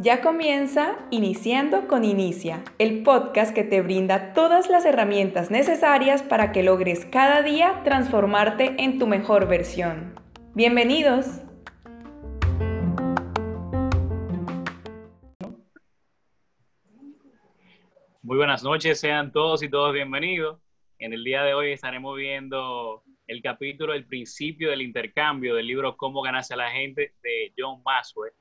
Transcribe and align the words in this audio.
Ya 0.00 0.20
comienza 0.20 0.96
Iniciando 1.10 1.86
con 1.86 2.04
Inicia, 2.04 2.64
el 2.78 3.04
podcast 3.04 3.54
que 3.54 3.62
te 3.62 3.82
brinda 3.82 4.32
todas 4.32 4.68
las 4.68 4.84
herramientas 4.84 5.52
necesarias 5.52 6.24
para 6.24 6.50
que 6.50 6.64
logres 6.64 7.04
cada 7.04 7.42
día 7.42 7.82
transformarte 7.84 8.74
en 8.82 8.98
tu 8.98 9.06
mejor 9.06 9.46
versión. 9.46 10.14
Bienvenidos. 10.54 11.42
Muy 18.22 18.36
buenas 18.36 18.64
noches, 18.64 18.98
sean 18.98 19.30
todos 19.30 19.62
y 19.62 19.68
todos 19.68 19.92
bienvenidos. 19.92 20.58
En 20.98 21.12
el 21.12 21.22
día 21.22 21.44
de 21.44 21.54
hoy 21.54 21.70
estaremos 21.70 22.16
viendo 22.16 23.04
el 23.28 23.42
capítulo 23.42 23.92
El 23.92 24.06
principio 24.06 24.70
del 24.70 24.80
intercambio 24.80 25.54
del 25.54 25.66
libro 25.66 25.96
Cómo 25.96 26.22
ganarse 26.22 26.54
a 26.54 26.56
la 26.56 26.70
gente 26.70 27.14
de 27.22 27.52
John 27.56 27.82
Maxwell. 27.84 28.32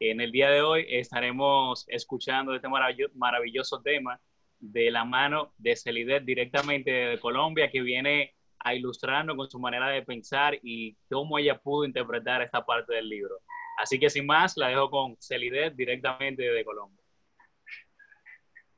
En 0.00 0.20
el 0.20 0.32
día 0.32 0.50
de 0.50 0.62
hoy 0.62 0.84
estaremos 0.88 1.84
escuchando 1.88 2.54
este 2.54 2.68
maravilloso 3.14 3.80
tema 3.82 4.20
de 4.58 4.90
la 4.90 5.04
mano 5.04 5.52
de 5.58 5.76
Celidet 5.76 6.24
directamente 6.24 6.90
de 6.90 7.20
Colombia, 7.20 7.70
que 7.70 7.82
viene 7.82 8.34
a 8.58 8.74
ilustrarnos 8.74 9.36
con 9.36 9.48
su 9.48 9.60
manera 9.60 9.88
de 9.90 10.02
pensar 10.02 10.58
y 10.60 10.96
cómo 11.08 11.38
ella 11.38 11.58
pudo 11.58 11.84
interpretar 11.84 12.42
esta 12.42 12.66
parte 12.66 12.94
del 12.94 13.08
libro. 13.08 13.38
Así 13.78 13.98
que 13.98 14.10
sin 14.10 14.26
más, 14.26 14.56
la 14.56 14.68
dejo 14.68 14.90
con 14.90 15.16
Celidet 15.20 15.74
directamente 15.76 16.42
de 16.42 16.64
Colombia. 16.64 17.00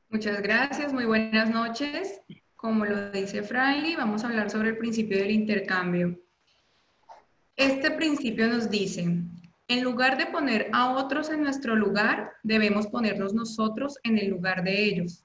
Muchas 0.09 0.39
gracias, 0.43 0.93
muy 0.93 1.05
buenas 1.05 1.49
noches. 1.49 2.21
Como 2.65 2.83
lo 2.83 3.11
dice 3.11 3.43
Fraile, 3.43 3.95
vamos 3.95 4.23
a 4.23 4.27
hablar 4.27 4.49
sobre 4.49 4.69
el 4.69 4.79
principio 4.79 5.19
del 5.19 5.29
intercambio. 5.29 6.19
Este 7.55 7.91
principio 7.91 8.47
nos 8.47 8.71
dice, 8.71 9.03
en 9.67 9.83
lugar 9.83 10.17
de 10.17 10.25
poner 10.25 10.71
a 10.73 10.95
otros 10.95 11.29
en 11.29 11.43
nuestro 11.43 11.75
lugar, 11.75 12.31
debemos 12.41 12.87
ponernos 12.87 13.35
nosotros 13.35 13.99
en 14.01 14.17
el 14.17 14.29
lugar 14.29 14.63
de 14.63 14.83
ellos. 14.83 15.23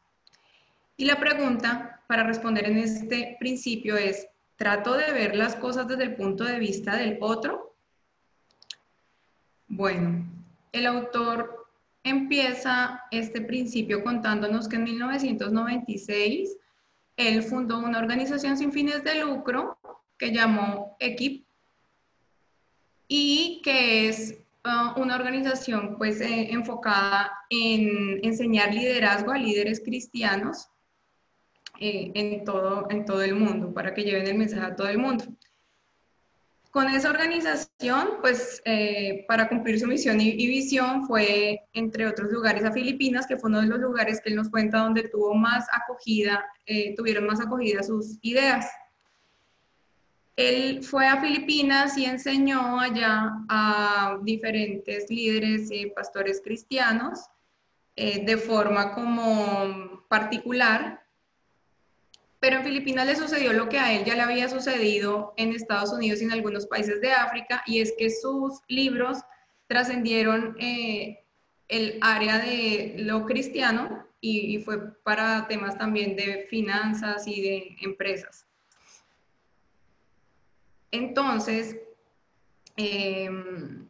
Y 0.98 1.06
la 1.06 1.18
pregunta 1.18 2.02
para 2.06 2.24
responder 2.24 2.68
en 2.68 2.76
este 2.76 3.38
principio 3.40 3.96
es, 3.96 4.28
¿trato 4.56 4.92
de 4.98 5.10
ver 5.10 5.34
las 5.34 5.56
cosas 5.56 5.88
desde 5.88 6.04
el 6.04 6.16
punto 6.16 6.44
de 6.44 6.58
vista 6.58 6.96
del 6.96 7.16
otro? 7.22 7.74
Bueno, 9.66 10.30
el 10.72 10.84
autor 10.84 11.68
empieza 12.04 13.04
este 13.10 13.40
principio 13.40 14.04
contándonos 14.04 14.68
que 14.68 14.76
en 14.76 14.84
1996 14.84 16.58
él 17.28 17.42
fundó 17.42 17.78
una 17.78 17.98
organización 17.98 18.56
sin 18.56 18.72
fines 18.72 19.04
de 19.04 19.16
lucro 19.16 19.78
que 20.18 20.32
llamó 20.32 20.96
EQUIP 21.00 21.44
y 23.08 23.60
que 23.64 24.08
es 24.08 24.38
uh, 24.64 25.00
una 25.00 25.16
organización 25.16 25.96
pues 25.98 26.20
eh, 26.20 26.52
enfocada 26.52 27.32
en 27.50 28.24
enseñar 28.24 28.72
liderazgo 28.72 29.32
a 29.32 29.38
líderes 29.38 29.80
cristianos 29.80 30.68
eh, 31.80 32.12
en, 32.14 32.44
todo, 32.44 32.86
en 32.90 33.04
todo 33.04 33.22
el 33.22 33.34
mundo, 33.34 33.72
para 33.72 33.94
que 33.94 34.02
lleven 34.04 34.26
el 34.26 34.36
mensaje 34.36 34.66
a 34.66 34.76
todo 34.76 34.88
el 34.88 34.98
mundo. 34.98 35.24
Con 36.70 36.88
esa 36.88 37.10
organización, 37.10 38.18
pues 38.20 38.62
eh, 38.64 39.24
para 39.26 39.48
cumplir 39.48 39.80
su 39.80 39.88
misión 39.88 40.20
y, 40.20 40.34
visión 40.34 41.06
fue, 41.06 41.62
entre 41.72 42.06
otros 42.06 42.30
lugares, 42.30 42.64
a 42.64 42.72
Filipinas, 42.72 43.26
que 43.26 43.36
fue 43.36 43.50
uno 43.50 43.60
de 43.60 43.66
los 43.66 43.80
lugares 43.80 44.20
que 44.20 44.30
él 44.30 44.36
nos 44.36 44.50
cuenta 44.50 44.78
donde 44.78 45.08
tuvo 45.08 45.34
más 45.34 45.66
acogida, 45.72 46.44
tuvieron 46.96 47.26
más 47.26 47.40
acogida 47.40 47.82
sus 47.82 48.18
ideas. 48.22 48.66
Él 50.36 50.82
fue 50.82 51.06
a 51.06 51.20
Filipinas 51.20 51.98
y 51.98 52.06
enseñó 52.06 52.80
allá 52.80 53.30
a 53.48 54.18
diferentes 54.22 55.10
líderes 55.10 55.70
y 55.70 55.86
pastores 55.86 56.40
cristianos 56.42 57.20
eh, 57.94 58.24
de 58.24 58.38
forma 58.38 58.94
como 58.94 60.06
particular, 60.08 60.99
pero 62.40 62.56
en 62.56 62.64
Filipinas 62.64 63.06
le 63.06 63.16
sucedió 63.16 63.52
lo 63.52 63.68
que 63.68 63.78
a 63.78 63.92
él 63.92 64.04
ya 64.04 64.14
le 64.14 64.22
había 64.22 64.48
sucedido 64.48 65.34
en 65.36 65.52
Estados 65.52 65.92
Unidos 65.92 66.20
y 66.20 66.24
en 66.24 66.32
algunos 66.32 66.66
países 66.66 67.00
de 67.02 67.12
África, 67.12 67.62
y 67.66 67.80
es 67.80 67.92
que 67.98 68.08
sus 68.10 68.60
libros 68.66 69.18
trascendieron 69.66 70.56
eh, 70.58 71.22
el 71.68 71.98
área 72.00 72.38
de 72.38 72.94
lo 72.98 73.26
cristiano 73.26 74.06
y 74.22 74.58
fue 74.58 74.92
para 75.02 75.46
temas 75.48 75.78
también 75.78 76.16
de 76.16 76.46
finanzas 76.50 77.26
y 77.26 77.40
de 77.40 77.76
empresas. 77.80 78.46
Entonces, 80.90 81.76
em, 82.76 83.88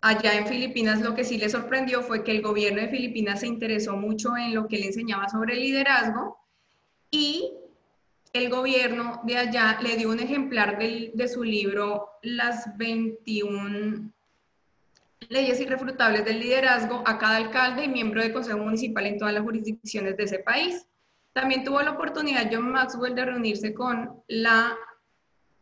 allá 0.00 0.34
en 0.34 0.46
Filipinas 0.46 1.00
lo 1.00 1.14
que 1.14 1.24
sí 1.24 1.38
le 1.38 1.48
sorprendió 1.48 2.02
fue 2.02 2.22
que 2.22 2.32
el 2.32 2.42
gobierno 2.42 2.80
de 2.80 2.88
Filipinas 2.88 3.40
se 3.40 3.46
interesó 3.46 3.96
mucho 3.96 4.36
en 4.36 4.54
lo 4.54 4.68
que 4.68 4.78
le 4.78 4.86
enseñaba 4.86 5.28
sobre 5.28 5.56
liderazgo 5.56 6.43
y 7.10 7.52
el 8.32 8.50
gobierno 8.50 9.20
de 9.24 9.38
allá 9.38 9.78
le 9.80 9.96
dio 9.96 10.10
un 10.10 10.20
ejemplar 10.20 10.78
de 10.78 11.28
su 11.28 11.44
libro 11.44 12.10
Las 12.22 12.76
21 12.76 14.10
leyes 15.28 15.60
irrefutables 15.60 16.24
del 16.24 16.40
liderazgo 16.40 17.02
a 17.06 17.18
cada 17.18 17.36
alcalde 17.36 17.84
y 17.84 17.88
miembro 17.88 18.22
del 18.22 18.32
Consejo 18.32 18.58
Municipal 18.58 19.06
en 19.06 19.18
todas 19.18 19.34
las 19.34 19.42
jurisdicciones 19.42 20.16
de 20.16 20.24
ese 20.24 20.38
país. 20.40 20.86
También 21.32 21.64
tuvo 21.64 21.80
la 21.82 21.92
oportunidad 21.92 22.48
John 22.52 22.70
Maxwell 22.70 23.14
de 23.14 23.24
reunirse 23.24 23.74
con 23.74 24.22
la 24.28 24.76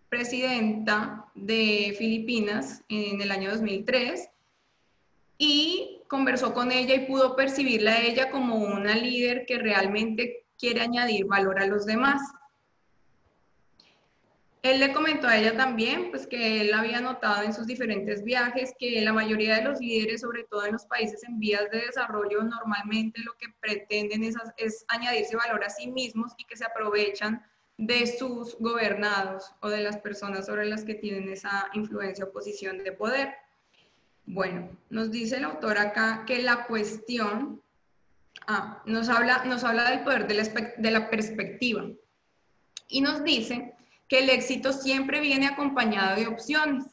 presidenta 0.08 1.26
de 1.34 1.94
Filipinas 1.96 2.82
en 2.88 3.20
el 3.20 3.30
año 3.30 3.50
2003 3.50 4.28
y 5.38 6.00
conversó 6.08 6.52
con 6.52 6.70
ella 6.70 6.94
y 6.94 7.06
pudo 7.06 7.34
percibirla 7.34 7.92
a 7.92 8.02
ella 8.02 8.30
como 8.30 8.56
una 8.56 8.94
líder 8.94 9.46
que 9.46 9.58
realmente 9.58 10.41
quiere 10.62 10.80
añadir 10.80 11.26
valor 11.26 11.58
a 11.60 11.66
los 11.66 11.86
demás. 11.86 12.22
Él 14.62 14.78
le 14.78 14.92
comentó 14.92 15.26
a 15.26 15.36
ella 15.36 15.56
también, 15.56 16.10
pues 16.10 16.28
que 16.28 16.60
él 16.60 16.72
había 16.72 17.00
notado 17.00 17.42
en 17.42 17.52
sus 17.52 17.66
diferentes 17.66 18.22
viajes 18.22 18.72
que 18.78 19.00
la 19.00 19.12
mayoría 19.12 19.56
de 19.56 19.64
los 19.64 19.80
líderes, 19.80 20.20
sobre 20.20 20.44
todo 20.44 20.64
en 20.64 20.74
los 20.74 20.86
países 20.86 21.24
en 21.24 21.40
vías 21.40 21.68
de 21.72 21.86
desarrollo, 21.86 22.44
normalmente 22.44 23.20
lo 23.24 23.36
que 23.38 23.48
pretenden 23.58 24.22
es, 24.22 24.84
añadirse 24.86 25.34
valor 25.34 25.64
a 25.64 25.68
sí 25.68 25.90
mismos 25.90 26.32
y 26.38 26.44
que 26.44 26.56
se 26.56 26.64
aprovechan 26.64 27.44
de 27.76 28.06
sus 28.06 28.56
gobernados 28.60 29.52
o 29.62 29.68
de 29.68 29.82
las 29.82 29.96
personas 29.96 30.46
sobre 30.46 30.66
las 30.66 30.84
que 30.84 30.94
tienen 30.94 31.28
esa 31.28 31.70
influencia 31.72 32.26
o 32.26 32.30
posición 32.30 32.84
de 32.84 32.92
poder. 32.92 33.34
Bueno, 34.26 34.70
nos 34.90 35.10
dice 35.10 35.38
el 35.38 35.44
autor 35.44 35.78
acá 35.78 36.22
que 36.24 36.40
la 36.40 36.66
cuestión 36.66 37.61
ah, 38.46 38.82
nos, 38.86 39.08
habla, 39.08 39.44
nos 39.44 39.64
habla 39.64 39.90
del 39.90 40.02
poder 40.04 40.26
de 40.26 40.34
la, 40.34 40.44
de 40.76 40.90
la 40.90 41.10
perspectiva 41.10 41.84
y 42.88 43.00
nos 43.00 43.24
dice 43.24 43.74
que 44.08 44.20
el 44.20 44.30
éxito 44.30 44.72
siempre 44.72 45.20
viene 45.20 45.46
acompañado 45.46 46.16
de 46.16 46.26
opciones 46.26 46.84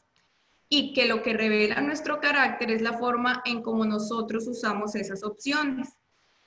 y 0.68 0.94
que 0.94 1.06
lo 1.06 1.22
que 1.22 1.34
revela 1.34 1.80
nuestro 1.80 2.20
carácter 2.20 2.70
es 2.70 2.80
la 2.80 2.94
forma 2.94 3.42
en 3.44 3.62
cómo 3.62 3.84
nosotros 3.84 4.46
usamos 4.46 4.94
esas 4.94 5.22
opciones. 5.24 5.90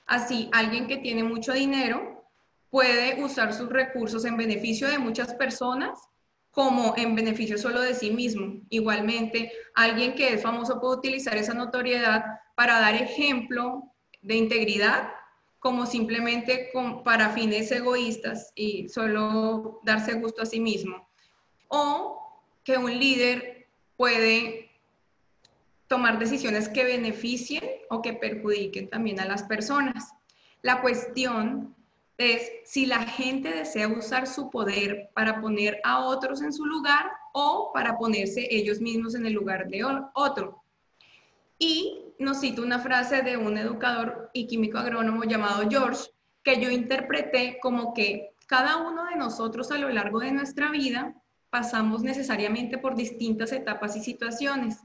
Así, 0.06 0.48
alguien 0.52 0.86
que 0.86 0.96
tiene 0.96 1.22
mucho 1.22 1.52
dinero 1.52 2.24
puede 2.70 3.22
usar 3.22 3.54
sus 3.54 3.68
recursos 3.68 4.24
en 4.24 4.36
beneficio 4.36 4.88
de 4.88 4.98
muchas 4.98 5.34
personas 5.34 5.98
como 6.50 6.94
en 6.96 7.14
beneficio 7.14 7.58
solo 7.58 7.80
de 7.80 7.94
sí 7.94 8.10
mismo. 8.10 8.62
Igualmente, 8.70 9.52
alguien 9.74 10.14
que 10.14 10.34
es 10.34 10.42
famoso 10.42 10.80
puede 10.80 10.96
utilizar 10.96 11.36
esa 11.36 11.54
notoriedad 11.54 12.24
para 12.56 12.80
dar 12.80 12.94
ejemplo 12.94 13.93
de 14.24 14.36
integridad 14.36 15.12
como 15.60 15.86
simplemente 15.86 16.70
para 17.04 17.30
fines 17.30 17.70
egoístas 17.70 18.52
y 18.54 18.88
solo 18.88 19.80
darse 19.84 20.14
gusto 20.14 20.42
a 20.42 20.46
sí 20.46 20.60
mismo. 20.60 21.08
O 21.68 22.42
que 22.64 22.76
un 22.76 22.98
líder 22.98 23.66
puede 23.96 24.70
tomar 25.86 26.18
decisiones 26.18 26.68
que 26.68 26.84
beneficien 26.84 27.64
o 27.90 28.02
que 28.02 28.14
perjudiquen 28.14 28.88
también 28.88 29.20
a 29.20 29.26
las 29.26 29.42
personas. 29.44 30.12
La 30.62 30.80
cuestión 30.80 31.74
es 32.16 32.50
si 32.64 32.86
la 32.86 33.02
gente 33.02 33.50
desea 33.50 33.88
usar 33.88 34.26
su 34.26 34.50
poder 34.50 35.10
para 35.14 35.40
poner 35.40 35.80
a 35.84 36.04
otros 36.06 36.42
en 36.42 36.52
su 36.52 36.64
lugar 36.64 37.10
o 37.32 37.70
para 37.72 37.98
ponerse 37.98 38.48
ellos 38.50 38.80
mismos 38.80 39.14
en 39.14 39.26
el 39.26 39.32
lugar 39.32 39.68
de 39.68 39.84
otro. 40.14 40.63
Y 41.66 42.12
nos 42.18 42.40
cito 42.40 42.60
una 42.60 42.78
frase 42.78 43.22
de 43.22 43.38
un 43.38 43.56
educador 43.56 44.28
y 44.34 44.46
químico 44.46 44.76
agrónomo 44.76 45.24
llamado 45.24 45.66
George, 45.66 46.10
que 46.42 46.60
yo 46.60 46.68
interpreté 46.68 47.58
como 47.62 47.94
que 47.94 48.34
cada 48.46 48.76
uno 48.86 49.06
de 49.06 49.16
nosotros 49.16 49.70
a 49.70 49.78
lo 49.78 49.88
largo 49.88 50.20
de 50.20 50.30
nuestra 50.30 50.70
vida 50.70 51.14
pasamos 51.48 52.02
necesariamente 52.02 52.76
por 52.76 52.96
distintas 52.96 53.50
etapas 53.50 53.96
y 53.96 54.00
situaciones. 54.00 54.82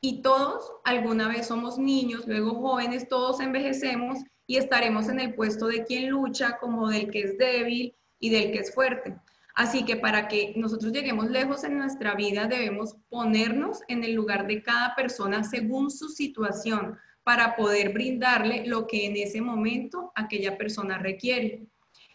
Y 0.00 0.20
todos 0.20 0.72
alguna 0.82 1.28
vez 1.28 1.46
somos 1.46 1.78
niños, 1.78 2.26
luego 2.26 2.56
jóvenes, 2.56 3.08
todos 3.08 3.38
envejecemos 3.38 4.18
y 4.48 4.56
estaremos 4.56 5.08
en 5.08 5.20
el 5.20 5.32
puesto 5.36 5.68
de 5.68 5.84
quien 5.84 6.10
lucha 6.10 6.58
como 6.58 6.88
del 6.88 7.08
que 7.08 7.20
es 7.20 7.38
débil 7.38 7.94
y 8.18 8.30
del 8.30 8.50
que 8.50 8.58
es 8.58 8.74
fuerte. 8.74 9.16
Así 9.56 9.86
que 9.86 9.96
para 9.96 10.28
que 10.28 10.52
nosotros 10.54 10.92
lleguemos 10.92 11.30
lejos 11.30 11.64
en 11.64 11.78
nuestra 11.78 12.14
vida 12.14 12.46
debemos 12.46 12.94
ponernos 13.08 13.80
en 13.88 14.04
el 14.04 14.12
lugar 14.12 14.46
de 14.46 14.62
cada 14.62 14.94
persona 14.94 15.44
según 15.44 15.90
su 15.90 16.10
situación 16.10 16.98
para 17.24 17.56
poder 17.56 17.94
brindarle 17.94 18.66
lo 18.66 18.86
que 18.86 19.06
en 19.06 19.16
ese 19.16 19.40
momento 19.40 20.12
aquella 20.14 20.58
persona 20.58 20.98
requiere. 20.98 21.66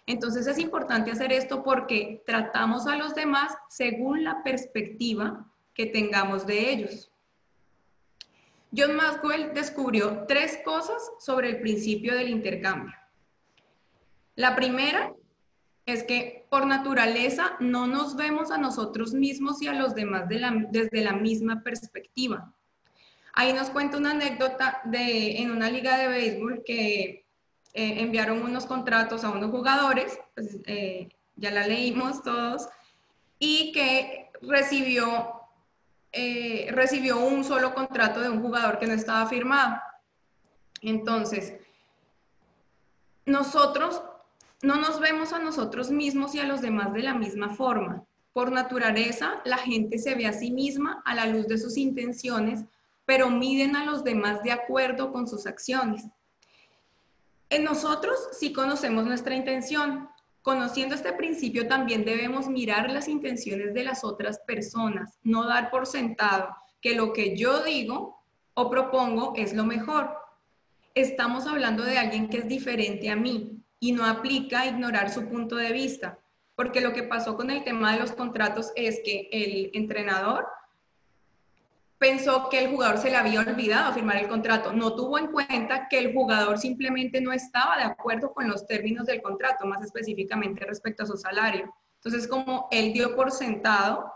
Entonces 0.05 0.45
es 0.45 0.59
importante 0.59 1.09
hacer 1.09 1.33
esto 1.33 1.63
porque 1.63 2.21
tratamos 2.27 2.85
a 2.85 2.95
los 2.95 3.15
demás 3.15 3.53
según 3.69 4.23
la 4.23 4.43
perspectiva 4.43 5.51
que 5.73 5.87
tengamos 5.87 6.45
de 6.45 6.71
ellos. 6.71 7.11
John 8.75 8.95
Maxwell 8.95 9.51
descubrió 9.55 10.25
tres 10.27 10.59
cosas 10.63 11.01
sobre 11.19 11.49
el 11.49 11.59
principio 11.59 12.13
del 12.13 12.29
intercambio. 12.29 12.93
La 14.35 14.55
primera 14.55 15.11
es 15.91 16.03
que 16.03 16.45
por 16.49 16.65
naturaleza 16.65 17.55
no 17.59 17.87
nos 17.87 18.15
vemos 18.15 18.51
a 18.51 18.57
nosotros 18.57 19.13
mismos 19.13 19.61
y 19.61 19.67
a 19.67 19.73
los 19.73 19.95
demás 19.95 20.25
desde 20.27 21.03
la 21.03 21.13
misma 21.13 21.63
perspectiva. 21.63 22.53
Ahí 23.33 23.53
nos 23.53 23.69
cuenta 23.69 23.97
una 23.97 24.11
anécdota 24.11 24.81
de 24.85 25.37
en 25.37 25.51
una 25.51 25.69
liga 25.69 25.97
de 25.97 26.07
béisbol 26.07 26.63
que 26.65 27.25
eh, 27.73 28.01
enviaron 28.01 28.41
unos 28.41 28.65
contratos 28.65 29.23
a 29.23 29.29
unos 29.29 29.51
jugadores, 29.51 30.19
pues, 30.35 30.57
eh, 30.65 31.09
ya 31.37 31.51
la 31.51 31.65
leímos 31.65 32.21
todos, 32.21 32.67
y 33.39 33.71
que 33.71 34.29
recibió, 34.41 35.33
eh, 36.11 36.67
recibió 36.71 37.19
un 37.19 37.45
solo 37.45 37.73
contrato 37.73 38.19
de 38.19 38.29
un 38.29 38.41
jugador 38.41 38.77
que 38.77 38.87
no 38.87 38.93
estaba 38.93 39.25
firmado. 39.27 39.79
Entonces, 40.81 41.53
nosotros 43.25 44.01
no 44.63 44.75
nos 44.75 44.99
vemos 44.99 45.33
a 45.33 45.39
nosotros 45.39 45.89
mismos 45.89 46.35
y 46.35 46.39
a 46.39 46.45
los 46.45 46.61
demás 46.61 46.93
de 46.93 47.01
la 47.01 47.15
misma 47.15 47.49
forma. 47.49 48.03
Por 48.31 48.51
naturaleza, 48.51 49.41
la 49.43 49.57
gente 49.57 49.97
se 49.97 50.15
ve 50.15 50.27
a 50.27 50.33
sí 50.33 50.51
misma 50.51 51.01
a 51.03 51.15
la 51.15 51.25
luz 51.25 51.47
de 51.47 51.57
sus 51.57 51.77
intenciones, 51.77 52.63
pero 53.05 53.29
miden 53.29 53.75
a 53.75 53.85
los 53.85 54.03
demás 54.03 54.43
de 54.43 54.51
acuerdo 54.51 55.11
con 55.11 55.27
sus 55.27 55.47
acciones. 55.47 56.05
En 57.49 57.63
nosotros 57.63 58.17
sí 58.31 58.53
conocemos 58.53 59.05
nuestra 59.05 59.35
intención. 59.35 60.07
Conociendo 60.43 60.95
este 60.95 61.11
principio 61.13 61.67
también 61.67 62.05
debemos 62.05 62.47
mirar 62.47 62.89
las 62.89 63.07
intenciones 63.07 63.73
de 63.73 63.83
las 63.83 64.03
otras 64.03 64.39
personas, 64.39 65.17
no 65.23 65.45
dar 65.45 65.69
por 65.69 65.85
sentado 65.85 66.55
que 66.81 66.95
lo 66.95 67.13
que 67.13 67.35
yo 67.35 67.63
digo 67.63 68.23
o 68.53 68.69
propongo 68.69 69.33
es 69.35 69.53
lo 69.53 69.65
mejor. 69.65 70.11
Estamos 70.95 71.47
hablando 71.47 71.83
de 71.83 71.97
alguien 71.97 72.29
que 72.29 72.37
es 72.39 72.47
diferente 72.47 73.09
a 73.09 73.15
mí 73.15 73.60
y 73.81 73.91
no 73.91 74.05
aplica 74.05 74.67
ignorar 74.67 75.09
su 75.09 75.27
punto 75.27 75.55
de 75.55 75.73
vista, 75.73 76.19
porque 76.55 76.81
lo 76.81 76.93
que 76.93 77.03
pasó 77.03 77.35
con 77.35 77.49
el 77.49 77.63
tema 77.63 77.91
de 77.91 77.99
los 77.99 78.11
contratos 78.11 78.71
es 78.75 79.01
que 79.03 79.27
el 79.31 79.71
entrenador 79.73 80.47
pensó 81.97 82.47
que 82.49 82.63
el 82.63 82.69
jugador 82.69 82.99
se 82.99 83.09
le 83.09 83.17
había 83.17 83.39
olvidado 83.41 83.93
firmar 83.93 84.17
el 84.17 84.27
contrato. 84.27 84.71
No 84.71 84.95
tuvo 84.95 85.17
en 85.17 85.27
cuenta 85.27 85.87
que 85.89 85.97
el 85.97 86.13
jugador 86.13 86.59
simplemente 86.59 87.21
no 87.21 87.33
estaba 87.33 87.77
de 87.77 87.83
acuerdo 87.83 88.33
con 88.33 88.47
los 88.47 88.67
términos 88.67 89.07
del 89.07 89.21
contrato, 89.21 89.65
más 89.65 89.83
específicamente 89.83 90.63
respecto 90.63 91.03
a 91.03 91.07
su 91.07 91.17
salario. 91.17 91.73
Entonces, 91.95 92.27
como 92.27 92.67
él 92.69 92.93
dio 92.93 93.15
por 93.15 93.31
sentado 93.31 94.11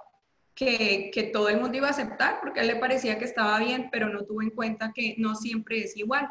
que, 0.53 1.09
que, 1.11 1.23
todo 1.23 1.50
el 1.50 1.59
mundo 1.59 1.77
iba 1.77 1.88
a 1.88 1.91
aceptar, 1.91 2.39
porque 2.39 2.59
a 2.59 2.63
él 2.63 2.69
le 2.69 2.75
parecía 2.75 3.18
que 3.18 3.25
estaba 3.25 3.57
bien, 3.59 3.89
pero 3.91 4.09
no 4.09 4.25
tuvo 4.25 4.44
en 4.44 4.51
cuenta 4.51 4.91
que 4.94 5.15
no 5.18 5.35
siempre 5.35 5.83
es 5.83 5.97
igual. 5.97 6.27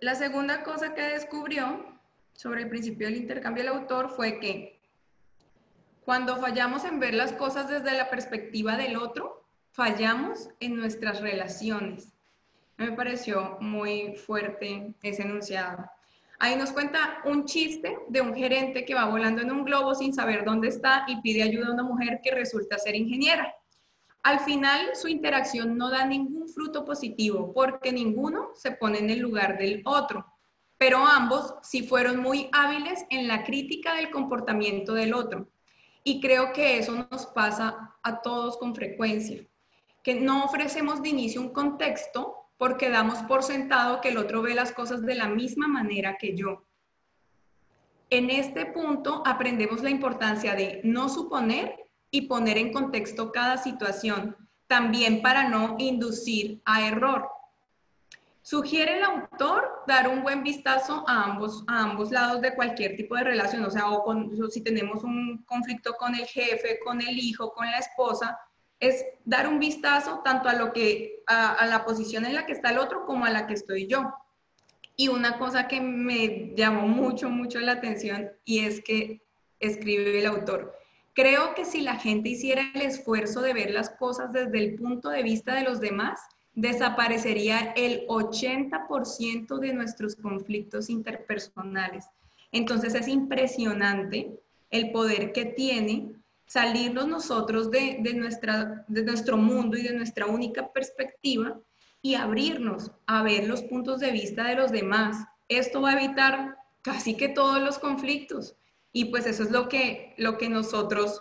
La 0.00 0.14
segunda 0.14 0.62
cosa 0.62 0.94
que 0.94 1.02
descubrió 1.02 1.84
sobre 2.32 2.62
el 2.62 2.68
principio 2.68 3.06
del 3.06 3.16
intercambio 3.16 3.64
del 3.64 3.72
autor 3.72 4.10
fue 4.10 4.40
que 4.40 4.80
cuando 6.04 6.36
fallamos 6.36 6.84
en 6.84 7.00
ver 7.00 7.14
las 7.14 7.32
cosas 7.32 7.68
desde 7.68 7.96
la 7.96 8.10
perspectiva 8.10 8.76
del 8.76 8.96
otro, 8.96 9.44
fallamos 9.70 10.50
en 10.60 10.76
nuestras 10.76 11.20
relaciones. 11.20 12.12
Me 12.76 12.92
pareció 12.92 13.56
muy 13.60 14.14
fuerte 14.16 14.94
ese 15.02 15.22
enunciado. 15.22 15.84
Ahí 16.38 16.56
nos 16.56 16.72
cuenta 16.72 17.20
un 17.24 17.46
chiste 17.46 17.96
de 18.08 18.20
un 18.20 18.34
gerente 18.34 18.84
que 18.84 18.94
va 18.94 19.06
volando 19.06 19.40
en 19.40 19.50
un 19.50 19.64
globo 19.64 19.94
sin 19.94 20.12
saber 20.12 20.44
dónde 20.44 20.68
está 20.68 21.04
y 21.06 21.20
pide 21.22 21.42
ayuda 21.42 21.68
a 21.68 21.72
una 21.72 21.84
mujer 21.84 22.20
que 22.22 22.32
resulta 22.32 22.78
ser 22.78 22.96
ingeniera. 22.96 23.54
Al 24.24 24.40
final, 24.40 24.96
su 24.96 25.06
interacción 25.08 25.76
no 25.76 25.90
da 25.90 26.06
ningún 26.06 26.48
fruto 26.48 26.82
positivo 26.82 27.52
porque 27.52 27.92
ninguno 27.92 28.52
se 28.54 28.72
pone 28.72 28.98
en 28.98 29.10
el 29.10 29.18
lugar 29.18 29.58
del 29.58 29.82
otro, 29.84 30.24
pero 30.78 31.06
ambos 31.06 31.56
sí 31.62 31.86
fueron 31.86 32.20
muy 32.20 32.48
hábiles 32.52 33.04
en 33.10 33.28
la 33.28 33.44
crítica 33.44 33.94
del 33.94 34.10
comportamiento 34.10 34.94
del 34.94 35.12
otro. 35.12 35.50
Y 36.04 36.22
creo 36.22 36.54
que 36.54 36.78
eso 36.78 37.06
nos 37.10 37.26
pasa 37.26 37.96
a 38.02 38.22
todos 38.22 38.56
con 38.56 38.74
frecuencia, 38.74 39.46
que 40.02 40.14
no 40.14 40.46
ofrecemos 40.46 41.02
de 41.02 41.10
inicio 41.10 41.42
un 41.42 41.52
contexto 41.52 42.48
porque 42.56 42.88
damos 42.88 43.18
por 43.24 43.42
sentado 43.42 44.00
que 44.00 44.08
el 44.08 44.16
otro 44.16 44.40
ve 44.40 44.54
las 44.54 44.72
cosas 44.72 45.02
de 45.02 45.16
la 45.16 45.28
misma 45.28 45.68
manera 45.68 46.16
que 46.18 46.34
yo. 46.34 46.64
En 48.08 48.30
este 48.30 48.64
punto 48.64 49.22
aprendemos 49.26 49.82
la 49.82 49.90
importancia 49.90 50.54
de 50.54 50.80
no 50.82 51.10
suponer 51.10 51.83
y 52.14 52.28
poner 52.28 52.58
en 52.58 52.72
contexto 52.72 53.32
cada 53.32 53.58
situación, 53.58 54.36
también 54.68 55.20
para 55.20 55.48
no 55.48 55.74
inducir 55.80 56.62
a 56.64 56.86
error. 56.86 57.28
Sugiere 58.40 58.98
el 58.98 59.02
autor 59.02 59.82
dar 59.88 60.08
un 60.08 60.22
buen 60.22 60.44
vistazo 60.44 61.04
a 61.08 61.24
ambos, 61.24 61.64
a 61.66 61.82
ambos 61.82 62.12
lados 62.12 62.40
de 62.40 62.54
cualquier 62.54 62.94
tipo 62.94 63.16
de 63.16 63.24
relación, 63.24 63.64
o 63.64 63.70
sea, 63.70 63.90
o 63.90 64.48
si 64.48 64.60
tenemos 64.60 65.02
un 65.02 65.42
conflicto 65.44 65.94
con 65.94 66.14
el 66.14 66.24
jefe, 66.26 66.78
con 66.84 67.00
el 67.00 67.18
hijo, 67.18 67.52
con 67.52 67.66
la 67.66 67.78
esposa, 67.78 68.38
es 68.78 69.04
dar 69.24 69.48
un 69.48 69.58
vistazo 69.58 70.20
tanto 70.22 70.48
a 70.48 70.54
lo 70.54 70.72
que 70.72 71.24
a, 71.26 71.66
la 71.66 71.84
posición 71.84 72.26
en 72.26 72.36
la 72.36 72.46
que 72.46 72.52
está 72.52 72.70
el 72.70 72.78
otro 72.78 73.06
como 73.06 73.24
a 73.24 73.30
la 73.30 73.48
que 73.48 73.54
estoy 73.54 73.88
yo. 73.88 74.14
Y 74.94 75.08
una 75.08 75.36
cosa 75.36 75.66
que 75.66 75.80
me 75.80 76.54
llamó 76.54 76.86
mucho, 76.86 77.28
mucho 77.28 77.58
la 77.58 77.72
atención 77.72 78.30
y 78.44 78.60
es 78.60 78.80
que 78.82 79.20
escribe 79.58 80.20
el 80.20 80.26
autor, 80.26 80.78
creo 81.14 81.54
que 81.54 81.64
si 81.64 81.80
la 81.80 81.96
gente 81.96 82.30
hiciera 82.30 82.70
el 82.74 82.82
esfuerzo 82.82 83.40
de 83.40 83.54
ver 83.54 83.70
las 83.70 83.90
cosas 83.90 84.32
desde 84.32 84.58
el 84.58 84.74
punto 84.74 85.08
de 85.10 85.22
vista 85.22 85.54
de 85.54 85.62
los 85.62 85.80
demás, 85.80 86.20
desaparecería 86.54 87.72
el 87.76 88.06
80% 88.08 89.58
de 89.58 89.72
nuestros 89.72 90.16
conflictos 90.16 90.90
interpersonales. 90.90 92.06
Entonces 92.52 92.94
es 92.94 93.08
impresionante 93.08 94.38
el 94.70 94.92
poder 94.92 95.32
que 95.32 95.44
tiene 95.44 96.12
salirnos 96.46 97.08
nosotros 97.08 97.70
de, 97.70 97.98
nuestra, 98.14 98.84
de 98.88 99.02
nuestro 99.02 99.36
mundo 99.36 99.76
y 99.76 99.82
de 99.82 99.94
nuestra 99.94 100.26
única 100.26 100.72
perspectiva 100.72 101.58
y 102.02 102.14
abrirnos 102.14 102.92
a 103.06 103.22
ver 103.22 103.48
los 103.48 103.62
puntos 103.62 104.00
de 104.00 104.12
vista 104.12 104.44
de 104.44 104.56
los 104.56 104.70
demás. 104.70 105.26
Esto 105.48 105.80
va 105.80 105.90
a 105.90 106.02
evitar 106.02 106.58
casi 106.82 107.16
que 107.16 107.28
todos 107.28 107.60
los 107.62 107.78
conflictos. 107.78 108.56
Y 108.96 109.06
pues 109.06 109.26
eso 109.26 109.42
es 109.42 109.50
lo 109.50 109.68
que, 109.68 110.14
lo 110.18 110.38
que 110.38 110.48
nosotros 110.48 111.20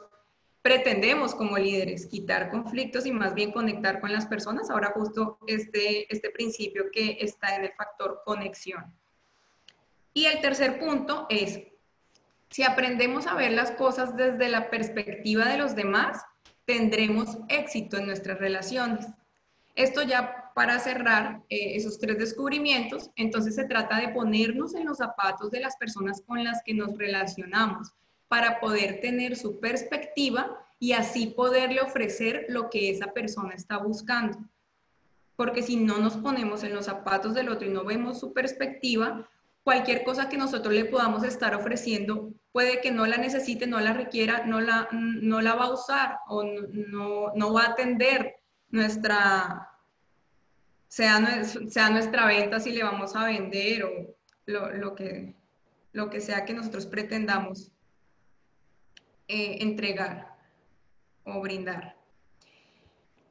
pretendemos 0.62 1.34
como 1.34 1.58
líderes, 1.58 2.06
quitar 2.06 2.52
conflictos 2.52 3.08
y 3.08 3.12
más 3.12 3.34
bien 3.34 3.52
conectar 3.52 4.00
con 4.00 4.14
las 4.14 4.28
personas. 4.28 4.70
Ahora 4.70 4.94
justo 4.96 5.40
este, 5.48 6.06
este 6.14 6.30
principio 6.30 6.86
que 6.92 7.18
está 7.20 7.56
en 7.56 7.64
el 7.64 7.74
factor 7.74 8.22
conexión. 8.26 8.96
Y 10.14 10.26
el 10.26 10.40
tercer 10.40 10.80
punto 10.80 11.26
es, 11.30 11.62
si 12.52 12.62
aprendemos 12.62 13.26
a 13.26 13.34
ver 13.34 13.54
las 13.54 13.72
cosas 13.72 14.16
desde 14.16 14.50
la 14.50 14.70
perspectiva 14.70 15.46
de 15.46 15.58
los 15.58 15.76
demás, 15.76 16.24
tendremos 16.66 17.40
éxito 17.50 17.98
en 17.98 18.06
nuestras 18.06 18.38
relaciones. 18.38 19.08
Esto 19.76 20.04
ya 20.04 20.52
para 20.54 20.80
cerrar 20.80 21.42
eh, 21.50 21.76
esos 21.76 21.98
tres 21.98 22.18
descubrimientos, 22.18 23.10
entonces 23.16 23.56
se 23.56 23.66
trata 23.66 24.00
de 24.00 24.10
ponernos 24.10 24.76
en 24.76 24.86
los 24.86 24.98
zapatos 24.98 25.50
de 25.50 25.60
las 25.60 25.76
personas 25.78 26.22
con 26.22 26.44
las 26.44 26.62
que 26.64 26.74
nos 26.74 26.96
relacionamos 26.98 27.92
para 28.28 28.60
poder 28.60 29.02
tener 29.02 29.36
su 29.36 29.60
perspectiva 29.60 30.60
y 30.80 30.94
así 30.94 31.28
poderle 31.28 31.82
ofrecer 31.82 32.46
lo 32.50 32.70
que 32.70 32.92
esa 32.92 33.14
persona 33.14 33.54
está 33.56 33.78
buscando. 33.78 34.38
Porque 35.36 35.64
si 35.64 35.76
no 35.76 35.98
nos 35.98 36.18
ponemos 36.18 36.64
en 36.64 36.76
los 36.76 36.86
zapatos 36.86 37.34
del 37.34 37.50
otro 37.50 37.68
y 37.68 37.72
no 37.72 37.84
vemos 37.84 38.20
su 38.20 38.34
perspectiva, 38.34 39.28
cualquier 39.64 40.04
cosa 40.04 40.30
que 40.30 40.38
nosotros 40.38 40.74
le 40.74 40.86
podamos 40.86 41.24
estar 41.24 41.56
ofreciendo 41.56 42.32
puede 42.52 42.82
que 42.82 42.92
no 42.92 43.08
la 43.08 43.18
necesite, 43.18 43.66
no 43.66 43.80
la 43.80 43.94
requiera, 43.94 44.46
no 44.46 44.62
la, 44.62 44.88
no 44.92 45.42
la 45.42 45.56
va 45.56 45.66
a 45.66 45.74
usar 45.74 46.20
o 46.28 46.44
no, 46.44 47.34
no 47.36 47.54
va 47.54 47.64
a 47.64 47.70
atender 47.72 48.36
nuestra, 48.74 49.70
sea, 50.88 51.44
sea 51.70 51.90
nuestra 51.92 52.26
venta 52.26 52.60
si 52.60 52.72
le 52.72 52.84
vamos 52.84 53.16
a 53.16 53.26
vender 53.26 53.84
o 53.84 54.16
lo, 54.48 54.72
lo, 54.72 54.96
que, 54.96 55.36
lo 55.92 56.10
que 56.10 56.20
sea 56.20 56.44
que 56.44 56.56
nosotros 56.56 56.88
pretendamos 56.88 57.72
eh, 59.28 59.58
entregar 59.62 60.36
o 61.24 61.40
brindar. 61.40 61.96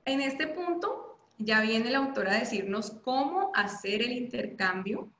En 0.04 0.20
este 0.20 0.46
punto 0.46 1.18
ya 1.38 1.60
viene 1.60 1.88
el 1.88 1.96
autor 1.96 2.28
a 2.28 2.38
decirnos 2.38 2.92
cómo 3.02 3.50
hacer 3.54 4.00
el 4.00 4.12
intercambio, 4.12 5.10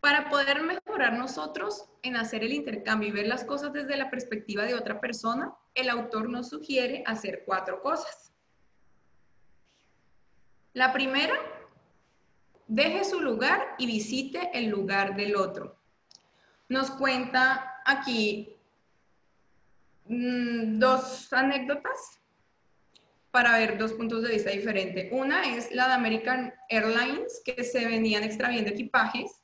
Para 0.00 0.30
poder 0.30 0.62
mejorar 0.62 1.18
nosotros 1.18 1.88
en 2.02 2.14
hacer 2.14 2.44
el 2.44 2.52
intercambio 2.52 3.08
y 3.08 3.12
ver 3.12 3.26
las 3.26 3.42
cosas 3.42 3.72
desde 3.72 3.96
la 3.96 4.10
perspectiva 4.10 4.62
de 4.62 4.74
otra 4.74 5.00
persona, 5.00 5.52
el 5.74 5.90
autor 5.90 6.28
nos 6.30 6.50
sugiere 6.50 7.02
hacer 7.04 7.42
cuatro 7.44 7.82
cosas. 7.82 8.27
La 10.74 10.92
primera, 10.92 11.34
deje 12.66 13.04
su 13.04 13.20
lugar 13.20 13.74
y 13.78 13.86
visite 13.86 14.50
el 14.52 14.66
lugar 14.66 15.16
del 15.16 15.34
otro. 15.36 15.76
Nos 16.68 16.90
cuenta 16.90 17.80
aquí 17.86 18.54
mm, 20.06 20.78
dos 20.78 21.32
anécdotas 21.32 22.20
para 23.30 23.58
ver 23.58 23.78
dos 23.78 23.92
puntos 23.94 24.22
de 24.22 24.32
vista 24.32 24.50
diferentes. 24.50 25.08
Una 25.10 25.56
es 25.56 25.72
la 25.72 25.88
de 25.88 25.94
American 25.94 26.54
Airlines, 26.68 27.40
que 27.44 27.64
se 27.64 27.86
venían 27.86 28.22
extraviendo 28.22 28.70
equipajes, 28.70 29.42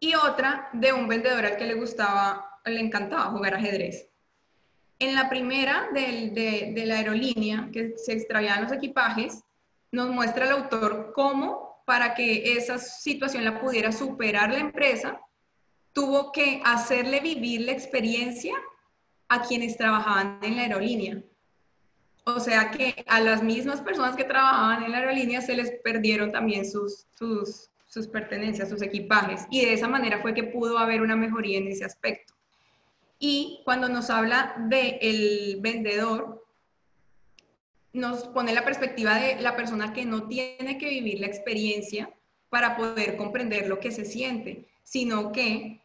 y 0.00 0.14
otra 0.14 0.68
de 0.72 0.92
un 0.92 1.08
vendedor 1.08 1.46
al 1.46 1.56
que 1.56 1.66
le 1.66 1.74
gustaba, 1.74 2.60
le 2.64 2.80
encantaba 2.80 3.30
jugar 3.30 3.54
ajedrez. 3.54 4.08
En 4.98 5.14
la 5.14 5.28
primera 5.28 5.88
de, 5.92 6.72
de 6.74 6.86
la 6.86 6.96
aerolínea, 6.96 7.68
que 7.72 7.96
se 7.96 8.12
extravían 8.12 8.62
los 8.62 8.72
equipajes, 8.72 9.42
nos 9.92 10.08
muestra 10.10 10.44
el 10.44 10.52
autor 10.52 11.12
cómo, 11.14 11.82
para 11.86 12.14
que 12.14 12.56
esa 12.56 12.78
situación 12.78 13.44
la 13.44 13.60
pudiera 13.60 13.92
superar 13.92 14.52
la 14.52 14.58
empresa, 14.58 15.20
tuvo 15.92 16.32
que 16.32 16.60
hacerle 16.64 17.20
vivir 17.20 17.62
la 17.62 17.72
experiencia 17.72 18.54
a 19.28 19.42
quienes 19.42 19.76
trabajaban 19.76 20.38
en 20.42 20.56
la 20.56 20.62
aerolínea. 20.62 21.22
O 22.24 22.40
sea 22.40 22.70
que 22.72 23.04
a 23.06 23.20
las 23.20 23.42
mismas 23.42 23.80
personas 23.80 24.16
que 24.16 24.24
trabajaban 24.24 24.82
en 24.82 24.92
la 24.92 24.98
aerolínea 24.98 25.40
se 25.40 25.54
les 25.54 25.70
perdieron 25.82 26.32
también 26.32 26.68
sus, 26.68 27.06
sus, 27.16 27.70
sus 27.86 28.08
pertenencias, 28.08 28.68
sus 28.68 28.82
equipajes. 28.82 29.46
Y 29.48 29.64
de 29.64 29.72
esa 29.72 29.88
manera 29.88 30.20
fue 30.20 30.34
que 30.34 30.42
pudo 30.42 30.78
haber 30.78 31.02
una 31.02 31.14
mejoría 31.14 31.58
en 31.58 31.68
ese 31.68 31.84
aspecto. 31.84 32.34
Y 33.18 33.62
cuando 33.64 33.88
nos 33.88 34.10
habla 34.10 34.54
del 34.68 34.98
el 35.00 35.58
vendedor, 35.60 36.45
nos 37.96 38.24
pone 38.28 38.52
la 38.52 38.64
perspectiva 38.64 39.14
de 39.16 39.40
la 39.40 39.56
persona 39.56 39.92
que 39.92 40.04
no 40.04 40.28
tiene 40.28 40.78
que 40.78 40.88
vivir 40.88 41.20
la 41.20 41.26
experiencia 41.26 42.10
para 42.48 42.76
poder 42.76 43.16
comprender 43.16 43.68
lo 43.68 43.80
que 43.80 43.90
se 43.90 44.04
siente, 44.04 44.68
sino 44.82 45.32
que 45.32 45.80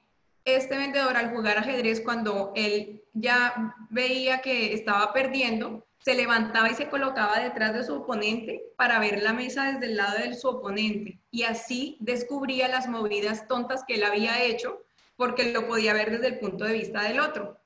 este 0.45 0.77
vendedor 0.77 1.17
al 1.17 1.33
jugar 1.33 1.57
ajedrez, 1.57 2.01
cuando 2.01 2.51
él 2.55 3.03
ya 3.13 3.75
veía 3.89 4.41
que 4.41 4.73
estaba 4.73 5.13
perdiendo, 5.13 5.85
se 6.03 6.15
levantaba 6.15 6.69
y 6.69 6.75
se 6.75 6.89
colocaba 6.89 7.39
detrás 7.39 7.73
de 7.73 7.83
su 7.83 7.95
oponente 7.95 8.63
para 8.75 8.99
ver 8.99 9.21
la 9.21 9.33
mesa 9.33 9.71
desde 9.71 9.85
el 9.85 9.97
lado 9.97 10.17
de 10.17 10.33
su 10.33 10.47
oponente 10.47 11.19
y 11.29 11.43
así 11.43 11.97
descubría 11.99 12.67
las 12.67 12.87
movidas 12.87 13.47
tontas 13.47 13.83
que 13.87 13.95
él 13.95 14.03
había 14.03 14.43
hecho 14.43 14.81
porque 15.15 15.51
lo 15.51 15.67
podía 15.67 15.93
ver 15.93 16.11
desde 16.11 16.27
el 16.27 16.39
punto 16.39 16.65
de 16.65 16.73
vista 16.73 17.03
del 17.03 17.19
otro. 17.19 17.59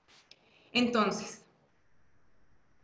Entonces, 0.74 1.45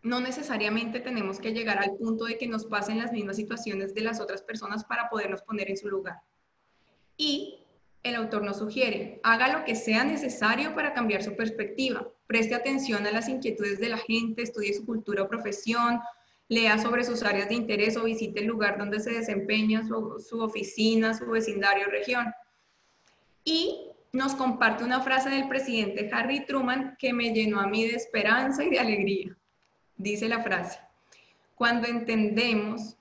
no 0.04 0.20
necesariamente 0.20 1.00
tenemos 1.00 1.40
que 1.40 1.54
llegar 1.54 1.80
al 1.80 1.96
punto 1.96 2.26
de 2.26 2.38
que 2.38 2.48
nos 2.48 2.66
pasen 2.66 2.98
las 2.98 3.12
mismas 3.12 3.36
situaciones 3.36 3.94
de 3.94 4.02
las 4.02 4.20
otras 4.20 4.42
personas 4.42 4.84
para 4.84 5.10
podernos 5.10 5.44
poner 5.44 5.70
en 5.70 5.78
su 5.78 5.90
lugar. 5.90 6.22
Y 7.18 7.60
el 8.04 8.16
autor 8.16 8.44
nos 8.44 8.58
sugiere, 8.58 9.20
haga 9.24 9.56
lo 9.56 9.64
que 9.64 9.76
sea 9.76 10.04
necesario 10.04 10.74
para 10.74 10.94
cambiar 10.94 11.22
su 11.22 11.36
perspectiva, 11.36 12.08
preste 12.26 12.56
atención 12.56 13.06
a 13.06 13.12
las 13.12 13.30
inquietudes 13.30 13.80
de 13.80 13.90
la 13.90 13.98
gente, 13.98 14.42
estudie 14.42 14.74
su 14.74 14.86
cultura 14.86 15.24
o 15.24 15.30
profesión, 15.30 16.00
lea 16.48 16.80
sobre 16.80 17.04
sus 17.04 17.22
áreas 17.22 17.50
de 17.50 17.56
interés 17.56 17.96
o 17.96 18.04
visite 18.04 18.40
el 18.40 18.48
lugar 18.48 18.78
donde 18.80 19.00
se 19.00 19.12
desempeña 19.12 19.88
su, 19.88 20.20
su 20.20 20.42
oficina, 20.42 21.14
su 21.14 21.28
vecindario 21.28 21.88
o 21.88 21.92
región. 21.92 22.26
Y 23.44 23.92
nos 24.12 24.34
comparte 24.34 24.84
una 24.84 25.02
frase 25.02 25.30
del 25.30 25.48
presidente 25.48 26.10
Harry 26.12 26.46
Truman 26.46 26.96
que 26.98 27.14
me 27.14 27.34
llenó 27.34 27.60
a 27.60 27.68
mí 27.68 27.88
de 27.88 27.96
esperanza 27.96 28.64
y 28.64 28.70
de 28.70 28.80
alegría. 28.80 29.38
Dice 30.02 30.28
la 30.28 30.42
frase, 30.42 30.80
cuando 31.54 31.88
entendemos 31.88 32.98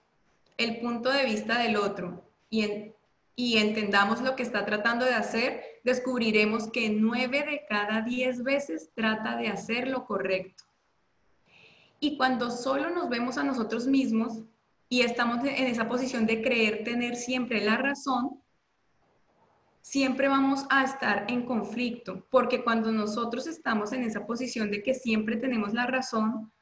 el 0.59 0.81
punto 0.81 1.11
de 1.11 1.25
vista 1.25 1.59
del 1.59 1.77
otro 1.77 2.23
y, 2.51 2.93
y 3.35 3.57
entendamos 3.57 4.21
lo 4.21 4.37
que 4.37 4.43
está 4.43 4.67
tratando 4.67 5.07
de 5.07 5.15
hacer, 5.15 5.81
descubriremos 5.83 6.71
que 6.71 6.91
nueve 6.91 7.43
de 7.43 7.65
cada 7.67 8.03
diez 8.03 8.43
veces 8.43 8.91
trata 8.95 9.39
de 9.39 9.49
hacer 9.49 9.89
lo 9.89 10.05
correcto. 10.05 10.65
Y 12.01 12.19
cuando 12.19 12.51
solo 12.51 12.91
nos 12.91 13.09
vemos 13.09 13.39
a 13.39 13.45
nosotros 13.45 13.87
mismos 13.87 14.43
y 14.91 15.01
estamos 15.01 15.43
en 15.43 15.69
esa 15.69 15.89
posición 15.89 16.27
de 16.27 16.43
creer 16.43 16.85
tener 16.85 17.17
siempre 17.17 17.63
la 17.63 17.79
razón, 17.79 18.43
siempre 19.81 20.29
vamos 20.29 20.67
a 20.69 20.85
estar 20.85 21.25
en 21.29 21.47
conflicto, 21.47 22.27
porque 22.31 22.63
cuando 22.63 22.93
nosotros 22.93 23.47
estamos 23.47 23.93
en 23.95 24.03
esa 24.03 24.27
posición 24.27 24.71
de 24.71 24.83
que 24.83 24.93
siempre 24.93 25.37
tenemos 25.37 25.73
la 25.73 25.87
razón, 25.87 26.53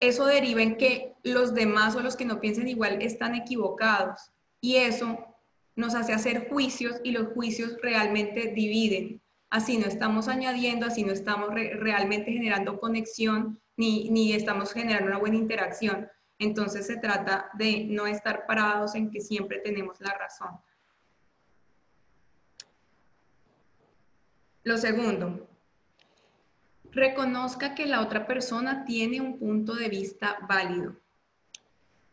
eso 0.00 0.26
deriva 0.26 0.62
en 0.62 0.76
que 0.76 1.14
los 1.22 1.54
demás 1.54 1.96
o 1.96 2.00
los 2.00 2.16
que 2.16 2.24
no 2.24 2.40
piensen 2.40 2.68
igual 2.68 3.00
están 3.02 3.34
equivocados 3.34 4.30
y 4.60 4.76
eso 4.76 5.18
nos 5.74 5.94
hace 5.94 6.12
hacer 6.12 6.48
juicios 6.48 6.96
y 7.04 7.12
los 7.12 7.28
juicios 7.34 7.76
realmente 7.82 8.52
dividen. 8.54 9.22
Así 9.50 9.78
no 9.78 9.86
estamos 9.86 10.28
añadiendo, 10.28 10.86
así 10.86 11.04
no 11.04 11.12
estamos 11.12 11.50
realmente 11.50 12.32
generando 12.32 12.80
conexión 12.80 13.60
ni, 13.76 14.10
ni 14.10 14.32
estamos 14.32 14.72
generando 14.72 15.08
una 15.08 15.18
buena 15.18 15.36
interacción. 15.36 16.08
Entonces 16.38 16.86
se 16.86 16.96
trata 16.96 17.50
de 17.54 17.86
no 17.88 18.06
estar 18.06 18.46
parados 18.46 18.94
en 18.94 19.10
que 19.10 19.20
siempre 19.20 19.58
tenemos 19.58 20.00
la 20.00 20.14
razón. 20.14 20.50
Lo 24.64 24.76
segundo, 24.78 25.45
reconozca 26.96 27.74
que 27.74 27.84
la 27.84 28.00
otra 28.00 28.26
persona 28.26 28.86
tiene 28.86 29.20
un 29.20 29.38
punto 29.38 29.74
de 29.74 29.90
vista 29.90 30.38
válido. 30.48 30.96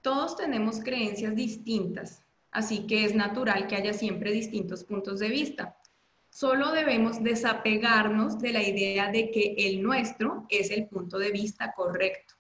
Todos 0.02 0.36
tenemos 0.36 0.82
creencias 0.82 1.34
distintas, 1.36 2.22
así 2.52 2.86
que 2.86 3.06
es 3.06 3.16
natural 3.16 3.68
que 3.68 3.78
haya 3.78 3.94
siempre 3.94 4.34
distintos 4.34 4.84
puntos 4.84 5.20
de 5.20 5.30
vista. 5.30 5.78
Solo 6.30 6.74
debemos 6.74 7.24
desapegarnos 7.24 8.40
de 8.40 8.52
la 8.52 8.62
idea 8.62 9.10
de 9.10 9.32
que 9.32 9.56
el 9.58 9.82
nuestro 9.82 10.46
es 10.50 10.70
el 10.70 10.88
punto 10.88 11.18
de 11.18 11.32
vista 11.32 11.72
correcto. 11.72 12.34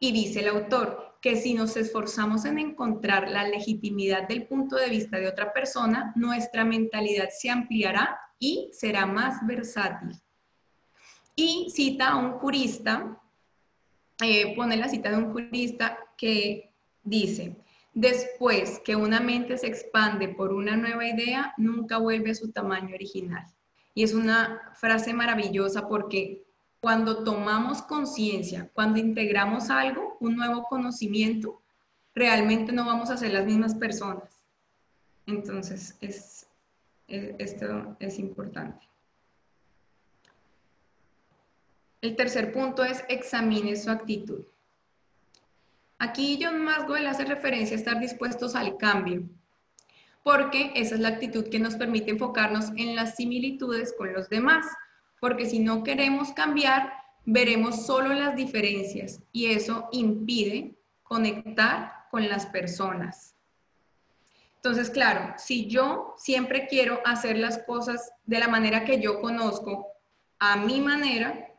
Y 0.00 0.12
dice 0.12 0.40
el 0.40 0.48
autor 0.48 1.18
que 1.20 1.36
si 1.36 1.52
nos 1.52 1.76
esforzamos 1.76 2.46
en 2.46 2.58
encontrar 2.58 3.30
la 3.30 3.46
legitimidad 3.46 4.26
del 4.26 4.46
punto 4.46 4.76
de 4.76 4.88
vista 4.88 5.18
de 5.18 5.28
otra 5.28 5.52
persona, 5.52 6.14
nuestra 6.16 6.64
mentalidad 6.64 7.28
se 7.28 7.50
ampliará 7.50 8.18
y 8.38 8.70
será 8.72 9.04
más 9.04 9.46
versátil. 9.46 10.18
Y 11.44 11.70
cita 11.70 12.10
a 12.10 12.16
un 12.18 12.34
jurista, 12.34 13.20
eh, 14.22 14.54
pone 14.54 14.76
la 14.76 14.88
cita 14.88 15.10
de 15.10 15.16
un 15.16 15.32
jurista 15.32 15.98
que 16.16 16.72
dice, 17.02 17.56
después 17.92 18.80
que 18.84 18.94
una 18.94 19.18
mente 19.18 19.58
se 19.58 19.66
expande 19.66 20.28
por 20.28 20.52
una 20.52 20.76
nueva 20.76 21.04
idea, 21.04 21.52
nunca 21.56 21.98
vuelve 21.98 22.30
a 22.30 22.36
su 22.36 22.52
tamaño 22.52 22.94
original. 22.94 23.44
Y 23.92 24.04
es 24.04 24.14
una 24.14 24.72
frase 24.74 25.12
maravillosa 25.14 25.88
porque 25.88 26.44
cuando 26.80 27.24
tomamos 27.24 27.82
conciencia, 27.82 28.70
cuando 28.72 29.00
integramos 29.00 29.68
algo, 29.68 30.18
un 30.20 30.36
nuevo 30.36 30.62
conocimiento, 30.70 31.60
realmente 32.14 32.70
no 32.70 32.86
vamos 32.86 33.10
a 33.10 33.16
ser 33.16 33.32
las 33.32 33.46
mismas 33.46 33.74
personas. 33.74 34.44
Entonces, 35.26 35.96
es, 36.00 36.46
esto 37.08 37.96
es 37.98 38.20
importante. 38.20 38.91
El 42.02 42.16
tercer 42.16 42.52
punto 42.52 42.82
es 42.82 43.04
examine 43.08 43.76
su 43.76 43.88
actitud. 43.88 44.44
Aquí 46.00 46.36
John 46.42 46.60
Maswell 46.64 47.06
hace 47.06 47.24
referencia 47.24 47.76
a 47.76 47.78
estar 47.78 48.00
dispuestos 48.00 48.56
al 48.56 48.76
cambio, 48.76 49.22
porque 50.24 50.72
esa 50.74 50.96
es 50.96 51.00
la 51.00 51.10
actitud 51.10 51.48
que 51.48 51.60
nos 51.60 51.76
permite 51.76 52.10
enfocarnos 52.10 52.70
en 52.76 52.96
las 52.96 53.14
similitudes 53.14 53.94
con 53.96 54.12
los 54.12 54.28
demás, 54.28 54.66
porque 55.20 55.46
si 55.46 55.60
no 55.60 55.84
queremos 55.84 56.32
cambiar, 56.32 56.92
veremos 57.24 57.86
solo 57.86 58.12
las 58.14 58.34
diferencias 58.34 59.20
y 59.30 59.52
eso 59.52 59.88
impide 59.92 60.74
conectar 61.04 62.08
con 62.10 62.28
las 62.28 62.46
personas. 62.46 63.36
Entonces, 64.56 64.90
claro, 64.90 65.34
si 65.38 65.68
yo 65.68 66.14
siempre 66.16 66.66
quiero 66.66 67.00
hacer 67.04 67.38
las 67.38 67.58
cosas 67.58 68.10
de 68.26 68.40
la 68.40 68.48
manera 68.48 68.84
que 68.84 69.00
yo 69.00 69.20
conozco, 69.20 69.86
a 70.40 70.56
mi 70.56 70.80
manera, 70.80 71.51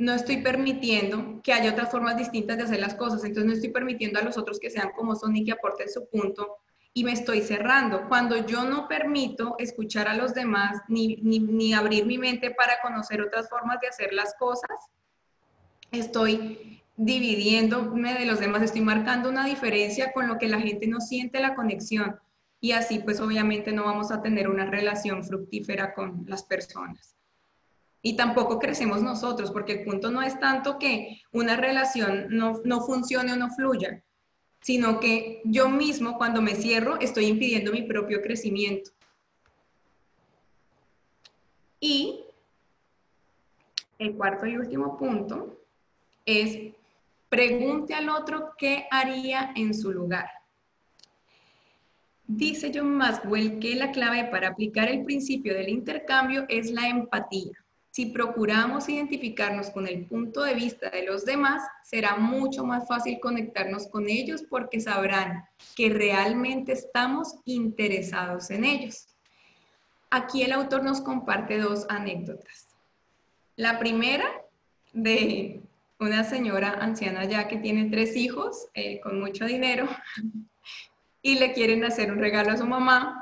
no 0.00 0.14
estoy 0.14 0.38
permitiendo 0.38 1.42
que 1.42 1.52
haya 1.52 1.72
otras 1.72 1.90
formas 1.90 2.16
distintas 2.16 2.56
de 2.56 2.64
hacer 2.64 2.80
las 2.80 2.94
cosas, 2.94 3.22
entonces 3.22 3.44
no 3.44 3.52
estoy 3.52 3.68
permitiendo 3.68 4.18
a 4.18 4.22
los 4.22 4.38
otros 4.38 4.58
que 4.58 4.70
sean 4.70 4.92
como 4.96 5.14
son 5.14 5.36
y 5.36 5.44
que 5.44 5.52
aporten 5.52 5.90
su 5.90 6.08
punto 6.08 6.56
y 6.94 7.04
me 7.04 7.12
estoy 7.12 7.42
cerrando. 7.42 8.08
Cuando 8.08 8.46
yo 8.46 8.64
no 8.64 8.88
permito 8.88 9.56
escuchar 9.58 10.08
a 10.08 10.16
los 10.16 10.32
demás 10.32 10.80
ni, 10.88 11.16
ni, 11.16 11.74
abrir 11.74 12.06
mi 12.06 12.16
mente 12.16 12.50
para 12.50 12.80
conocer 12.80 13.20
otras 13.20 13.50
formas 13.50 13.78
de 13.82 13.88
hacer 13.88 14.14
las 14.14 14.34
cosas, 14.38 14.70
estoy 15.92 16.82
dividiéndome 16.96 18.14
de 18.14 18.24
los 18.24 18.40
demás, 18.40 18.62
estoy 18.62 18.80
marcando 18.80 19.28
una 19.28 19.44
diferencia 19.44 20.12
con 20.12 20.28
lo 20.28 20.38
que 20.38 20.48
la 20.48 20.60
gente 20.60 20.86
no 20.86 21.00
siente 21.00 21.40
la 21.40 21.54
conexión. 21.54 22.18
y 22.62 22.72
así 22.72 23.00
pues 23.00 23.20
obviamente 23.20 23.72
no 23.72 23.84
vamos 23.84 24.10
a 24.10 24.22
tener 24.22 24.48
una 24.48 24.64
relación 24.64 25.24
fructífera 25.24 25.92
con 25.92 26.24
las 26.26 26.42
personas. 26.42 27.09
Y 28.02 28.16
tampoco 28.16 28.58
crecemos 28.58 29.02
nosotros, 29.02 29.50
porque 29.50 29.72
el 29.72 29.84
punto 29.84 30.10
no 30.10 30.22
es 30.22 30.38
tanto 30.40 30.78
que 30.78 31.20
una 31.32 31.56
relación 31.56 32.28
no, 32.30 32.60
no 32.64 32.80
funcione 32.80 33.32
o 33.32 33.36
no 33.36 33.50
fluya, 33.50 34.02
sino 34.60 35.00
que 35.00 35.42
yo 35.44 35.68
mismo 35.68 36.16
cuando 36.16 36.40
me 36.40 36.54
cierro 36.54 36.98
estoy 37.00 37.26
impidiendo 37.26 37.72
mi 37.72 37.82
propio 37.82 38.22
crecimiento. 38.22 38.90
Y 41.78 42.24
el 43.98 44.14
cuarto 44.14 44.46
y 44.46 44.56
último 44.56 44.96
punto 44.96 45.58
es 46.24 46.74
pregunte 47.28 47.94
al 47.94 48.08
otro 48.08 48.52
qué 48.58 48.86
haría 48.90 49.52
en 49.56 49.72
su 49.72 49.92
lugar. 49.92 50.28
Dice 52.26 52.70
John 52.74 52.94
Maxwell 52.96 53.58
que 53.58 53.74
la 53.74 53.90
clave 53.92 54.24
para 54.24 54.48
aplicar 54.48 54.88
el 54.88 55.04
principio 55.04 55.54
del 55.54 55.68
intercambio 55.68 56.44
es 56.48 56.70
la 56.70 56.88
empatía. 56.88 57.59
Si 57.90 58.06
procuramos 58.06 58.88
identificarnos 58.88 59.70
con 59.70 59.88
el 59.88 60.06
punto 60.06 60.42
de 60.42 60.54
vista 60.54 60.90
de 60.90 61.04
los 61.04 61.24
demás, 61.24 61.62
será 61.82 62.16
mucho 62.16 62.64
más 62.64 62.86
fácil 62.86 63.18
conectarnos 63.20 63.88
con 63.88 64.08
ellos 64.08 64.44
porque 64.48 64.80
sabrán 64.80 65.44
que 65.76 65.88
realmente 65.88 66.72
estamos 66.72 67.34
interesados 67.44 68.50
en 68.50 68.64
ellos. 68.64 69.08
Aquí 70.10 70.42
el 70.42 70.52
autor 70.52 70.84
nos 70.84 71.00
comparte 71.00 71.58
dos 71.58 71.86
anécdotas. 71.88 72.68
La 73.56 73.78
primera 73.78 74.26
de 74.92 75.60
una 75.98 76.24
señora 76.24 76.78
anciana 76.80 77.24
ya 77.24 77.46
que 77.46 77.58
tiene 77.58 77.90
tres 77.90 78.16
hijos 78.16 78.68
eh, 78.74 79.00
con 79.00 79.20
mucho 79.20 79.44
dinero 79.44 79.88
y 81.22 81.38
le 81.38 81.52
quieren 81.52 81.84
hacer 81.84 82.10
un 82.10 82.18
regalo 82.18 82.52
a 82.52 82.56
su 82.56 82.66
mamá. 82.66 83.19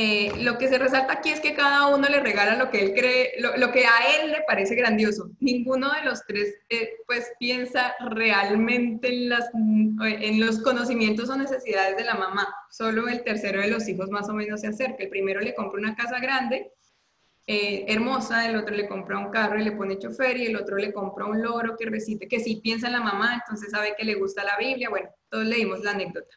Eh, 0.00 0.30
lo 0.42 0.58
que 0.58 0.68
se 0.68 0.78
resalta 0.78 1.14
aquí 1.14 1.30
es 1.30 1.40
que 1.40 1.56
cada 1.56 1.88
uno 1.88 2.08
le 2.08 2.20
regala 2.20 2.54
lo 2.54 2.70
que 2.70 2.80
él 2.80 2.92
cree, 2.94 3.32
lo, 3.40 3.72
que 3.72 3.84
a 3.84 4.22
él 4.22 4.30
le 4.30 4.42
parece 4.46 4.76
grandioso. 4.76 5.32
Ninguno 5.40 5.90
de 5.90 6.04
los 6.04 6.24
tres 6.24 6.54
eh, 6.68 6.98
pues 7.04 7.32
piensa 7.40 7.96
realmente 8.08 9.08
en, 9.08 10.38
los 10.38 10.60
conocimientos 10.60 11.28
o 11.30 11.36
necesidades 11.36 11.96
de 11.96 12.04
la 12.04 12.14
mamá. 12.14 12.46
Solo 12.70 13.08
el 13.08 13.24
tercero 13.24 13.60
de 13.60 13.70
los 13.70 13.88
hijos 13.88 14.08
más 14.10 14.28
o 14.28 14.34
menos 14.34 14.60
se 14.60 14.68
acerca. 14.68 15.02
El 15.02 15.08
primero 15.08 15.40
le 15.40 15.56
compra 15.56 15.80
una 15.80 15.96
casa 15.96 16.20
grande 16.20 16.70
eh, 17.48 17.84
hermosa, 17.88 18.48
el 18.48 18.54
otro 18.54 18.76
le 18.76 18.86
compra 18.86 19.18
un 19.18 19.32
carro 19.32 19.58
y 19.58 19.64
le 19.64 19.72
pone 19.72 19.98
chofer, 19.98 20.36
y 20.36 20.46
el 20.46 20.54
otro 20.54 20.76
le 20.76 20.92
compra 20.92 21.26
un 21.26 21.42
loro 21.42 21.76
que 21.76 21.86
recite, 21.86 22.28
que 22.28 22.38
si 22.38 22.60
piensa 22.60 22.86
en 22.86 22.92
la 22.92 23.00
mamá, 23.00 23.34
entonces 23.34 23.72
sabe 23.72 23.96
que 23.98 24.04
le 24.04 24.14
gusta 24.14 24.44
la 24.44 24.56
Biblia. 24.58 24.90
Bueno, 24.90 25.08
todos 25.28 25.44
leímos 25.44 25.82
la 25.82 25.90
anécdota. 25.90 26.36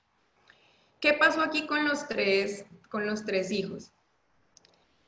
¿Qué 1.00 1.14
pasó 1.14 1.42
aquí 1.42 1.68
con 1.68 1.88
los 1.88 2.08
tres, 2.08 2.66
con 2.92 3.08
los 3.08 3.26
tres 3.26 3.50
hijos? 3.50 3.92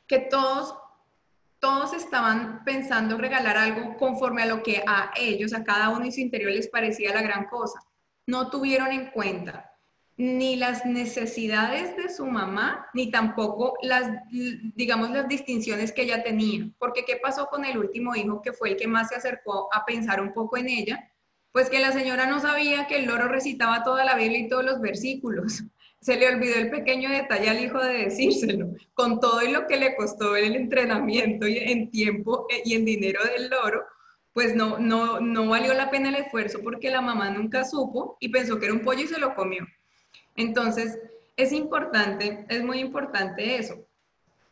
Que 0.08 0.20
todos, 0.20 0.76
todos 1.60 1.94
estaban 1.94 2.64
pensando 2.64 3.18
regalar 3.18 3.58
algo 3.58 3.98
conforme 3.98 4.42
a 4.42 4.48
lo 4.48 4.64
que 4.64 4.84
a 4.88 5.12
ellos, 5.16 5.54
a 5.54 5.64
cada 5.64 5.90
uno 5.90 6.06
en 6.06 6.12
su 6.12 6.22
interior 6.22 6.52
les 6.52 6.68
parecía 6.68 7.14
la 7.14 7.22
gran 7.22 7.46
cosa. 7.46 7.80
No 8.26 8.50
tuvieron 8.50 8.92
en 8.92 9.12
cuenta 9.12 9.70
ni 10.16 10.56
las 10.56 10.86
necesidades 10.86 11.98
de 11.98 12.08
su 12.08 12.26
mamá, 12.26 12.88
ni 12.94 13.10
tampoco 13.10 13.74
las, 13.82 14.10
digamos, 14.30 15.10
las 15.10 15.28
distinciones 15.28 15.92
que 15.92 16.04
ella 16.04 16.24
tenía. 16.24 16.70
Porque 16.78 17.04
¿qué 17.04 17.18
pasó 17.18 17.48
con 17.48 17.66
el 17.66 17.78
último 17.78 18.16
hijo, 18.16 18.42
que 18.42 18.54
fue 18.54 18.70
el 18.70 18.78
que 18.78 18.88
más 18.88 19.10
se 19.10 19.16
acercó 19.16 19.70
a 19.74 19.86
pensar 19.86 20.22
un 20.22 20.32
poco 20.34 20.58
en 20.58 20.70
ella? 20.70 21.12
Pues 21.52 21.70
que 21.70 21.80
la 21.80 21.92
señora 21.92 22.28
no 22.28 22.40
sabía 22.40 22.88
que 22.88 22.98
el 22.98 23.06
loro 23.06 23.28
recitaba 23.28 23.84
toda 23.84 24.06
la 24.06 24.16
Biblia 24.16 24.40
y 24.40 24.50
todos 24.50 24.64
los 24.64 24.82
versículos. 24.82 25.64
Se 26.04 26.18
le 26.18 26.28
olvidó 26.28 26.56
el 26.56 26.70
pequeño 26.70 27.10
detalle 27.10 27.50
al 27.50 27.64
hijo 27.64 27.80
de 27.80 27.94
decírselo, 27.94 28.74
con 28.94 29.22
todo 29.22 29.42
y 29.42 29.52
lo 29.52 29.68
que 29.68 29.78
le 29.78 29.96
costó 29.96 30.36
el 30.36 30.54
entrenamiento 30.54 31.48
y 31.48 31.60
en 31.60 31.90
tiempo 31.92 32.46
y 32.66 32.74
en 32.74 32.84
dinero 32.84 33.22
del 33.24 33.50
loro, 33.50 33.86
pues 34.34 34.54
no, 34.54 34.80
no, 34.80 35.22
no 35.22 35.48
valió 35.48 35.74
la 35.74 35.90
pena 35.90 36.10
el 36.10 36.16
esfuerzo 36.16 36.60
porque 36.62 36.90
la 36.90 37.00
mamá 37.00 37.30
nunca 37.30 37.64
supo 37.64 38.18
y 38.20 38.28
pensó 38.28 38.60
que 38.60 38.66
era 38.66 38.74
un 38.74 38.82
pollo 38.82 39.04
y 39.04 39.08
se 39.08 39.18
lo 39.18 39.34
comió. 39.34 39.66
Entonces, 40.36 41.00
es 41.38 41.54
importante, 41.54 42.46
es 42.50 42.62
muy 42.64 42.80
importante 42.80 43.56
eso. 43.56 43.88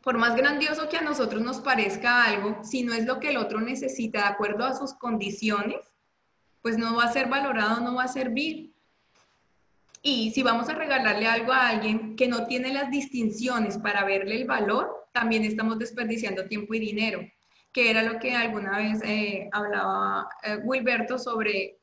Por 0.02 0.18
más 0.18 0.38
grandioso 0.38 0.88
que 0.88 0.98
a 0.98 1.02
nosotros 1.02 1.42
nos 1.42 1.60
parezca 1.60 2.24
algo, 2.24 2.64
si 2.64 2.84
no 2.84 2.94
es 2.94 3.06
lo 3.06 3.20
que 3.20 3.32
el 3.32 3.38
otro 3.38 3.60
necesita 3.60 4.20
de 4.20 4.30
acuerdo 4.30 4.64
a 4.64 4.74
sus 4.74 4.94
condiciones, 4.94 5.80
pues 6.62 6.78
no 6.78 6.96
va 6.96 7.04
a 7.04 7.14
ser 7.14 7.28
valorado, 7.28 7.82
no 7.82 7.96
va 7.96 8.06
a 8.06 8.08
servir. 8.08 8.71
Y 10.02 10.32
si 10.32 10.42
vamos 10.42 10.68
a 10.70 10.74
regalarle 10.74 11.28
algo 11.28 11.52
a 11.52 11.70
alguien 11.70 12.16
que 12.16 12.28
no 12.28 12.46
tiene 12.46 12.74
las 12.74 12.90
distinciones 12.90 13.78
para 13.78 14.04
verle 14.04 14.36
el 14.36 14.48
valor, 14.48 15.08
también 15.14 15.44
estamos 15.44 15.78
desperdiciando 15.78 16.48
tiempo 16.48 16.74
y 16.74 16.80
dinero, 16.80 17.22
que 17.72 17.92
era 17.92 18.02
lo 18.02 18.20
que 18.20 18.34
alguna 18.34 18.78
vez 18.78 19.02
eh, 19.04 19.50
hablaba 19.52 20.28
eh, 20.44 20.58
Wilberto 20.64 21.20
sobre 21.20 21.82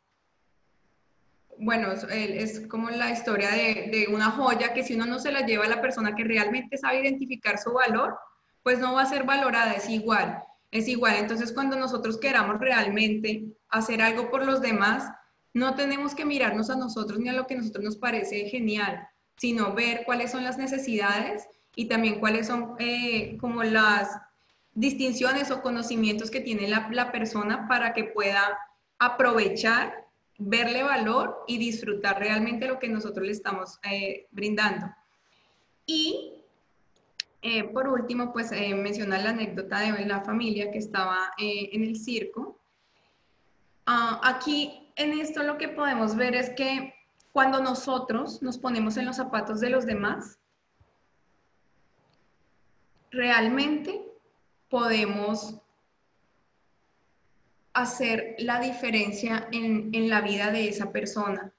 bueno, 1.60 1.92
es, 1.92 2.66
como 2.68 2.90
la 2.90 3.10
historia 3.10 3.50
de, 3.50 4.06
una 4.12 4.30
joya 4.30 4.72
que 4.72 4.84
si 4.84 4.94
uno 4.94 5.06
no 5.06 5.18
se 5.18 5.32
la 5.32 5.44
lleva 5.44 5.64
a 5.64 5.68
la 5.68 5.80
persona 5.80 6.14
que 6.14 6.24
realmente 6.24 6.78
sabe 6.78 7.00
identificar 7.00 7.58
su 7.58 7.72
valor, 7.72 8.16
pues 8.62 8.78
no 8.78 8.94
va 8.94 9.02
a 9.02 9.06
ser 9.06 9.24
valorada, 9.24 9.72
es 9.72 9.88
igual, 9.88 10.42
es 10.70 10.88
igual. 10.88 11.16
Entonces 11.16 11.52
cuando 11.52 11.76
nosotros 11.76 12.18
queramos 12.18 12.60
realmente 12.60 13.44
hacer 13.70 14.02
algo 14.02 14.30
por 14.30 14.44
los 14.44 14.60
demás, 14.60 15.10
no 15.54 15.74
tenemos 15.74 16.14
que 16.14 16.24
mirarnos 16.24 16.70
a 16.70 16.76
nosotros 16.76 17.18
ni 17.18 17.28
a 17.28 17.32
lo 17.32 17.46
que 17.46 17.54
a 17.54 17.58
nosotros 17.58 17.84
nos 17.84 17.96
parece 17.96 18.48
genial, 18.48 19.08
sino 19.36 19.74
ver 19.74 20.02
cuáles 20.04 20.30
son 20.30 20.44
las 20.44 20.58
necesidades 20.58 21.46
y 21.74 21.86
también 21.86 22.20
cuáles 22.20 22.46
son 22.46 22.74
eh, 22.78 23.36
como 23.38 23.62
las 23.62 24.10
distinciones 24.74 25.50
o 25.50 25.62
conocimientos 25.62 26.30
que 26.30 26.40
tiene 26.40 26.68
la, 26.68 27.12
persona 27.12 27.66
para 27.68 27.92
que 27.92 28.04
pueda 28.04 28.58
aprovechar 28.98 30.04
verle 30.38 30.82
valor 30.82 31.44
y 31.46 31.58
disfrutar 31.58 32.18
realmente 32.18 32.66
lo 32.66 32.78
que 32.78 32.88
nosotros 32.88 33.26
le 33.26 33.32
estamos 33.32 33.78
eh, 33.82 34.26
brindando. 34.30 34.86
Y 35.86 36.34
eh, 37.42 37.64
por 37.64 37.88
último, 37.88 38.32
pues 38.32 38.50
mencionar 38.50 39.22
la 39.22 39.30
anécdota 39.30 39.80
de 39.80 40.04
la 40.04 40.20
familia 40.22 40.70
que 40.70 40.78
estaba 40.78 41.32
en 41.38 41.82
el 41.82 41.96
circo. 41.96 42.58
Ah, 43.86 44.20
aquí 44.22 44.87
en 44.98 45.12
esto 45.18 45.42
lo 45.44 45.56
que 45.56 45.68
podemos 45.68 46.16
ver 46.16 46.34
es 46.34 46.50
que 46.50 46.94
cuando 47.32 47.62
nosotros 47.62 48.42
nos 48.42 48.58
ponemos 48.58 48.96
en 48.96 49.06
los 49.06 49.16
zapatos 49.16 49.60
de 49.60 49.70
los 49.70 49.86
demás, 49.86 50.38
realmente 53.10 54.04
podemos 54.68 55.54
hacer 57.72 58.34
la 58.38 58.60
diferencia 58.60 59.48
en, 59.52 60.08
la 60.08 60.20
vida 60.20 60.50
de 60.50 60.68
esa 60.68 60.90
persona, 60.90 61.52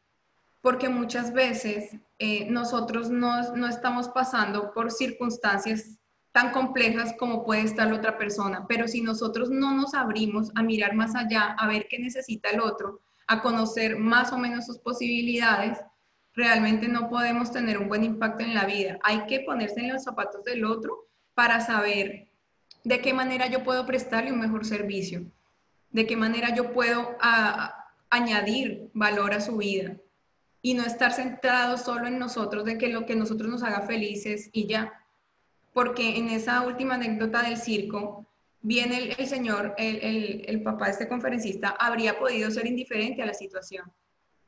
porque 0.62 0.90
muchas 0.90 1.32
veces 1.32 1.96
eh, 2.20 2.46
nosotros 2.52 3.10
no, 3.10 3.56
no 3.56 3.68
estamos 3.68 4.10
pasando 4.10 4.74
por 4.74 4.92
circunstancias 4.92 5.98
tan 6.34 6.52
complejas 6.52 7.16
como 7.18 7.46
puede 7.46 7.62
estar 7.62 7.88
la 7.88 7.96
otra 7.96 8.18
persona, 8.18 8.66
pero 8.68 8.88
si 8.90 9.02
nosotros 9.02 9.50
no 9.50 9.74
nos 9.74 9.94
abrimos 9.94 10.52
a 10.56 10.62
mirar 10.62 10.94
más 10.94 11.16
allá, 11.16 11.56
a 11.58 11.68
ver 11.68 11.88
qué 11.90 12.00
necesita 12.00 12.50
el 12.50 12.60
otro, 12.60 13.00
a 13.30 13.42
conocer 13.42 13.98
más 13.98 14.34
o 14.34 14.38
menos 14.38 14.66
sus 14.66 14.80
posibilidades, 14.80 15.80
realmente 16.34 16.90
no 16.90 17.10
podemos 17.10 17.52
tener 17.52 17.78
un 17.78 17.88
buen 17.88 18.04
impacto 18.04 18.44
en 18.44 18.54
la 18.54 18.66
vida. 18.66 19.00
Hay 19.04 19.26
que 19.28 19.40
ponerse 19.40 19.80
en 19.80 19.94
los 19.94 20.04
zapatos 20.04 20.44
del 20.44 20.66
otro 20.66 21.08
para 21.34 21.62
saber 21.62 22.28
de 22.84 23.00
qué 23.00 23.14
manera 23.14 23.48
yo 23.48 23.64
puedo 23.64 23.86
prestarle 23.86 24.34
un 24.34 24.40
mejor 24.40 24.66
servicio 24.66 25.26
de 25.92 26.06
qué 26.06 26.16
manera 26.16 26.54
yo 26.54 26.72
puedo 26.74 27.18
añadir 28.10 28.90
valor 28.94 29.34
a 29.34 29.42
su 29.42 29.58
vida 29.58 29.98
y 30.62 30.74
no 30.74 30.84
estar 30.84 31.14
centrado 31.14 31.78
solo 31.78 32.08
en 32.08 32.20
nosotros, 32.20 32.66
de 32.66 32.78
que 32.78 32.90
lo 32.90 33.06
que 33.06 33.16
nosotros 33.16 33.50
nos 33.50 33.64
haga 33.64 33.82
felices 33.82 34.50
y 34.52 34.68
ya. 34.68 34.94
Porque 35.74 36.18
en 36.18 36.30
esa 36.30 36.62
última 36.62 36.96
anécdota 36.96 37.44
del 37.44 37.58
circo, 37.58 38.26
viene 38.62 39.16
el, 39.18 39.28
señor, 39.28 39.74
el, 39.78 40.44
el, 40.46 40.64
papá 40.64 40.86
de 40.86 40.92
este 40.92 41.08
conferencista, 41.08 41.70
habría 41.80 42.20
podido 42.20 42.52
ser 42.52 42.68
indiferente 42.68 43.22
a 43.22 43.26
la 43.26 43.34
situación, 43.34 43.92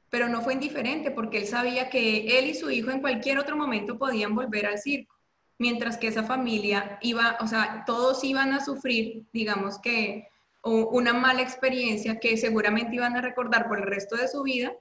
pero 0.09 0.27
no 0.27 0.41
fue 0.41 0.53
indiferente 0.53 1.11
porque 1.11 1.39
él 1.39 1.47
sabía 1.47 1.89
que 1.89 2.37
él 2.37 2.47
y 2.47 2.53
su 2.53 2.69
hijo 2.69 2.91
en 2.91 3.01
cualquier 3.01 3.39
otro 3.39 3.55
momento 3.55 3.97
podían 3.97 4.35
volver 4.35 4.65
al 4.65 4.79
circo, 4.79 5.15
mientras 5.57 5.97
que 5.97 6.07
esa 6.07 6.23
familia 6.23 6.97
iba, 7.01 7.37
o 7.39 7.47
sea, 7.47 7.83
todos 7.85 8.23
iban 8.23 8.53
a 8.53 8.63
sufrir, 8.63 9.23
digamos 9.31 9.79
que 9.79 10.27
una 10.63 11.13
mala 11.13 11.41
experiencia 11.41 12.19
que 12.19 12.37
seguramente 12.37 12.95
iban 12.95 13.15
a 13.15 13.21
recordar 13.21 13.67
por 13.67 13.79
el 13.79 13.85
resto 13.85 14.15
de 14.15 14.27
su 14.27 14.43
vida 14.43 14.73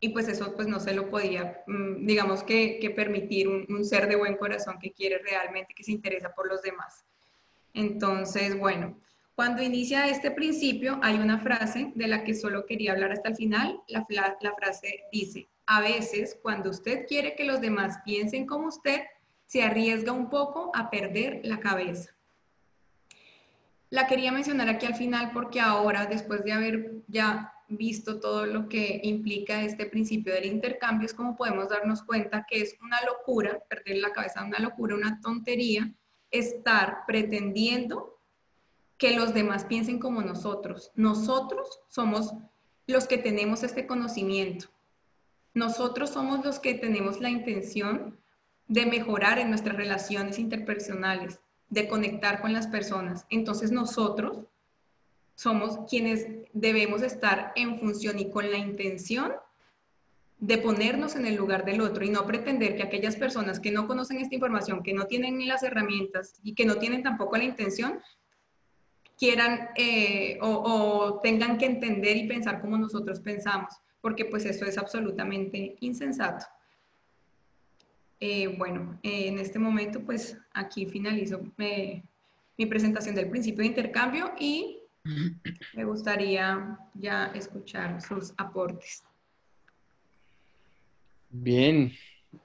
y 0.00 0.08
pues 0.08 0.28
eso 0.28 0.54
pues 0.56 0.66
no 0.66 0.80
se 0.80 0.94
lo 0.94 1.10
podía, 1.10 1.62
mm, 1.66 2.06
digamos 2.06 2.42
que, 2.42 2.92
permitir 2.96 3.48
un, 3.48 3.84
ser 3.84 4.08
de 4.08 4.16
buen 4.16 4.36
corazón 4.36 4.78
que 4.80 4.92
quiere 4.92 5.18
realmente, 5.18 5.74
que 5.74 5.84
se 5.84 5.92
interesa 5.92 6.34
por 6.34 6.48
los 6.48 6.62
demás. 6.62 7.04
Entonces, 7.74 8.58
bueno, 8.58 8.96
cuando 9.40 9.62
inicia 9.62 10.06
este 10.08 10.30
principio 10.30 11.00
hay 11.02 11.16
una 11.16 11.38
frase 11.38 11.92
de 11.94 12.08
la 12.08 12.24
que 12.24 12.34
solo 12.34 12.66
quería 12.66 12.92
hablar 12.92 13.12
hasta 13.12 13.30
el 13.30 13.36
final. 13.36 13.80
La, 13.88 14.04
frase 14.54 15.04
dice, 15.10 15.48
a 15.64 15.80
veces 15.80 16.38
cuando 16.42 16.68
usted 16.68 17.06
quiere 17.06 17.34
que 17.34 17.44
los 17.44 17.62
demás 17.62 18.00
piensen 18.04 18.46
como 18.46 18.68
usted, 18.68 19.00
se 19.46 19.62
arriesga 19.62 20.12
un 20.12 20.28
poco 20.28 20.70
a 20.74 20.90
perder 20.90 21.40
la 21.42 21.58
cabeza. 21.58 22.14
La 23.88 24.06
quería 24.06 24.30
mencionar 24.30 24.68
aquí 24.68 24.84
al 24.84 24.94
final 24.94 25.30
porque 25.32 25.58
ahora, 25.58 26.04
después 26.04 26.44
de 26.44 26.52
haber 26.52 26.92
ya 27.08 27.52
visto 27.68 28.20
todo 28.20 28.44
lo 28.44 28.68
que 28.68 29.00
implica 29.04 29.62
este 29.62 29.86
principio 29.86 30.34
del 30.34 30.44
intercambio, 30.44 31.06
es 31.06 31.14
como 31.14 31.34
podemos 31.34 31.68
darnos 31.70 32.02
cuenta 32.02 32.44
que 32.46 32.60
es 32.60 32.76
una 32.82 32.98
locura, 33.06 33.58
perder 33.70 33.96
la 33.96 34.12
cabeza, 34.12 34.44
una 34.44 34.58
locura, 34.58 34.96
una 34.96 35.18
tontería, 35.22 35.90
estar 36.30 37.04
pretendiendo 37.06 38.18
que 38.98 39.16
los 39.16 39.32
demás 39.32 39.64
piensen 39.64 39.98
como 39.98 40.22
nosotros. 40.22 40.92
Nosotros 40.94 41.80
somos 41.88 42.34
los 42.86 43.06
que 43.06 43.18
tenemos 43.18 43.62
este 43.62 43.86
conocimiento. 43.86 44.66
Nosotros 45.54 46.10
somos 46.10 46.44
los 46.44 46.58
que 46.58 46.74
tenemos 46.74 47.20
la 47.20 47.30
intención 47.30 48.18
de 48.68 48.86
mejorar 48.86 49.38
en 49.38 49.48
nuestras 49.48 49.76
relaciones 49.76 50.38
interpersonales, 50.38 51.40
de 51.70 51.88
conectar 51.88 52.40
con 52.40 52.52
las 52.52 52.66
personas. 52.66 53.26
Entonces 53.30 53.72
nosotros 53.72 54.44
somos 55.34 55.78
quienes 55.88 56.26
debemos 56.52 57.02
estar 57.02 57.52
en 57.56 57.80
función 57.80 58.18
y 58.18 58.30
con 58.30 58.50
la 58.50 58.58
intención 58.58 59.32
de 60.40 60.56
ponernos 60.56 61.16
en 61.16 61.26
el 61.26 61.36
lugar 61.36 61.66
del 61.66 61.82
otro 61.82 62.02
y 62.04 62.08
no 62.08 62.26
pretender 62.26 62.74
que 62.74 62.82
aquellas 62.82 63.16
personas 63.16 63.60
que 63.60 63.70
no 63.70 63.86
conocen 63.86 64.18
esta 64.18 64.34
información, 64.34 64.82
que 64.82 64.94
no 64.94 65.06
tienen 65.06 65.46
las 65.46 65.62
herramientas 65.62 66.40
y 66.42 66.54
que 66.54 66.64
no 66.64 66.76
tienen 66.76 67.02
tampoco 67.02 67.36
la 67.36 67.44
intención, 67.44 68.00
quieran 69.18 69.68
eh, 69.76 70.38
o, 70.40 71.20
tengan 71.22 71.58
que 71.58 71.66
entender 71.66 72.16
y 72.16 72.26
pensar 72.26 72.62
como 72.62 72.78
nosotros 72.78 73.20
pensamos, 73.20 73.74
porque 74.00 74.24
pues 74.24 74.46
eso 74.46 74.64
es 74.64 74.78
absolutamente 74.78 75.76
insensato. 75.80 76.46
Eh, 78.18 78.48
bueno, 78.56 78.98
en 79.02 79.38
este 79.38 79.58
momento 79.58 80.00
pues 80.00 80.38
aquí 80.54 80.86
finalizo 80.86 81.42
eh, 81.58 82.02
mi 82.56 82.64
presentación 82.64 83.14
del 83.14 83.28
principio 83.28 83.60
de 83.60 83.68
intercambio 83.68 84.32
y 84.38 84.78
me 85.74 85.84
gustaría 85.84 86.78
ya 86.94 87.26
escuchar 87.34 88.00
sus 88.00 88.32
aportes. 88.38 89.02
Bien, 91.30 91.92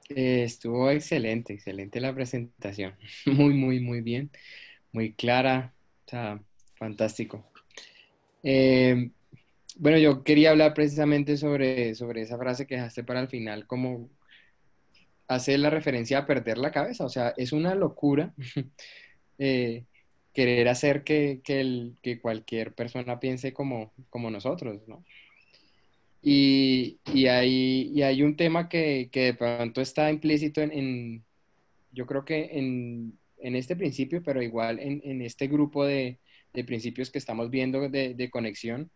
estuvo 0.10 0.89
excelente, 0.89 1.54
excelente 1.54 2.00
la 2.00 2.13
presentación. 2.13 2.95
Muy, 3.26 3.54
muy, 3.54 3.80
muy 3.80 4.02
bien, 4.02 4.32
muy 4.91 5.13
clara. 5.13 5.74
O 6.06 6.10
sea, 6.10 6.39
Fantástico. 6.76 7.43
Eh, 8.43 9.10
bueno, 9.78 9.98
yo 9.98 10.24
quería 10.24 10.52
hablar 10.52 10.74
precisamente 10.74 11.38
sobre, 11.38 11.95
sobre 11.95 12.21
esa 12.21 12.38
frase 12.38 12.67
que 12.67 12.76
dejaste 12.76 13.04
para 13.04 13.21
el 13.21 13.28
final, 13.28 13.65
como 13.65 14.10
hace 15.28 15.58
la 15.58 15.69
referencia 15.69 16.19
a 16.19 16.26
perder 16.26 16.58
la 16.58 16.71
cabeza. 16.71 17.06
O 17.06 17.10
sea, 17.10 17.34
es 17.38 17.54
una 17.54 17.76
locura 17.76 18.34
eh, 19.39 19.86
querer 20.34 20.67
hacer 20.67 21.04
que, 21.04 21.41
que, 21.43 22.19
cualquier 22.21 22.74
persona 22.74 23.19
piense 23.19 23.54
como, 23.54 23.93
como 24.10 24.30
nosotros, 24.30 24.82
¿no? 24.88 25.04
Y, 26.28 27.00
y, 27.14 27.28
hay, 27.28 28.02
hay, 28.02 28.24
un 28.24 28.36
tema 28.36 28.68
que, 28.68 29.10
que, 29.12 29.26
de 29.26 29.34
pronto 29.36 29.80
está 29.80 30.10
implícito 30.10 30.60
en, 30.60 31.24
yo 31.92 32.08
creo 32.08 32.26
que 32.26 32.50
en, 32.54 33.20
en, 33.38 33.56
este 33.56 33.76
principio, 33.76 34.24
pero 34.24 34.42
igual 34.42 34.80
en, 34.80 35.02
en 35.06 35.22
este 35.22 35.48
grupo 35.48 35.86
de, 35.86 36.20
de 36.56 36.64
principios 36.64 37.12
que 37.12 37.20
estamos 37.20 37.52
viendo 37.52 37.88
de, 37.90 38.30
conexión, 38.32 38.90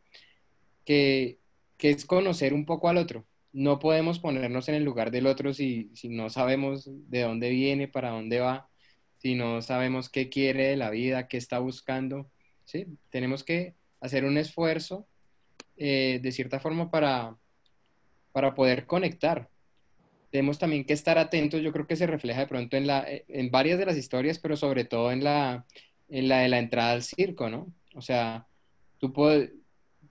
que, 0.86 1.40
es 1.78 2.06
conocer 2.06 2.54
un 2.54 2.66
poco 2.66 2.90
al 2.90 2.98
otro. 2.98 3.28
No 3.52 3.80
podemos 3.80 4.20
ponernos 4.20 4.70
en 4.70 4.76
el 4.76 4.84
lugar 4.84 5.12
del 5.12 5.28
otro 5.28 5.54
si, 5.54 5.92
no 6.06 6.30
sabemos 6.30 6.90
de 7.10 7.22
dónde 7.22 7.50
viene, 7.52 7.88
para 7.88 8.10
dónde 8.10 8.40
va, 8.40 8.70
si 9.18 9.36
no 9.36 9.62
sabemos 9.62 10.10
qué 10.10 10.30
quiere 10.30 10.68
de 10.70 10.78
la 10.78 10.90
vida, 10.90 11.28
qué 11.28 11.38
está 11.38 11.60
buscando. 11.60 12.32
¿sí? 12.66 12.88
Tenemos 13.10 13.44
que 13.44 13.76
hacer 14.02 14.24
un 14.26 14.38
esfuerzo 14.38 15.08
eh, 15.80 16.20
de 16.22 16.32
cierta 16.34 16.60
forma 16.60 16.92
para, 16.92 17.38
para 18.34 18.54
poder 18.54 18.86
conectar. 18.86 19.50
Tenemos 20.30 20.60
también 20.60 20.84
que 20.84 20.94
estar 20.94 21.18
atentos, 21.18 21.62
yo 21.62 21.72
creo 21.72 21.88
que 21.88 21.96
se 21.96 22.06
refleja 22.06 22.42
de 22.42 22.48
pronto 22.48 22.76
en, 22.76 22.86
la, 22.86 23.06
en 23.08 23.50
varias 23.50 23.80
de 23.80 23.86
las 23.86 23.96
historias, 23.96 24.40
pero 24.40 24.58
sobre 24.58 24.84
todo 24.84 25.12
en 25.12 25.24
la, 25.24 25.66
en 26.10 26.28
la 26.28 26.40
de 26.40 26.50
la 26.50 26.60
entrada 26.60 26.92
al 26.92 27.02
circo, 27.02 27.50
¿no? 27.50 27.74
O 27.96 28.02
sea, 28.02 28.46
tú 29.00 29.14
puedes, 29.14 29.52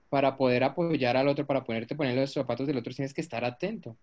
para 0.09 0.35
poder 0.35 0.63
apoyar 0.63 1.15
al 1.15 1.27
otro, 1.27 1.45
para 1.45 1.63
ponerte 1.63 1.95
poner 1.95 2.15
los 2.15 2.33
zapatos 2.33 2.65
del 2.65 2.77
otro, 2.77 2.91
tienes 2.91 3.13
que 3.13 3.21
estar 3.21 3.45
atento. 3.45 3.95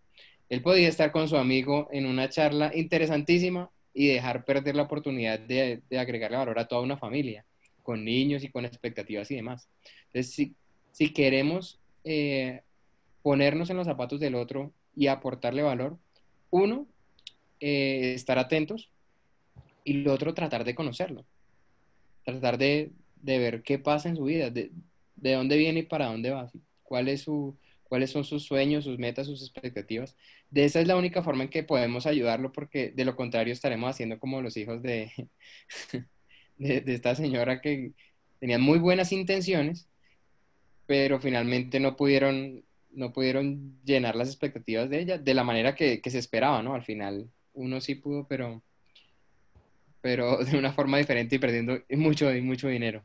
Él 0.49 0.63
podía 0.63 0.89
estar 0.89 1.11
con 1.11 1.29
su 1.29 1.37
amigo 1.37 1.89
en 1.91 2.07
una 2.07 2.29
charla 2.29 2.71
interesantísima 2.75 3.71
y 3.93 4.07
dejar 4.07 4.45
perder 4.45 4.77
la 4.77 4.83
oportunidad 4.83 5.41
de, 5.41 5.83
de 5.91 5.99
agregarle 5.99 6.37
valor 6.37 6.61
a 6.61 6.69
toda 6.69 6.83
una 6.83 6.97
familia, 6.97 7.45
con 7.83 8.05
niños 8.05 8.45
y 8.45 8.51
con 8.51 8.65
expectativas 8.65 9.31
y 9.33 9.35
demás. 9.35 9.69
Entonces, 10.07 10.33
si, 10.33 10.55
si 10.97 11.13
queremos 11.13 11.79
eh, 12.05 12.63
ponernos 13.23 13.69
en 13.69 13.77
los 13.77 13.87
zapatos 13.87 14.19
del 14.19 14.35
otro 14.35 14.73
y 14.95 15.09
aportarle 15.09 15.63
valor, 15.63 15.99
uno, 16.51 16.87
eh, 17.61 18.15
estar 18.15 18.39
atentos 18.39 18.89
y 19.85 19.95
lo 19.95 20.15
otro, 20.15 20.33
tratar 20.33 20.65
de 20.65 20.75
conocerlo 20.75 21.27
tratar 22.25 22.59
de, 22.59 22.93
ver 23.23 23.63
qué 23.63 23.79
pasa 23.79 24.09
en 24.09 24.17
su 24.17 24.25
vida, 24.25 24.51
de, 24.51 24.73
dónde 25.15 25.59
viene 25.59 25.81
y 25.81 25.83
para 25.85 26.07
dónde 26.07 26.31
va, 26.31 26.51
¿Cuál 26.83 27.17
su, 27.19 27.57
cuáles 27.85 28.11
son 28.11 28.25
sus 28.25 28.45
sueños, 28.45 28.85
sus 28.85 28.99
metas, 28.99 29.27
sus 29.27 29.43
expectativas. 29.43 30.17
De 30.51 30.65
esa 30.65 30.81
es 30.81 30.87
la 30.87 30.97
única 30.97 31.23
forma 31.23 31.45
en 31.45 31.51
que 31.51 31.63
podemos 31.63 32.07
ayudarlo, 32.07 32.53
porque 32.53 32.91
de 32.91 33.05
lo 33.05 33.17
contrario 33.17 33.53
estaremos 33.53 33.91
haciendo 33.91 34.19
como 34.19 34.41
los 34.43 34.57
hijos 34.57 34.83
de, 34.83 35.13
de, 36.59 36.83
esta 36.87 37.15
señora 37.15 37.61
que 37.61 37.93
tenían 38.41 38.61
muy 38.61 38.79
buenas 38.79 39.13
intenciones, 39.13 39.89
pero 40.87 41.21
finalmente 41.21 41.81
no 41.81 41.97
pudieron, 41.97 42.65
no 42.93 43.13
pudieron 43.13 43.79
llenar 43.85 44.17
las 44.17 44.29
expectativas 44.29 44.89
de 44.91 45.01
ella 45.01 45.19
de 45.19 45.35
la 45.35 45.45
manera 45.45 45.75
que, 45.75 46.01
que 46.01 46.11
se 46.11 46.19
esperaba, 46.19 46.63
¿no? 46.63 46.75
Al 46.75 46.83
final 46.83 47.31
uno 47.55 47.81
sí 47.81 47.97
pudo, 47.97 48.27
pero 48.29 48.63
pero 50.07 50.39
de 50.45 50.57
una 50.57 50.73
forma 50.73 50.99
diferente 50.99 51.35
y 51.35 51.39
perdiendo 51.41 51.83
mucho, 51.91 52.31
mucho 52.41 52.69
dinero. 52.69 53.05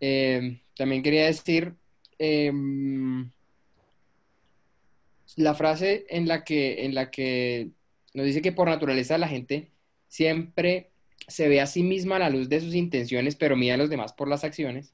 Em, 0.00 0.58
también 0.76 1.04
quería 1.04 1.26
decir 1.26 1.74
em, 2.18 3.30
la 5.36 5.54
frase 5.54 6.06
en 6.08 6.26
la, 6.26 6.42
que, 6.42 6.84
en 6.84 6.96
la 6.96 7.12
que 7.12 7.68
nos 8.12 8.26
dice 8.26 8.42
que 8.42 8.50
por 8.50 8.68
naturaleza 8.68 9.18
la 9.18 9.28
gente 9.28 9.70
siempre 10.08 10.90
se 11.28 11.46
ve 11.46 11.60
a 11.60 11.66
sí 11.66 11.84
misma 11.84 12.16
a 12.16 12.20
la 12.20 12.30
luz 12.30 12.48
de 12.48 12.60
sus 12.60 12.74
intenciones, 12.74 13.36
pero 13.36 13.56
mira 13.56 13.74
a 13.74 13.78
los 13.78 13.88
demás 13.88 14.12
por 14.12 14.26
las 14.26 14.42
acciones, 14.42 14.92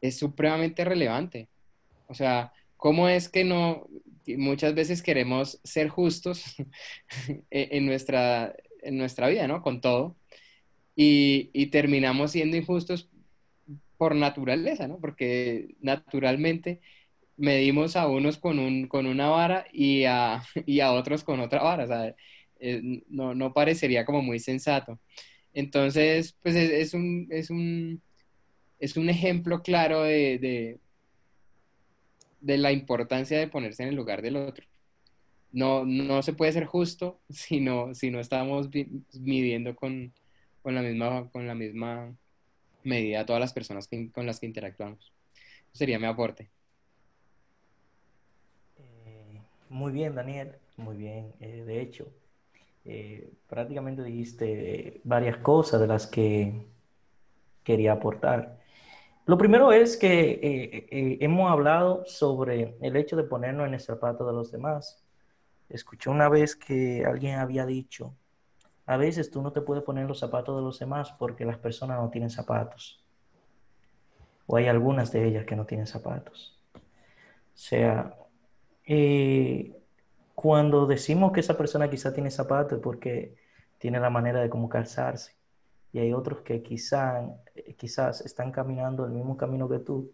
es 0.00 0.18
supremamente 0.18 0.84
relevante. 0.84 1.48
O 2.08 2.14
sea, 2.14 2.52
¿cómo 2.76 3.08
es 3.08 3.28
que 3.28 3.44
no, 3.44 3.88
muchas 4.36 4.74
veces 4.74 5.02
queremos 5.02 5.60
ser 5.62 5.88
justos 5.88 6.44
en, 7.50 7.86
nuestra, 7.86 8.54
en 8.82 8.98
nuestra 8.98 9.28
vida, 9.28 9.46
¿no? 9.46 9.62
Con 9.62 9.80
todo. 9.80 10.16
Y, 10.94 11.66
terminamos 11.66 12.32
siendo 12.32 12.56
injustos 12.56 13.10
por 13.98 14.14
naturaleza, 14.14 14.88
¿no? 14.88 14.98
Porque 14.98 15.76
naturalmente 15.80 16.80
medimos 17.36 17.96
a 17.96 18.08
unos 18.08 18.38
con, 18.38 18.58
un, 18.58 18.88
con 18.88 19.06
una 19.06 19.28
vara 19.28 19.66
y 19.72 20.04
a, 20.04 20.42
y 20.66 20.80
a 20.80 20.92
otros 20.92 21.22
con 21.22 21.40
otra 21.40 21.62
vara, 21.62 21.84
o 21.84 21.86
sea, 21.86 22.16
eh, 22.60 23.02
no, 23.08 23.34
no, 23.34 23.52
parecería 23.52 24.06
como 24.06 24.22
muy 24.22 24.38
sensato. 24.38 24.98
Entonces, 25.52 26.36
pues 26.42 26.54
es, 26.54 26.94
un, 26.94 27.28
es, 27.30 27.50
un, 27.50 28.02
es 28.78 28.96
un 28.96 29.08
ejemplo 29.08 29.62
claro 29.62 30.02
de, 30.02 30.78
de, 32.40 32.58
la 32.58 32.72
importancia 32.72 33.38
de 33.38 33.48
ponerse 33.48 33.82
en 33.82 33.90
el 33.90 33.94
lugar 33.94 34.22
del 34.22 34.36
otro 34.36 34.66
no, 35.56 35.86
no 35.86 36.22
se 36.22 36.34
puede 36.34 36.52
ser 36.52 36.66
justo 36.66 37.20
si 37.30 37.60
no, 37.60 37.94
si 37.94 38.10
no 38.10 38.20
estamos 38.20 38.68
midiendo 39.18 39.74
con, 39.74 40.12
la 40.64 40.82
misma, 40.82 41.30
con 41.30 41.46
la 41.46 41.54
misma 41.54 42.14
medida 42.84 43.20
a 43.20 43.26
todas 43.26 43.40
las 43.40 43.52
personas 43.52 43.88
con 44.12 44.26
las 44.26 44.38
que 44.38 44.46
interactuamos. 44.46 45.12
Sería 45.72 45.98
mi 45.98 46.06
aporte. 46.06 46.50
Eh, 48.78 49.40
muy 49.70 49.92
bien, 49.92 50.14
Daniel, 50.14 50.52
muy 50.76 50.96
bien. 50.96 51.32
Eh, 51.40 51.64
de 51.66 51.80
hecho, 51.80 52.08
eh, 52.84 53.30
prácticamente 53.48 54.02
dijiste 54.02 55.00
varias 55.04 55.38
cosas 55.38 55.80
de 55.80 55.86
las 55.86 56.06
que 56.06 56.66
quería 57.64 57.92
aportar. 57.92 58.58
Lo 59.26 59.36
primero 59.36 59.72
es 59.72 59.96
que 59.96 61.18
hemos 61.20 61.50
hablado 61.50 62.04
sobre 62.06 62.76
el 62.80 62.96
hecho 62.96 63.16
de 63.16 63.24
ponernos 63.24 63.66
en 63.66 63.74
el 63.74 63.80
zapato 63.80 64.24
de 64.24 64.32
los 64.32 64.52
demás. 64.52 65.04
Escuché 65.68 66.10
una 66.10 66.28
vez 66.28 66.54
que 66.54 67.04
alguien 67.04 67.40
había 67.40 67.66
dicho, 67.66 68.14
a 68.86 68.96
veces 68.96 69.32
tú 69.32 69.42
no 69.42 69.52
te 69.52 69.60
puedes 69.60 69.82
poner 69.82 70.06
los 70.06 70.20
zapatos 70.20 70.56
de 70.56 70.62
los 70.62 70.78
demás 70.78 71.12
porque 71.18 71.44
las 71.44 71.58
personas 71.58 71.98
no 71.98 72.08
tienen 72.08 72.30
zapatos. 72.30 73.04
O 74.46 74.56
hay 74.56 74.68
algunas 74.68 75.10
de 75.10 75.26
ellas 75.26 75.44
que 75.44 75.56
no 75.56 75.66
tienen 75.66 75.88
zapatos. 75.88 76.56
O 76.76 76.78
sea, 77.58 78.14
eh, 78.84 79.76
cuando 80.36 80.86
decimos 80.86 81.32
que 81.32 81.40
esa 81.40 81.58
persona 81.58 81.90
quizá 81.90 82.14
tiene 82.14 82.30
zapatos 82.30 82.78
es 82.78 82.82
porque 82.82 83.34
tiene 83.78 83.98
la 83.98 84.08
manera 84.08 84.40
de 84.40 84.48
cómo 84.48 84.68
calzarse. 84.68 85.35
Y 85.96 85.98
hay 85.98 86.12
otros 86.12 86.42
que 86.42 86.62
quizá, 86.62 87.26
quizás 87.78 88.20
están 88.20 88.52
caminando 88.52 89.06
el 89.06 89.12
mismo 89.12 89.38
camino 89.38 89.66
que 89.66 89.78
tú. 89.78 90.12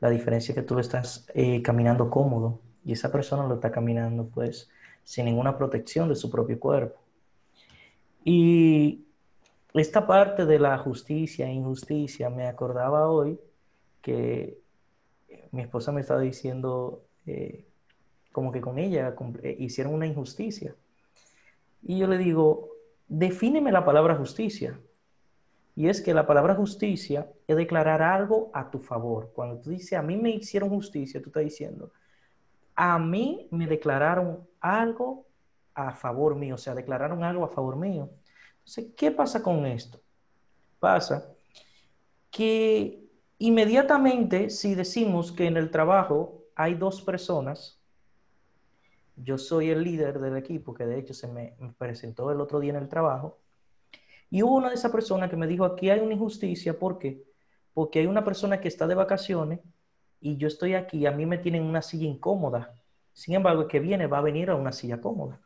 La 0.00 0.08
diferencia 0.08 0.52
es 0.52 0.56
que 0.56 0.62
tú 0.62 0.78
estás 0.78 1.26
eh, 1.34 1.60
caminando 1.60 2.08
cómodo 2.08 2.62
y 2.82 2.92
esa 2.92 3.12
persona 3.12 3.46
lo 3.46 3.56
está 3.56 3.70
caminando 3.70 4.26
pues 4.26 4.70
sin 5.04 5.26
ninguna 5.26 5.58
protección 5.58 6.08
de 6.08 6.16
su 6.16 6.30
propio 6.30 6.58
cuerpo. 6.58 6.98
Y 8.24 9.04
esta 9.74 10.06
parte 10.06 10.46
de 10.46 10.58
la 10.58 10.78
justicia 10.78 11.46
e 11.46 11.52
injusticia 11.52 12.30
me 12.30 12.46
acordaba 12.46 13.10
hoy 13.10 13.38
que 14.00 14.62
mi 15.50 15.60
esposa 15.60 15.92
me 15.92 16.00
estaba 16.00 16.22
diciendo 16.22 17.02
eh, 17.26 17.66
como 18.32 18.50
que 18.50 18.62
con 18.62 18.78
ella 18.78 19.14
eh, 19.42 19.56
hicieron 19.58 19.92
una 19.92 20.06
injusticia. 20.06 20.74
Y 21.82 21.98
yo 21.98 22.06
le 22.06 22.16
digo, 22.16 22.70
defíneme 23.08 23.70
la 23.72 23.84
palabra 23.84 24.16
justicia. 24.16 24.80
Y 25.76 25.88
es 25.90 26.00
que 26.00 26.14
la 26.14 26.26
palabra 26.26 26.54
justicia 26.54 27.30
es 27.46 27.54
declarar 27.54 28.00
algo 28.00 28.50
a 28.54 28.70
tu 28.70 28.78
favor. 28.78 29.30
Cuando 29.34 29.58
tú 29.60 29.70
dices, 29.70 29.92
a 29.92 30.02
mí 30.02 30.16
me 30.16 30.30
hicieron 30.30 30.70
justicia, 30.70 31.20
tú 31.20 31.28
estás 31.28 31.44
diciendo, 31.44 31.92
a 32.74 32.98
mí 32.98 33.46
me 33.50 33.66
declararon 33.66 34.48
algo 34.58 35.26
a 35.74 35.92
favor 35.92 36.34
mío, 36.34 36.54
o 36.54 36.58
sea, 36.58 36.74
declararon 36.74 37.22
algo 37.22 37.44
a 37.44 37.48
favor 37.48 37.76
mío. 37.76 38.08
Entonces, 38.58 38.94
¿qué 38.96 39.10
pasa 39.10 39.42
con 39.42 39.66
esto? 39.66 40.00
Pasa 40.80 41.28
que 42.30 43.06
inmediatamente 43.38 44.48
si 44.48 44.74
decimos 44.74 45.30
que 45.30 45.46
en 45.46 45.58
el 45.58 45.70
trabajo 45.70 46.42
hay 46.54 46.74
dos 46.74 47.02
personas, 47.02 47.78
yo 49.14 49.36
soy 49.36 49.68
el 49.68 49.82
líder 49.82 50.20
del 50.20 50.38
equipo, 50.38 50.72
que 50.72 50.86
de 50.86 50.98
hecho 50.98 51.12
se 51.12 51.28
me 51.28 51.54
presentó 51.76 52.30
el 52.32 52.40
otro 52.40 52.60
día 52.60 52.70
en 52.70 52.82
el 52.82 52.88
trabajo, 52.88 53.38
y 54.30 54.42
hubo 54.42 54.56
una 54.56 54.68
de 54.68 54.74
esas 54.74 54.92
personas 54.92 55.30
que 55.30 55.36
me 55.36 55.46
dijo, 55.46 55.64
aquí 55.64 55.90
hay 55.90 56.00
una 56.00 56.14
injusticia, 56.14 56.78
¿por 56.78 56.98
qué? 56.98 57.22
Porque 57.72 58.00
hay 58.00 58.06
una 58.06 58.24
persona 58.24 58.60
que 58.60 58.68
está 58.68 58.86
de 58.86 58.94
vacaciones 58.94 59.60
y 60.20 60.36
yo 60.36 60.48
estoy 60.48 60.74
aquí, 60.74 61.06
a 61.06 61.12
mí 61.12 61.26
me 61.26 61.38
tienen 61.38 61.62
una 61.62 61.82
silla 61.82 62.06
incómoda. 62.06 62.74
Sin 63.12 63.34
embargo, 63.34 63.62
el 63.62 63.68
que 63.68 63.80
viene 63.80 64.06
va 64.06 64.18
a 64.18 64.22
venir 64.22 64.50
a 64.50 64.56
una 64.56 64.72
silla 64.72 65.00
cómoda. 65.00 65.40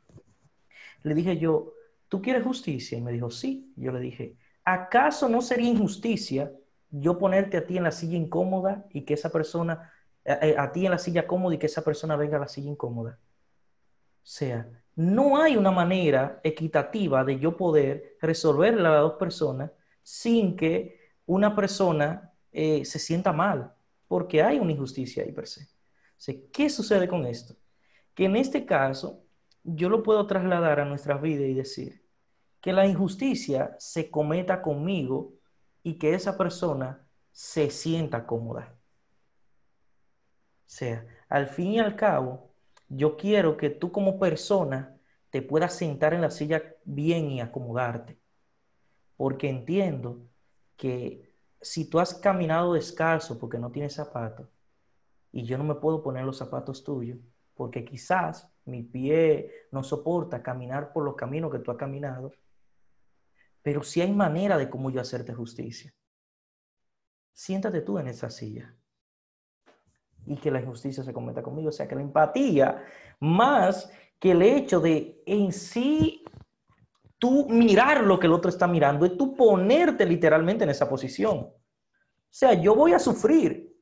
Le 1.02 1.14
dije 1.14 1.38
yo, 1.38 1.74
¿tú 2.08 2.22
quieres 2.22 2.42
justicia? 2.42 2.96
Y 2.96 3.00
me 3.00 3.12
dijo, 3.12 3.30
sí. 3.30 3.72
Yo 3.76 3.92
le 3.92 4.00
dije, 4.00 4.36
¿acaso 4.64 5.28
no 5.28 5.40
sería 5.42 5.70
injusticia 5.70 6.52
yo 6.90 7.18
ponerte 7.18 7.56
a 7.56 7.66
ti 7.66 7.76
en 7.76 7.84
la 7.84 7.92
silla 7.92 8.16
incómoda 8.16 8.86
y 8.90 9.02
que 9.02 9.14
esa 9.14 9.30
persona, 9.30 9.92
a, 10.24 10.46
eh, 10.46 10.56
a 10.58 10.72
ti 10.72 10.84
en 10.84 10.90
la 10.90 10.98
silla 10.98 11.26
cómoda 11.26 11.54
y 11.54 11.58
que 11.58 11.66
esa 11.66 11.84
persona 11.84 12.16
venga 12.16 12.36
a 12.36 12.40
la 12.40 12.48
silla 12.48 12.70
incómoda? 12.70 13.18
O 13.22 14.26
sea, 14.26 14.68
no 15.00 15.40
hay 15.40 15.56
una 15.56 15.70
manera 15.70 16.40
equitativa 16.44 17.24
de 17.24 17.38
yo 17.38 17.56
poder 17.56 18.18
resolverle 18.20 18.86
a 18.86 18.90
las 18.90 19.00
dos 19.00 19.14
personas 19.14 19.70
sin 20.02 20.54
que 20.56 21.14
una 21.24 21.56
persona 21.56 22.34
eh, 22.52 22.84
se 22.84 22.98
sienta 22.98 23.32
mal, 23.32 23.72
porque 24.06 24.42
hay 24.42 24.58
una 24.58 24.72
injusticia 24.72 25.22
ahí 25.22 25.32
per 25.32 25.46
se. 25.46 25.70
¿Qué 26.52 26.68
sucede 26.68 27.08
con 27.08 27.24
esto? 27.24 27.56
Que 28.14 28.26
en 28.26 28.36
este 28.36 28.66
caso 28.66 29.24
yo 29.64 29.88
lo 29.88 30.02
puedo 30.02 30.26
trasladar 30.26 30.80
a 30.80 30.84
nuestra 30.84 31.16
vida 31.16 31.46
y 31.46 31.54
decir 31.54 32.04
que 32.60 32.74
la 32.74 32.86
injusticia 32.86 33.74
se 33.78 34.10
cometa 34.10 34.60
conmigo 34.60 35.32
y 35.82 35.94
que 35.94 36.12
esa 36.12 36.36
persona 36.36 37.06
se 37.32 37.70
sienta 37.70 38.26
cómoda. 38.26 38.76
O 40.66 40.66
sea, 40.66 41.06
al 41.30 41.46
fin 41.46 41.68
y 41.68 41.78
al 41.78 41.96
cabo, 41.96 42.49
yo 42.90 43.16
quiero 43.16 43.56
que 43.56 43.70
tú 43.70 43.92
como 43.92 44.18
persona 44.18 44.98
te 45.30 45.42
puedas 45.42 45.74
sentar 45.74 46.12
en 46.12 46.20
la 46.20 46.30
silla 46.30 46.60
bien 46.84 47.30
y 47.30 47.40
acomodarte. 47.40 48.18
Porque 49.16 49.48
entiendo 49.48 50.26
que 50.76 51.36
si 51.60 51.88
tú 51.88 52.00
has 52.00 52.14
caminado 52.14 52.74
descalzo 52.74 53.38
porque 53.38 53.58
no 53.58 53.70
tienes 53.70 53.94
zapatos 53.94 54.48
y 55.30 55.44
yo 55.44 55.56
no 55.56 55.62
me 55.62 55.76
puedo 55.76 56.02
poner 56.02 56.24
los 56.24 56.38
zapatos 56.38 56.82
tuyos, 56.82 57.18
porque 57.54 57.84
quizás 57.84 58.50
mi 58.64 58.82
pie 58.82 59.52
no 59.70 59.84
soporta 59.84 60.42
caminar 60.42 60.92
por 60.92 61.04
los 61.04 61.14
caminos 61.14 61.52
que 61.52 61.60
tú 61.60 61.70
has 61.70 61.76
caminado, 61.76 62.32
pero 63.62 63.84
si 63.84 64.00
hay 64.00 64.12
manera 64.12 64.58
de 64.58 64.68
cómo 64.68 64.90
yo 64.90 65.00
hacerte 65.00 65.32
justicia. 65.32 65.94
Siéntate 67.32 67.82
tú 67.82 67.98
en 67.98 68.08
esa 68.08 68.30
silla 68.30 68.74
y 70.30 70.36
que 70.36 70.50
la 70.52 70.60
injusticia 70.60 71.02
se 71.02 71.12
cometa 71.12 71.42
conmigo. 71.42 71.70
O 71.70 71.72
sea, 71.72 71.88
que 71.88 71.96
la 71.96 72.02
empatía, 72.02 72.84
más 73.18 73.90
que 74.20 74.30
el 74.30 74.42
hecho 74.42 74.78
de 74.78 75.20
en 75.26 75.52
sí 75.52 76.22
tú 77.18 77.48
mirar 77.48 78.04
lo 78.04 78.18
que 78.20 78.28
el 78.28 78.32
otro 78.32 78.48
está 78.48 78.68
mirando, 78.68 79.04
es 79.04 79.16
tú 79.16 79.34
ponerte 79.34 80.06
literalmente 80.06 80.62
en 80.62 80.70
esa 80.70 80.88
posición. 80.88 81.38
O 81.38 81.52
sea, 82.30 82.54
yo 82.54 82.76
voy 82.76 82.92
a 82.92 83.00
sufrir. 83.00 83.76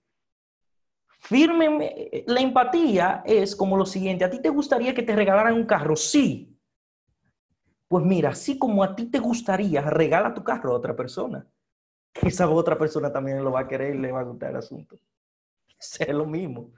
Firme, 1.21 2.25
la 2.27 2.41
empatía 2.41 3.23
es 3.27 3.55
como 3.55 3.77
lo 3.77 3.85
siguiente, 3.85 4.25
¿a 4.25 4.31
ti 4.31 4.41
te 4.41 4.49
gustaría 4.49 4.95
que 4.95 5.03
te 5.03 5.15
regalaran 5.15 5.53
un 5.53 5.67
carro? 5.67 5.97
Sí. 5.97 6.59
Pues 7.89 8.05
mira, 8.05 8.31
así 8.31 8.59
como 8.59 8.83
a 8.83 8.97
ti 8.97 9.11
te 9.11 9.19
gustaría, 9.19 9.83
regala 9.83 10.33
tu 10.33 10.43
carro 10.43 10.73
a 10.73 10.77
otra 10.77 10.97
persona. 10.97 11.47
Esa 12.15 12.49
otra 12.49 12.79
persona 12.79 13.13
también 13.13 13.45
lo 13.45 13.53
va 13.53 13.61
a 13.61 13.69
querer 13.69 13.97
y 13.97 13.99
le 13.99 14.13
va 14.13 14.21
a 14.21 14.25
gustar 14.25 14.51
el 14.51 14.57
asunto. 14.57 14.99
es 15.99 16.09
lo 16.09 16.27
mismo. 16.27 16.73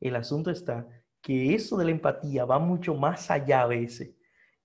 El 0.00 0.16
asunto 0.16 0.50
está 0.50 0.86
que 1.20 1.54
eso 1.54 1.76
de 1.76 1.86
la 1.86 1.90
empatía 1.90 2.44
va 2.44 2.58
mucho 2.58 2.94
más 2.94 3.30
allá 3.30 3.62
a 3.62 3.66
veces 3.66 4.14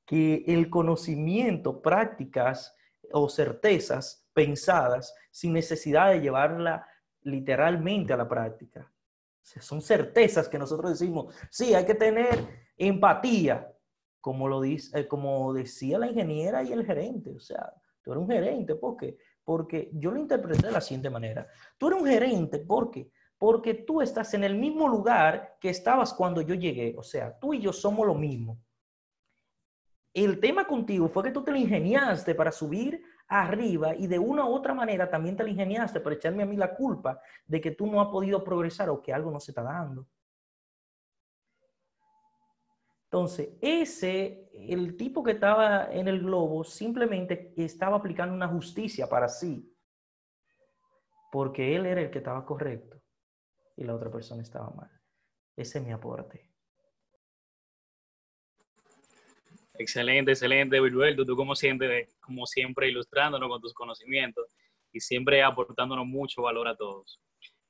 que 0.06 0.44
el 0.48 0.70
conocimiento, 0.70 1.82
prácticas 1.82 2.76
o 3.14 3.30
certezas 3.30 4.28
pensadas 4.34 5.16
sin 5.32 5.54
necesidad 5.54 6.12
de 6.12 6.20
llevarla 6.20 6.86
literalmente 7.22 8.14
a 8.14 8.18
la 8.18 8.28
práctica. 8.28 8.92
son 9.42 9.82
certezas 9.82 10.48
que 10.50 10.60
nosotros 10.60 10.92
decimos, 10.92 11.34
sí, 11.50 11.74
hay 11.74 11.86
que 11.86 11.96
tener 11.96 12.46
empatía, 12.78 13.74
como, 14.20 14.48
lo 14.48 14.62
dice, 14.62 15.00
eh, 15.00 15.08
como 15.08 15.54
decía 15.54 15.98
la 15.98 16.08
ingeniera 16.08 16.62
y 16.62 16.74
el 16.74 16.86
gerente. 16.86 17.32
O 17.32 17.40
sea, 17.40 17.74
tú 18.04 18.12
eres 18.12 18.22
un 18.22 18.30
gerente, 18.30 18.76
¿por 18.76 18.98
qué? 18.98 19.18
Porque 19.44 19.90
yo 19.94 20.12
lo 20.12 20.20
interpreté 20.20 20.68
de 20.68 20.74
la 20.74 20.82
siguiente 20.82 21.10
manera. 21.10 21.48
Tú 21.78 21.88
eres 21.88 22.02
un 22.02 22.08
gerente, 22.08 22.60
¿por 22.60 22.92
qué? 22.92 23.10
Porque 23.42 23.74
tú 23.74 24.04
estás 24.04 24.36
en 24.36 24.44
el 24.44 24.56
mismo 24.56 24.88
lugar 24.88 25.58
que 25.60 25.72
estabas 25.72 26.14
cuando 26.14 26.42
yo 26.42 26.54
llegué. 26.54 26.94
O 26.96 27.02
sea, 27.02 27.40
tú 27.40 27.56
y 27.56 27.60
yo 27.60 27.74
somos 27.74 28.06
lo 28.06 28.14
mismo. 28.14 28.64
El 30.14 30.40
tema 30.40 30.68
contigo 30.68 31.10
fue 31.10 31.24
que 31.24 31.32
tú 31.32 31.44
te 31.44 31.50
lo 31.50 31.58
ingeniaste 31.58 32.36
para 32.36 32.52
subir 32.52 33.04
arriba 33.28 33.96
y 33.96 34.06
de 34.06 34.20
una 34.20 34.46
u 34.46 34.54
otra 34.54 34.76
manera 34.76 35.10
también 35.10 35.36
te 35.36 35.42
lo 35.42 35.50
ingeniaste 35.50 36.00
para 36.02 36.18
echarme 36.18 36.44
a 36.44 36.46
mí 36.46 36.56
la 36.56 36.76
culpa 36.76 37.20
de 37.48 37.60
que 37.60 37.72
tú 37.72 37.88
no 37.88 38.00
has 38.00 38.10
podido 38.10 38.44
progresar 38.44 38.92
o 38.92 39.02
que 39.02 39.12
algo 39.12 39.32
no 39.32 39.40
se 39.40 39.50
está 39.50 39.64
dando. 39.64 40.06
Entonces, 43.06 43.58
ese, 43.60 44.52
el 44.54 44.96
tipo 44.96 45.24
que 45.24 45.32
estaba 45.32 45.92
en 45.92 46.08
el 46.08 46.20
globo 46.22 46.64
simplemente 46.64 47.56
estaba 47.58 47.98
aplicando 47.98 48.36
una 48.36 48.48
justicia 48.50 49.10
para 49.10 49.28
sí, 49.28 49.76
porque 51.32 51.76
él 51.76 51.88
era 51.88 52.02
el 52.02 52.12
que 52.12 52.20
estaba 52.20 52.46
correcto 52.46 53.01
y 53.82 53.84
la 53.84 53.96
otra 53.96 54.12
persona 54.12 54.44
estaba 54.44 54.70
mal. 54.70 54.90
Ese 55.58 55.80
es 55.80 55.84
mi 55.84 55.92
aporte. 55.92 56.48
Excelente, 59.74 60.32
excelente, 60.32 60.80
Wilberto. 60.80 61.26
Tú 61.26 61.36
como 61.36 61.56
siempre, 61.56 62.10
como 62.20 62.46
siempre 62.46 62.90
ilustrándonos 62.90 63.50
con 63.50 63.60
tus 63.60 63.74
conocimientos 63.74 64.56
y 64.94 65.00
siempre 65.00 65.42
aportándonos 65.42 66.06
mucho 66.06 66.44
valor 66.44 66.68
a 66.68 66.76
todos. 66.76 67.20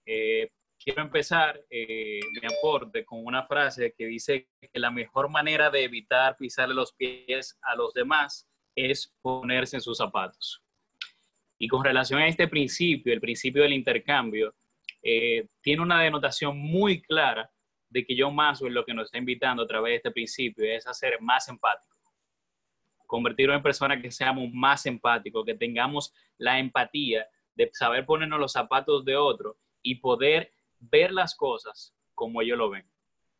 Eh, 0.05 0.51
quiero 0.77 1.01
empezar 1.01 1.63
eh, 1.69 2.19
mi 2.41 2.47
aporte 2.57 3.05
con 3.05 3.25
una 3.25 3.47
frase 3.47 3.93
que 3.97 4.05
dice 4.05 4.49
que 4.59 4.79
la 4.79 4.91
mejor 4.91 5.29
manera 5.29 5.69
de 5.69 5.85
evitar 5.85 6.35
pisarle 6.35 6.75
los 6.75 6.93
pies 6.93 7.57
a 7.61 7.75
los 7.75 7.93
demás 7.93 8.49
es 8.75 9.15
ponerse 9.21 9.77
en 9.77 9.81
sus 9.81 9.97
zapatos. 9.97 10.61
Y 11.57 11.69
con 11.69 11.85
relación 11.85 12.19
a 12.19 12.27
este 12.27 12.49
principio, 12.49 13.13
el 13.13 13.21
principio 13.21 13.61
del 13.61 13.73
intercambio, 13.73 14.53
eh, 15.01 15.47
tiene 15.61 15.81
una 15.81 16.01
denotación 16.01 16.57
muy 16.57 17.01
clara 17.01 17.51
de 17.89 18.05
que 18.05 18.15
John 18.17 18.35
Maxwell 18.35 18.73
lo 18.73 18.85
que 18.85 18.93
nos 18.93 19.05
está 19.05 19.17
invitando 19.17 19.63
a 19.63 19.67
través 19.67 19.91
de 19.91 19.95
este 19.97 20.11
principio 20.11 20.65
es 20.65 20.87
a 20.87 20.93
ser 20.93 21.19
más 21.21 21.47
empático, 21.49 21.97
convertirnos 23.07 23.57
en 23.57 23.63
personas 23.63 24.01
que 24.01 24.11
seamos 24.11 24.49
más 24.53 24.85
empáticos, 24.85 25.45
que 25.45 25.55
tengamos 25.55 26.13
la 26.37 26.59
empatía 26.59 27.27
de 27.55 27.69
saber 27.73 28.05
ponernos 28.05 28.39
los 28.39 28.53
zapatos 28.53 29.03
de 29.03 29.17
otro 29.17 29.57
y 29.81 29.95
poder 29.95 30.53
ver 30.79 31.11
las 31.11 31.35
cosas 31.35 31.93
como 32.13 32.41
ellos 32.41 32.57
lo 32.57 32.69
ven. 32.69 32.89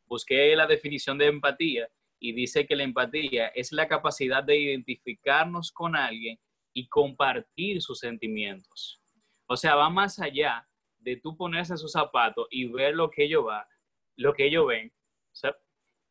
Busqué 0.06 0.56
la 0.56 0.68
definición 0.68 1.18
de 1.18 1.28
empatía 1.28 1.88
y 2.20 2.34
dice 2.34 2.68
que 2.68 2.76
la 2.76 2.84
empatía 2.84 3.48
es 3.48 3.72
la 3.72 3.88
capacidad 3.88 4.44
de 4.44 4.58
identificarnos 4.58 5.72
con 5.72 5.96
alguien 5.96 6.40
y 6.74 6.88
compartir 6.88 7.82
sus 7.82 8.00
sentimientos. 8.00 9.02
O 9.48 9.56
sea, 9.56 9.76
va 9.76 9.90
más 9.90 10.20
allá 10.20 10.68
de 11.02 11.18
tú 11.18 11.36
ponerse 11.36 11.78
sus 11.78 11.92
zapatos 11.92 12.48
y 12.50 12.66
ver 12.66 12.96
lo 12.96 13.10
que 13.10 13.26
ellos 13.26 13.46
va, 13.46 13.68
lo 14.16 14.34
que 14.34 14.46
ellos 14.46 14.68
ven. 14.68 14.92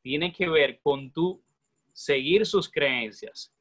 tiene 0.02 0.32
que 0.32 0.48
ver 0.48 0.80
con 0.80 1.12
tú 1.12 1.42
seguir 1.92 2.46
sus 2.46 2.70
creencias, 2.70 3.54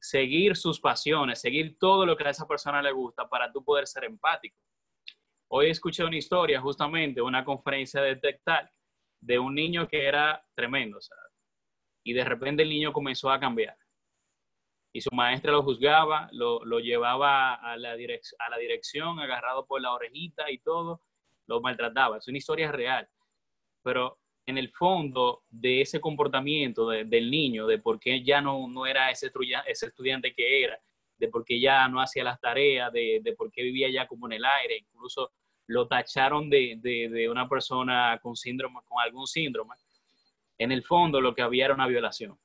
seguir 0.00 0.56
sus 0.56 0.80
pasiones, 0.80 1.40
seguir 1.40 1.78
todo 1.78 2.04
lo 2.06 2.16
que 2.16 2.24
a 2.24 2.30
esa 2.30 2.46
persona 2.46 2.82
le 2.82 2.92
gusta 2.92 3.28
para 3.28 3.52
tú 3.52 3.62
poder 3.64 3.86
ser 3.86 4.04
empático. 4.04 4.56
Hoy 5.48 5.70
escuché 5.70 6.04
una 6.04 6.16
historia, 6.16 6.60
justamente, 6.60 7.20
una 7.20 7.44
conferencia 7.44 8.00
de 8.00 8.16
TECTAL, 8.16 8.70
de 9.20 9.38
un 9.38 9.54
niño 9.54 9.86
que 9.86 10.06
era 10.06 10.44
tremendo, 10.54 10.98
y 12.02 12.12
de 12.12 12.24
repente 12.24 12.62
el 12.62 12.68
niño 12.68 12.92
comenzó 12.92 13.30
a 13.30 13.40
cambiar. 13.40 13.76
Y 14.94 15.00
su 15.00 15.10
maestra 15.12 15.52
lo 15.52 15.62
juzgaba, 15.62 16.30
lo, 16.32 16.62
llevaba 16.78 17.54
a 17.54 17.76
la, 17.76 17.90
a 17.90 18.50
la 18.50 18.58
dirección, 18.58 19.20
agarrado 19.20 19.66
por 19.66 19.82
la 19.82 19.92
orejita 19.92 20.50
y 20.50 20.58
todo, 20.58 21.02
lo 21.46 21.60
maltrataba. 21.60 22.16
Es 22.18 22.28
una 22.28 22.38
historia 22.38 22.72
real. 22.72 23.06
Pero 23.82 24.18
en 24.46 24.56
el 24.56 24.70
fondo 24.70 25.42
de 25.50 25.80
ese 25.80 26.00
comportamiento 26.00 26.88
del 26.88 27.30
niño, 27.30 27.66
de 27.66 27.78
por 27.78 27.98
qué 27.98 28.22
ya 28.22 28.40
no, 28.40 28.68
no 28.68 28.86
era 28.86 29.10
ese, 29.10 29.30
ese 29.66 29.86
estudiante 29.86 30.32
que 30.32 30.62
era, 30.62 30.80
de 31.18 31.28
por 31.28 31.44
qué 31.44 31.60
ya 31.60 31.88
no 31.88 32.00
hacía 32.00 32.24
las 32.24 32.40
tareas, 32.40 32.92
de, 32.92 33.20
de 33.22 33.32
por 33.34 33.50
qué 33.50 33.62
vivía 33.62 33.90
ya 33.90 34.06
como 34.06 34.26
en 34.26 34.34
el 34.34 34.44
aire, 34.44 34.78
incluso 34.78 35.32
lo 35.66 35.86
tacharon 35.88 36.50
de, 36.50 36.78
de, 36.80 37.28
una 37.28 37.48
persona 37.48 38.18
con 38.22 38.36
síndrome, 38.36 38.80
con 38.86 39.00
algún 39.02 39.26
síndrome. 39.26 39.74
En 40.58 40.72
el 40.72 40.82
fondo 40.82 41.20
lo 41.20 41.34
que 41.34 41.42
había 41.42 41.66
era 41.66 41.74
una 41.74 41.86
violación. 41.86 42.38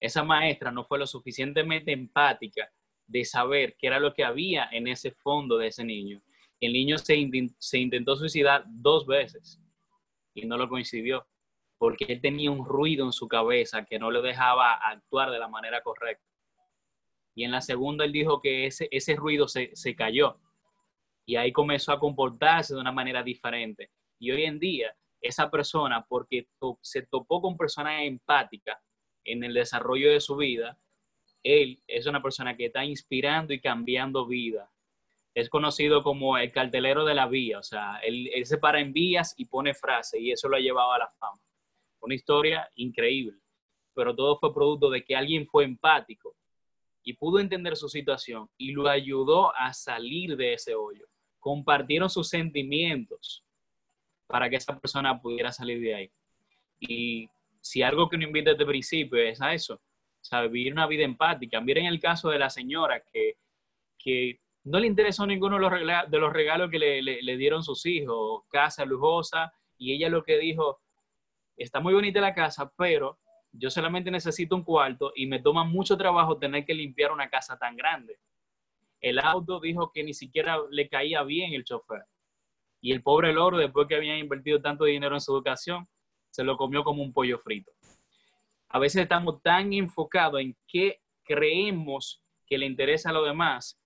Esa 0.00 0.22
maestra 0.22 0.70
no 0.70 0.84
fue 0.84 0.98
lo 0.98 1.06
suficientemente 1.06 1.92
empática 1.92 2.70
de 3.06 3.24
saber 3.24 3.76
qué 3.78 3.86
era 3.86 4.00
lo 4.00 4.12
que 4.12 4.24
había 4.24 4.68
en 4.72 4.88
ese 4.88 5.10
fondo 5.10 5.56
de 5.58 5.68
ese 5.68 5.84
niño. 5.84 6.22
El 6.60 6.72
niño 6.72 6.98
se, 6.98 7.16
intentó 7.16 8.16
suicidar 8.16 8.64
dos 8.66 9.06
veces 9.06 9.60
y 10.34 10.46
no 10.46 10.56
lo 10.56 10.68
coincidió, 10.68 11.26
porque 11.78 12.04
él 12.08 12.20
tenía 12.20 12.50
un 12.50 12.64
ruido 12.64 13.04
en 13.04 13.12
su 13.12 13.28
cabeza 13.28 13.84
que 13.84 13.98
no 13.98 14.10
le 14.10 14.20
dejaba 14.22 14.74
actuar 14.74 15.30
de 15.30 15.38
la 15.38 15.48
manera 15.48 15.82
correcta. 15.82 16.24
Y 17.34 17.44
en 17.44 17.52
la 17.52 17.60
segunda 17.60 18.04
él 18.04 18.12
dijo 18.12 18.40
que 18.40 18.66
ese, 18.66 18.88
ese 18.90 19.14
ruido 19.14 19.46
se, 19.48 19.70
se 19.74 19.94
cayó 19.94 20.38
y 21.26 21.36
ahí 21.36 21.52
comenzó 21.52 21.92
a 21.92 21.98
comportarse 21.98 22.74
de 22.74 22.80
una 22.80 22.92
manera 22.92 23.22
diferente. 23.22 23.90
Y 24.18 24.30
hoy 24.30 24.44
en 24.44 24.58
día, 24.58 24.94
esa 25.20 25.50
persona, 25.50 26.04
porque 26.08 26.48
se 26.80 27.02
topó 27.02 27.42
con 27.42 27.56
personas 27.56 28.02
empáticas 28.02 28.78
en 29.26 29.44
el 29.44 29.54
desarrollo 29.54 30.10
de 30.10 30.20
su 30.20 30.36
vida, 30.36 30.78
él 31.42 31.80
es 31.86 32.06
una 32.06 32.22
persona 32.22 32.56
que 32.56 32.66
está 32.66 32.84
inspirando 32.84 33.52
y 33.52 33.60
cambiando 33.60 34.26
vida 34.26 34.70
es 35.36 35.50
conocido 35.50 36.02
como 36.02 36.38
el 36.38 36.50
cartelero 36.50 37.04
de 37.04 37.14
la 37.14 37.26
vía, 37.26 37.58
o 37.58 37.62
sea, 37.62 37.98
él, 37.98 38.30
se 38.44 38.56
para 38.56 38.80
en 38.80 38.94
vías 38.94 39.34
y 39.36 39.44
pone 39.44 39.74
frases 39.74 40.18
y 40.18 40.32
eso 40.32 40.48
lo 40.48 40.56
ha 40.56 40.60
llevado 40.60 40.92
a 40.92 40.98
la 40.98 41.10
fama. 41.10 41.38
Una 42.00 42.14
historia 42.14 42.70
increíble, 42.76 43.38
pero 43.92 44.16
todo 44.16 44.38
fue 44.38 44.54
producto 44.54 44.88
de 44.88 45.04
que 45.04 45.14
alguien 45.14 45.46
fue 45.46 45.64
empático 45.64 46.34
y 47.02 47.12
pudo 47.12 47.38
entender 47.38 47.76
su 47.76 47.90
situación 47.90 48.48
y 48.56 48.72
lo 48.72 48.88
ayudó 48.88 49.54
a 49.54 49.74
salir 49.74 50.38
de 50.38 50.54
ese 50.54 50.74
hoyo. 50.74 51.04
Compartieron 51.38 52.08
sus 52.08 52.30
sentimientos 52.30 53.44
para 54.26 54.48
que 54.48 54.56
esa 54.56 54.80
persona 54.80 55.20
pudiera 55.20 55.52
salir 55.52 55.82
de 55.82 55.94
ahí. 55.94 56.10
Y 56.80 57.28
si 57.66 57.82
algo 57.82 58.08
que 58.08 58.16
nos 58.16 58.26
invita 58.26 58.50
desde 58.50 58.62
el 58.62 58.68
principio 58.68 59.18
es 59.18 59.40
a 59.40 59.52
eso, 59.52 59.80
sea, 60.26 60.42
vivir 60.42 60.72
una 60.72 60.86
vida 60.86 61.04
empática. 61.04 61.60
Miren 61.60 61.86
el 61.86 62.00
caso 62.00 62.30
de 62.30 62.38
la 62.38 62.50
señora 62.50 63.02
que, 63.12 63.36
que 63.98 64.40
no 64.64 64.78
le 64.78 64.86
interesó 64.86 65.26
ninguno 65.26 65.56
de 65.56 66.18
los 66.18 66.32
regalos, 66.32 66.70
que 66.70 66.78
le, 66.78 67.36
dieron 67.36 67.62
sus 67.62 67.86
hijos, 67.86 68.42
casa 68.48 68.84
lujosa, 68.84 69.52
y 69.78 69.92
ella 69.92 70.08
lo 70.08 70.24
que 70.24 70.38
dijo, 70.38 70.80
está 71.56 71.80
muy 71.80 71.94
bonita 71.94 72.20
la 72.20 72.34
casa, 72.34 72.72
pero 72.76 73.18
yo 73.52 73.70
solamente 73.70 74.10
necesito 74.10 74.56
un 74.56 74.64
cuarto 74.64 75.12
y 75.14 75.26
me 75.26 75.40
toma 75.40 75.64
mucho 75.64 75.96
trabajo 75.96 76.38
tener 76.38 76.64
que 76.64 76.74
limpiar 76.74 77.12
una 77.12 77.30
casa 77.30 77.56
tan 77.56 77.76
grande. 77.76 78.18
El 79.00 79.18
auto 79.18 79.60
dijo 79.60 79.92
que 79.92 80.02
ni 80.02 80.14
siquiera 80.14 80.58
le 80.70 80.88
caía 80.88 81.22
bien 81.22 81.52
el 81.52 81.64
chofer. 81.64 82.04
Y 82.80 82.92
el 82.92 83.02
pobre 83.02 83.32
loro, 83.32 83.56
después 83.56 83.86
que 83.86 83.94
había 83.94 84.18
invertido 84.18 84.60
tanto 84.60 84.84
dinero 84.84 85.14
en 85.14 85.20
su 85.20 85.32
educación, 85.32 85.88
se 86.36 86.44
lo 86.44 86.58
comió 86.58 86.84
como 86.84 87.02
un 87.02 87.14
pollo 87.14 87.38
frito. 87.38 87.72
A 88.68 88.78
veces 88.78 89.00
estamos 89.00 89.40
tan 89.40 89.72
enfocados 89.72 90.38
en 90.38 90.54
qué 90.68 91.00
creemos 91.24 92.22
que 92.46 92.58
le 92.58 92.66
interesa 92.66 93.08
a 93.08 93.14
los 93.14 93.24
demás 93.24 93.80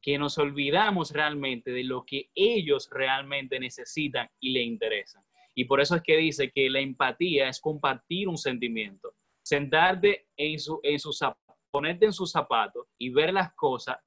que 0.00 0.18
nos 0.18 0.36
olvidamos 0.36 1.12
realmente 1.12 1.70
de 1.70 1.84
lo 1.84 2.04
que 2.04 2.28
ellos 2.34 2.90
realmente 2.90 3.60
necesitan 3.60 4.28
y 4.40 4.50
le 4.50 4.62
interesan. 4.62 5.22
Y 5.54 5.66
por 5.66 5.80
eso 5.80 5.94
es 5.94 6.02
que 6.02 6.16
dice 6.16 6.50
que 6.50 6.68
la 6.68 6.80
empatía 6.80 7.48
es 7.48 7.60
compartir 7.60 8.28
un 8.28 8.36
sentimiento, 8.36 9.14
sentarte 9.40 10.26
en 10.36 10.58
su, 10.58 10.80
en 10.82 10.98
su 10.98 11.12
ponerte 11.70 12.06
en 12.06 12.12
sus 12.12 12.32
zapatos 12.32 12.88
y 12.98 13.10
ver 13.10 13.32
las 13.32 13.54
cosas 13.54 13.98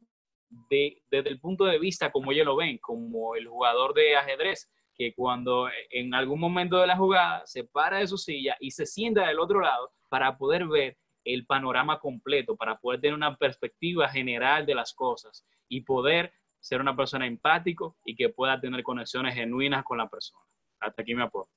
de, 0.70 1.02
desde 1.10 1.30
el 1.30 1.40
punto 1.40 1.64
de 1.64 1.80
vista 1.80 2.12
como 2.12 2.34
ellos 2.34 2.46
lo 2.46 2.58
ven, 2.58 2.78
como 2.78 3.38
el 3.38 3.48
jugador 3.48 3.94
de 3.94 4.18
ajedrez, 4.18 4.70
que 4.96 5.14
cuando 5.14 5.68
en 5.90 6.14
algún 6.14 6.40
momento 6.40 6.78
de 6.78 6.88
la 6.88 6.98
jugada 6.98 7.46
se 7.46 7.64
para 7.64 7.98
de 7.98 8.08
su 8.08 8.18
silla 8.18 8.56
y 8.60 8.72
se 8.72 8.86
sienta 8.86 9.28
del 9.28 9.40
otro 9.40 9.60
lado 9.60 9.92
para 10.10 10.38
poder 10.38 10.68
ver 10.68 10.98
el 11.24 11.46
panorama 11.46 12.00
completo, 12.00 12.56
para 12.56 12.78
poder 12.78 13.02
tener 13.02 13.16
una 13.16 13.36
perspectiva 13.36 14.08
general 14.08 14.66
de 14.66 14.76
las 14.76 14.94
cosas 14.94 15.46
y 15.68 15.82
poder 15.82 16.32
ser 16.60 16.82
una 16.82 16.96
persona 16.96 17.28
empático 17.28 17.98
y 18.06 18.16
que 18.16 18.30
pueda 18.30 18.60
tener 18.60 18.84
conexiones 18.84 19.36
genuinas 19.36 19.84
con 19.84 19.98
la 19.98 20.08
persona. 20.08 20.44
Hasta 20.80 21.02
aquí 21.02 21.14
me 21.14 21.24
aporto. 21.24 21.52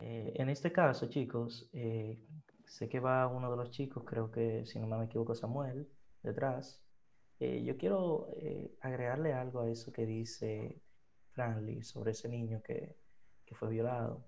Eh, 0.00 0.32
en 0.36 0.48
este 0.48 0.72
caso, 0.72 1.08
chicos, 1.08 1.68
eh, 1.72 2.18
sé 2.64 2.88
que 2.88 3.00
va 3.00 3.28
uno 3.28 3.50
de 3.50 3.56
los 3.56 3.70
chicos, 3.70 4.04
creo 4.04 4.30
que 4.30 4.66
si 4.66 4.78
no 4.78 4.86
me 4.86 5.04
equivoco, 5.04 5.34
Samuel, 5.34 5.88
detrás. 6.22 6.82
Eh, 7.40 7.62
yo 7.64 7.76
quiero 7.76 8.28
agregarle 8.80 9.32
algo 9.32 9.60
a 9.60 9.70
eso 9.70 9.92
que 9.92 10.06
dice 10.06 10.80
Franly 11.32 11.82
sobre 11.82 12.12
ese 12.12 12.28
niño 12.28 12.62
que, 12.62 12.96
que 13.44 13.54
fue 13.54 13.70
violado. 13.70 14.24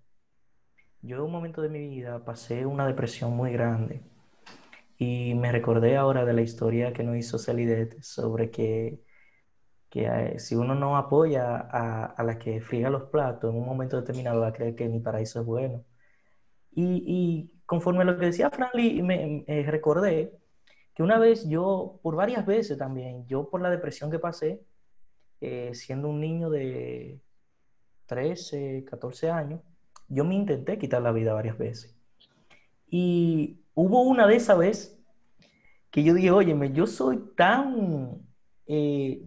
Yo 1.03 1.17
en 1.17 1.23
un 1.23 1.33
momento 1.33 1.63
de 1.63 1.69
mi 1.69 1.87
vida 1.87 2.25
pasé 2.25 2.67
una 2.67 2.87
depresión 2.87 3.37
muy 3.37 3.53
grande 3.53 4.03
y 4.99 5.35
me 5.35 5.53
recordé 5.53 5.97
ahora 5.97 6.25
de 6.25 6.33
la 6.33 6.43
historia 6.43 6.93
que 6.93 7.05
nos 7.05 7.17
hizo 7.17 7.39
Celidet 7.39 8.03
sobre 8.03 8.51
que, 8.51 9.06
que 9.97 10.05
eh, 10.05 10.39
si 10.39 10.55
uno 10.55 10.75
no 10.75 10.99
apoya 10.99 11.57
a, 11.57 12.05
a, 12.05 12.23
la 12.23 12.39
que 12.39 12.61
friega 12.61 12.91
los 12.91 13.05
platos, 13.05 13.51
en 13.51 13.59
un 13.59 13.65
momento 13.65 13.97
determinado 13.97 14.43
va 14.43 14.49
a 14.49 14.53
creer 14.53 14.75
que 14.75 14.91
mi 14.91 15.01
paraíso 15.01 15.41
es 15.41 15.47
bueno. 15.47 15.87
Y, 16.71 17.03
y 17.07 17.63
conforme 17.65 18.03
a 18.03 18.05
lo 18.05 18.19
que 18.19 18.27
decía 18.27 18.51
Franly, 18.51 19.01
me, 19.03 19.43
me 19.49 19.63
recordé 19.63 20.37
que 20.95 21.03
una 21.03 21.19
vez 21.19 21.49
yo, 21.49 21.99
por 22.03 22.15
varias 22.15 22.45
veces 22.45 22.77
también, 22.77 23.27
yo 23.27 23.49
por 23.49 23.63
la 23.63 23.71
depresión 23.71 24.11
que 24.11 24.19
pasé, 24.19 24.63
eh, 25.41 25.71
siendo 25.73 26.11
un 26.11 26.21
niño 26.21 26.51
de 26.51 27.19
13, 28.05 28.85
14 28.85 29.31
años, 29.31 29.63
yo 30.09 30.25
me 30.27 30.35
intenté 30.35 30.77
quitar 30.77 31.01
la 31.01 31.13
vida 31.13 31.33
varias 31.33 31.57
veces. 31.57 31.97
Y 32.87 33.61
hubo 33.73 34.03
una 34.03 34.27
de 34.27 34.37
esas 34.37 34.59
veces 34.59 34.99
que 35.91 36.03
yo 36.03 36.13
dije, 36.13 36.31
óyeme, 36.31 36.71
yo 36.73 36.87
soy 36.87 37.19
tan, 37.35 38.21
eh, 38.67 39.23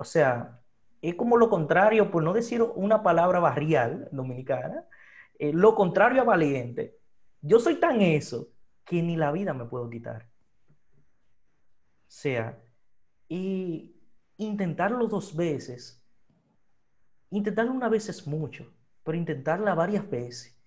o 0.00 0.04
sea, 0.04 0.60
es 1.02 1.14
como 1.14 1.36
lo 1.36 1.50
contrario, 1.50 2.10
por 2.10 2.22
no 2.22 2.32
decir 2.32 2.62
una 2.62 3.02
palabra 3.02 3.38
barrial 3.38 4.08
dominicana, 4.12 4.84
eh, 5.38 5.52
lo 5.52 5.74
contrario 5.74 6.22
a 6.22 6.24
valiente. 6.24 6.96
Yo 7.42 7.60
soy 7.60 7.76
tan 7.76 8.00
eso 8.00 8.48
que 8.84 9.02
ni 9.02 9.16
la 9.16 9.32
vida 9.32 9.54
me 9.54 9.66
puedo 9.66 9.88
quitar 9.90 10.30
sea, 12.10 12.60
y 13.28 13.94
intentarlo 14.36 15.06
dos 15.06 15.34
veces, 15.34 16.04
intentarlo 17.30 17.72
una 17.72 17.88
vez 17.88 18.08
es 18.08 18.26
mucho, 18.26 18.66
pero 19.04 19.16
intentarla 19.16 19.76
varias 19.76 20.10
veces, 20.10 20.60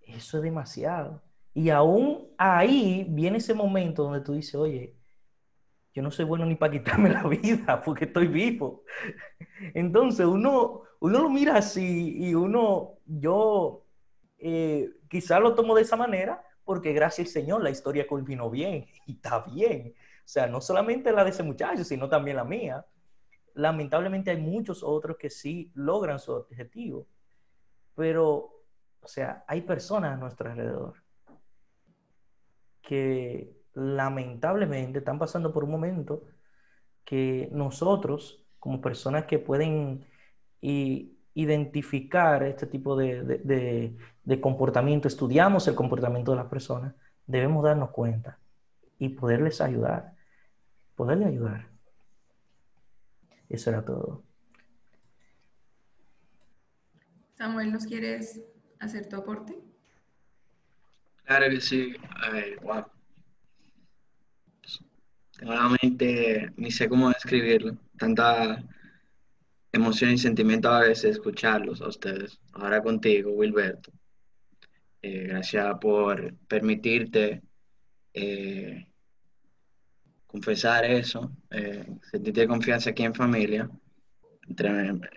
eso 0.00 0.38
es 0.38 0.42
demasiado. 0.42 1.22
Y 1.52 1.68
aún 1.68 2.28
ahí 2.38 3.06
viene 3.10 3.36
ese 3.36 3.52
momento 3.52 4.04
donde 4.04 4.22
tú 4.22 4.32
dices, 4.32 4.54
oye, 4.54 4.95
yo 5.96 6.02
no 6.02 6.10
soy 6.10 6.26
bueno 6.26 6.44
ni 6.44 6.56
para 6.56 6.72
quitarme 6.72 7.08
la 7.10 7.22
vida 7.26 7.80
porque 7.82 8.04
estoy 8.04 8.26
vivo. 8.26 8.84
Entonces 9.72 10.26
uno, 10.26 10.82
uno 11.00 11.18
lo 11.20 11.30
mira 11.30 11.56
así 11.56 12.18
y 12.18 12.34
uno, 12.34 12.98
yo 13.06 13.82
eh, 14.36 14.90
quizá 15.08 15.40
lo 15.40 15.54
tomo 15.54 15.74
de 15.74 15.80
esa 15.82 15.96
manera 15.96 16.44
porque 16.64 16.92
gracias 16.92 17.28
al 17.28 17.32
Señor 17.32 17.62
la 17.62 17.70
historia 17.70 18.06
culminó 18.06 18.50
bien 18.50 18.86
y 19.06 19.14
está 19.14 19.40
bien. 19.40 19.94
O 19.96 20.28
sea, 20.28 20.46
no 20.46 20.60
solamente 20.60 21.10
la 21.12 21.24
de 21.24 21.30
ese 21.30 21.42
muchacho, 21.42 21.82
sino 21.82 22.10
también 22.10 22.36
la 22.36 22.44
mía. 22.44 22.84
Lamentablemente 23.54 24.30
hay 24.30 24.36
muchos 24.36 24.82
otros 24.82 25.16
que 25.16 25.30
sí 25.30 25.70
logran 25.72 26.18
su 26.18 26.32
objetivo. 26.32 27.06
Pero 27.94 28.52
O 29.00 29.08
sea, 29.08 29.44
hay 29.48 29.62
personas 29.62 30.12
a 30.12 30.16
nuestro 30.18 30.50
alrededor 30.50 31.02
que 32.82 33.55
lamentablemente 33.76 34.98
están 34.98 35.18
pasando 35.18 35.52
por 35.52 35.64
un 35.64 35.70
momento 35.70 36.24
que 37.04 37.48
nosotros, 37.52 38.44
como 38.58 38.80
personas 38.80 39.26
que 39.26 39.38
pueden 39.38 40.04
identificar 41.34 42.42
este 42.42 42.66
tipo 42.66 42.96
de, 42.96 43.96
de 44.24 44.40
comportamiento, 44.40 45.06
estudiamos 45.06 45.68
el 45.68 45.76
comportamiento 45.76 46.32
de 46.32 46.38
las 46.38 46.46
personas, 46.46 46.94
debemos 47.26 47.62
darnos 47.62 47.90
cuenta 47.90 48.38
y 48.98 49.10
poderles 49.10 49.60
ayudar, 49.60 50.14
poderle 50.96 51.26
ayudar. 51.26 51.68
Eso 53.48 53.70
era 53.70 53.84
todo. 53.84 54.24
Samuel, 57.34 57.72
¿nos 57.72 57.84
quieres 57.84 58.42
hacer 58.80 59.08
tu 59.08 59.16
aporte? 59.16 59.58
Claro 61.24 61.50
que 61.50 61.60
sí. 61.60 61.94
wow. 62.62 62.84
Tengo 65.38 65.52
la 65.52 65.76
mente, 65.82 66.50
ni 66.56 66.70
sé 66.70 66.88
cómo 66.88 67.08
describirlo. 67.08 67.76
Tanta 67.98 68.62
emoción 69.72 70.12
y 70.12 70.18
sentimiento 70.18 70.70
a 70.70 70.80
veces 70.80 71.12
escucharlos 71.12 71.80
a 71.82 71.88
ustedes. 71.88 72.40
Ahora 72.52 72.82
contigo, 72.82 73.32
Wilberto. 73.32 73.92
Eh, 75.02 75.26
gracias 75.28 75.78
por 75.80 76.34
permitirte 76.48 77.42
eh, 78.14 78.86
confesar 80.26 80.84
eso, 80.84 81.30
eh, 81.50 81.86
sentirte 82.10 82.46
confianza 82.46 82.90
aquí 82.90 83.04
en 83.04 83.14
familia. 83.14 83.70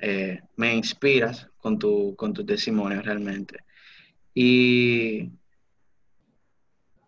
Eh, 0.02 0.42
me 0.58 0.76
inspiras 0.76 1.48
con 1.58 1.80
tu, 1.80 2.16
con 2.16 2.34
tu 2.34 2.46
testimonio 2.46 3.02
realmente. 3.02 3.60
Y 4.34 5.30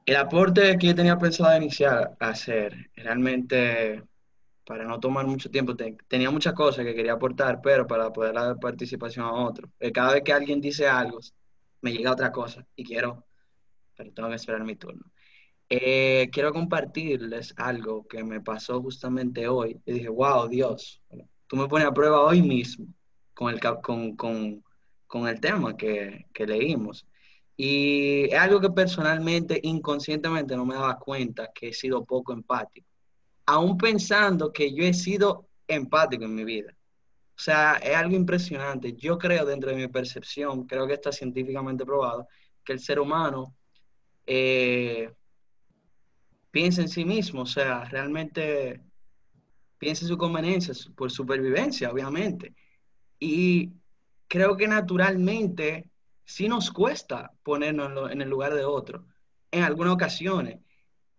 el 0.05 0.15
aporte 0.15 0.77
que 0.77 0.93
tenía 0.93 1.17
pensado 1.17 1.55
iniciar 1.57 2.15
a 2.19 2.29
hacer, 2.29 2.91
realmente, 2.95 4.03
para 4.65 4.83
no 4.85 4.99
tomar 4.99 5.25
mucho 5.27 5.49
tiempo, 5.49 5.75
tenía 6.07 6.31
muchas 6.31 6.53
cosas 6.53 6.85
que 6.85 6.95
quería 6.95 7.13
aportar, 7.13 7.61
pero 7.61 7.87
para 7.87 8.11
poder 8.11 8.33
dar 8.33 8.59
participación 8.59 9.25
a 9.25 9.33
otro. 9.33 9.69
cada 9.93 10.13
vez 10.13 10.23
que 10.23 10.33
alguien 10.33 10.61
dice 10.61 10.87
algo, 10.87 11.19
me 11.81 11.91
llega 11.93 12.11
otra 12.11 12.31
cosa 12.31 12.65
y 12.75 12.83
quiero, 12.83 13.25
pero 13.95 14.11
tengo 14.13 14.29
que 14.29 14.35
esperar 14.35 14.63
mi 14.63 14.75
turno. 14.75 15.03
Eh, 15.73 16.29
quiero 16.33 16.51
compartirles 16.51 17.53
algo 17.55 18.05
que 18.05 18.25
me 18.25 18.41
pasó 18.41 18.81
justamente 18.81 19.47
hoy. 19.47 19.79
Y 19.85 19.93
dije, 19.93 20.09
wow, 20.09 20.49
Dios, 20.49 21.01
tú 21.47 21.55
me 21.55 21.69
pones 21.69 21.87
a 21.87 21.93
prueba 21.93 22.19
hoy 22.19 22.41
mismo 22.41 22.87
con 23.33 23.53
el, 23.53 23.59
con, 23.59 24.17
con, 24.17 24.63
con 25.07 25.27
el 25.29 25.39
tema 25.39 25.77
que, 25.77 26.25
que, 26.33 26.45
leímos. 26.45 27.05
Y 27.63 28.23
es 28.23 28.39
algo 28.39 28.59
que 28.59 28.71
personalmente, 28.71 29.59
inconscientemente, 29.61 30.55
no 30.55 30.65
me 30.65 30.73
daba 30.73 30.97
cuenta 30.97 31.51
que 31.53 31.67
he 31.67 31.73
sido 31.73 32.03
poco 32.03 32.33
empático. 32.33 32.87
Aún 33.45 33.77
pensando 33.77 34.51
que 34.51 34.73
yo 34.73 34.83
he 34.83 34.95
sido 34.95 35.47
empático 35.67 36.23
en 36.23 36.33
mi 36.33 36.43
vida. 36.43 36.71
O 36.73 37.39
sea, 37.39 37.73
es 37.75 37.95
algo 37.95 38.15
impresionante. 38.15 38.93
Yo 38.93 39.19
creo, 39.19 39.45
dentro 39.45 39.69
de 39.69 39.75
mi 39.75 39.87
percepción, 39.87 40.65
creo 40.65 40.87
que 40.87 40.93
está 40.93 41.11
científicamente 41.11 41.85
probado, 41.85 42.27
que 42.63 42.73
el 42.73 42.79
ser 42.79 42.99
humano 42.99 43.55
eh, 44.25 45.13
piensa 46.49 46.81
en 46.81 46.89
sí 46.89 47.05
mismo, 47.05 47.43
o 47.43 47.45
sea, 47.45 47.85
realmente 47.85 48.81
piensa 49.77 50.05
en 50.05 50.09
su 50.09 50.17
conveniencia, 50.17 50.73
por 50.95 51.11
supervivencia, 51.11 51.91
obviamente. 51.91 52.55
Y 53.19 53.71
creo 54.27 54.57
que 54.57 54.67
naturalmente 54.67 55.90
sí 56.31 56.47
nos 56.47 56.71
cuesta 56.71 57.33
ponernos 57.43 58.09
en 58.11 58.21
el 58.21 58.29
lugar 58.29 58.53
de 58.53 58.63
otro, 58.63 59.05
en 59.51 59.63
algunas 59.63 59.93
ocasiones. 59.93 60.59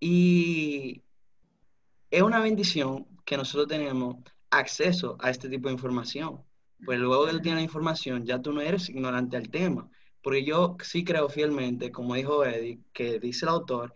Y 0.01 1.03
es 2.11 2.23
una 2.23 2.41
bendición 2.41 3.07
que 3.25 3.37
nosotros 3.37 3.69
tenemos 3.69 4.17
acceso 4.51 5.17
a 5.21 5.31
este 5.31 5.49
tipo 5.51 5.69
de 5.69 5.75
información. 5.75 6.43
Pues 6.85 6.99
luego 6.99 7.27
que 7.27 7.39
tú 7.39 7.51
la 7.51 7.61
información, 7.61 8.25
ya 8.25 8.41
tú 8.41 8.53
no 8.53 8.63
eres 8.63 8.89
ignorante 8.89 9.37
al 9.37 9.51
tema. 9.51 9.91
Porque 10.23 10.45
yo 10.45 10.77
sí 10.83 11.05
creo 11.05 11.29
fielmente, 11.29 11.93
como 11.93 12.15
dijo 12.15 12.45
Eddie, 12.45 12.81
que 12.93 13.19
dice 13.21 13.45
el 13.45 13.51
autor, 13.51 13.95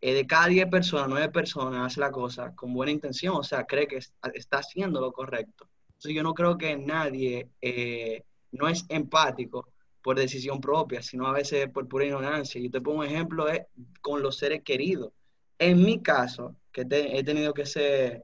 eh, 0.00 0.14
de 0.14 0.26
cada 0.26 0.46
10 0.46 0.68
personas, 0.68 1.08
9 1.10 1.30
personas 1.30 1.86
hace 1.86 2.00
la 2.00 2.10
cosa 2.10 2.54
con 2.54 2.72
buena 2.72 2.92
intención, 2.92 3.36
o 3.36 3.42
sea, 3.42 3.64
cree 3.64 3.86
que 3.86 3.96
está 3.96 4.58
haciendo 4.58 5.00
lo 5.00 5.12
correcto. 5.12 5.68
Entonces 5.88 6.14
yo 6.14 6.22
no 6.22 6.34
creo 6.34 6.56
que 6.56 6.76
nadie 6.76 7.50
eh, 7.60 8.24
no 8.52 8.68
es 8.68 8.86
empático 8.88 9.73
por 10.04 10.18
decisión 10.18 10.60
propia, 10.60 11.00
sino 11.00 11.26
a 11.26 11.32
veces 11.32 11.70
por 11.70 11.88
pura 11.88 12.04
ignorancia. 12.04 12.60
Yo 12.60 12.70
te 12.70 12.82
pongo 12.82 13.00
un 13.00 13.06
ejemplo 13.06 13.48
es 13.48 13.62
con 14.02 14.20
los 14.22 14.36
seres 14.36 14.62
queridos. 14.62 15.12
En 15.58 15.82
mi 15.82 16.02
caso, 16.02 16.56
que 16.70 16.86
he 16.90 17.24
tenido 17.24 17.54
que 17.54 17.64
ser 17.64 18.22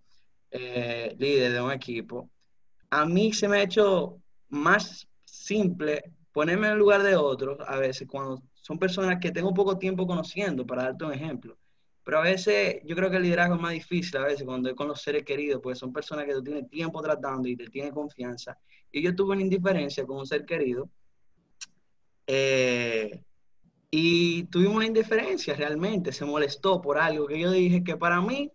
eh, 0.50 1.16
líder 1.18 1.52
de 1.52 1.62
un 1.62 1.72
equipo, 1.72 2.28
a 2.90 3.06
mí 3.06 3.32
se 3.32 3.48
me 3.48 3.56
ha 3.56 3.62
hecho 3.62 4.20
más 4.50 5.08
simple 5.24 6.12
ponerme 6.32 6.66
en 6.66 6.74
el 6.74 6.78
lugar 6.78 7.02
de 7.02 7.16
otros 7.16 7.56
a 7.66 7.78
veces 7.78 8.06
cuando 8.06 8.42
son 8.52 8.78
personas 8.78 9.18
que 9.18 9.30
tengo 9.30 9.54
poco 9.54 9.78
tiempo 9.78 10.06
conociendo, 10.06 10.66
para 10.66 10.82
darte 10.82 11.06
un 11.06 11.14
ejemplo. 11.14 11.56
Pero 12.04 12.18
a 12.18 12.22
veces 12.22 12.82
yo 12.84 12.94
creo 12.94 13.10
que 13.10 13.16
el 13.16 13.22
liderazgo 13.22 13.54
es 13.54 13.60
más 13.62 13.72
difícil 13.72 14.18
a 14.18 14.24
veces 14.24 14.44
cuando 14.44 14.68
es 14.68 14.74
con 14.74 14.88
los 14.88 15.00
seres 15.00 15.22
queridos, 15.22 15.62
porque 15.62 15.78
son 15.78 15.94
personas 15.94 16.26
que 16.26 16.34
tú 16.34 16.42
tienes 16.42 16.68
tiempo 16.68 17.00
tratando 17.00 17.48
y 17.48 17.56
te 17.56 17.68
tienen 17.68 17.92
confianza. 17.92 18.58
Y 18.92 19.00
yo 19.00 19.14
tuve 19.14 19.32
una 19.32 19.42
indiferencia 19.42 20.04
con 20.04 20.18
un 20.18 20.26
ser 20.26 20.44
querido. 20.44 20.90
Eh, 22.32 23.24
y 23.90 24.44
tuvimos 24.44 24.76
una 24.76 24.86
indiferencia 24.86 25.52
realmente, 25.54 26.12
se 26.12 26.24
molestó 26.24 26.80
por 26.80 26.96
algo 26.96 27.26
que 27.26 27.40
yo 27.40 27.50
dije 27.50 27.82
que 27.82 27.96
para 27.96 28.20
mí, 28.20 28.52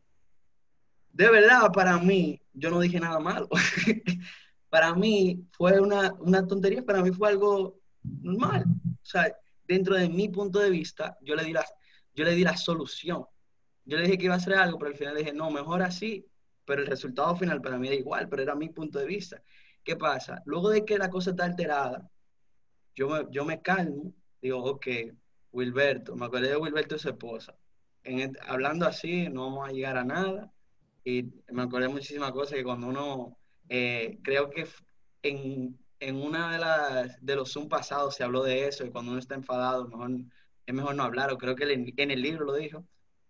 de 1.12 1.30
verdad, 1.30 1.74
para 1.74 1.98
mí, 1.98 2.42
yo 2.54 2.70
no 2.70 2.80
dije 2.80 3.02
nada 3.02 3.20
malo. 3.20 3.50
para 4.70 4.96
mí 4.96 5.46
fue 5.52 5.82
una, 5.82 6.14
una 6.20 6.48
tontería, 6.48 6.86
para 6.86 7.04
mí 7.04 7.12
fue 7.12 7.28
algo 7.28 7.82
normal. 8.02 8.64
O 8.86 9.06
sea, 9.06 9.36
dentro 9.68 9.96
de 9.96 10.08
mi 10.08 10.30
punto 10.30 10.60
de 10.60 10.70
vista, 10.70 11.18
yo 11.22 11.36
le 11.36 11.44
di 11.44 11.52
la, 11.52 11.66
yo 12.14 12.24
le 12.24 12.34
di 12.34 12.46
la 12.46 12.56
solución. 12.56 13.26
Yo 13.84 13.98
le 13.98 14.04
dije 14.04 14.18
que 14.18 14.26
iba 14.26 14.36
a 14.36 14.38
hacer 14.38 14.54
algo, 14.54 14.80
pero 14.80 14.92
al 14.92 14.98
final 14.98 15.16
le 15.16 15.20
dije, 15.20 15.34
no, 15.34 15.52
mejor 15.52 15.82
así, 15.82 16.26
pero 16.64 16.82
el 16.82 16.88
resultado 16.88 17.36
final 17.36 17.62
para 17.62 17.78
mí 17.78 17.88
era 17.88 17.98
igual, 17.98 18.30
pero 18.30 18.42
era 18.42 18.56
mi 18.56 18.70
punto 18.70 19.00
de 19.00 19.06
vista. 19.06 19.44
¿Qué 19.84 19.98
pasa? 19.98 20.42
Luego 20.46 20.70
de 20.70 20.86
que 20.86 20.98
la 20.98 21.10
cosa 21.10 21.32
está 21.32 21.44
alterada, 21.44 22.10
yo 22.96 23.10
me, 23.10 23.26
yo 23.32 23.46
me 23.46 23.62
calmo, 23.62 24.14
digo, 24.42 24.64
ok, 24.64 24.88
Wilberto, 25.52 26.16
me 26.16 26.26
acordé 26.26 26.50
de 26.50 26.58
Wilberto 26.58 26.96
y 26.96 27.00
su 27.00 27.10
esposa. 27.10 27.56
En, 28.04 28.38
hablando 28.48 28.86
así, 28.86 29.30
no 29.30 29.44
vamos 29.44 29.70
a 29.70 29.72
llegar 29.72 29.98
a 29.98 30.04
nada. 30.04 30.52
Y 31.04 31.24
me 31.52 31.64
acordé 31.64 31.88
muchísimas 31.88 32.32
cosas 32.32 32.56
que 32.56 32.64
cuando 32.64 32.88
uno, 32.88 33.38
eh, 33.70 34.20
creo 34.24 34.50
que 34.50 34.68
en, 35.24 35.78
en 36.00 36.16
una 36.16 36.52
de, 36.54 36.60
las, 36.60 37.26
de 37.26 37.36
los 37.36 37.52
Zoom 37.52 37.70
pasados 37.70 38.16
se 38.16 38.24
habló 38.24 38.44
de 38.44 38.68
eso, 38.68 38.86
y 38.86 38.92
cuando 38.92 39.12
uno 39.12 39.20
está 39.20 39.36
enfadado, 39.36 39.88
mejor, 39.88 40.12
es 40.66 40.74
mejor 40.74 40.96
no 40.96 41.04
hablar, 41.04 41.32
o 41.32 41.38
creo 41.38 41.56
que 41.56 41.72
en 41.72 42.12
el 42.12 42.22
libro 42.22 42.46
lo 42.46 42.54
dijo 42.54 42.86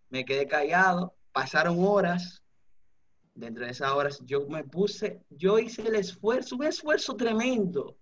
me 0.09 0.25
quedé 0.25 0.47
callado, 0.47 1.15
pasaron 1.31 1.77
horas, 1.79 2.41
dentro 3.33 3.65
de 3.65 3.71
esas 3.71 3.91
horas 3.91 4.21
yo 4.23 4.47
me 4.47 4.63
puse, 4.63 5.21
yo 5.29 5.59
hice 5.59 5.81
el 5.81 5.95
esfuerzo, 5.95 6.55
un 6.55 6.63
esfuerzo 6.63 7.15
tremendo 7.15 7.97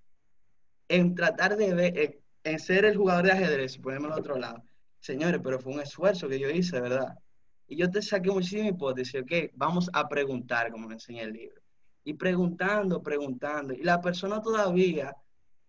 en 0.87 1.15
tratar 1.15 1.55
de 1.57 1.73
ver, 1.73 2.19
en, 2.43 2.59
ser 2.59 2.85
el 2.85 2.97
jugador 2.97 3.25
de 3.25 3.31
ajedrez 3.31 3.75
y 3.75 3.79
ponerme 3.79 4.07
al 4.07 4.19
otro 4.19 4.37
lado. 4.37 4.63
Señores, 4.99 5.41
pero 5.43 5.59
fue 5.59 5.73
un 5.73 5.81
esfuerzo 5.81 6.27
que 6.27 6.39
yo 6.39 6.49
hice, 6.49 6.79
¿verdad? 6.79 7.17
Y 7.67 7.77
yo 7.77 7.89
te 7.89 8.01
saqué 8.01 8.29
muchísima 8.29 8.67
hipótesis, 8.67 9.21
ok, 9.21 9.51
vamos 9.53 9.89
a 9.93 10.07
preguntar, 10.07 10.71
como 10.71 10.87
me 10.87 10.95
enseña 10.95 11.23
el 11.23 11.33
libro. 11.33 11.61
Y 12.03 12.13
preguntando, 12.13 13.01
preguntando. 13.01 13.73
Y 13.73 13.83
la 13.83 14.01
persona 14.01 14.41
todavía 14.41 15.15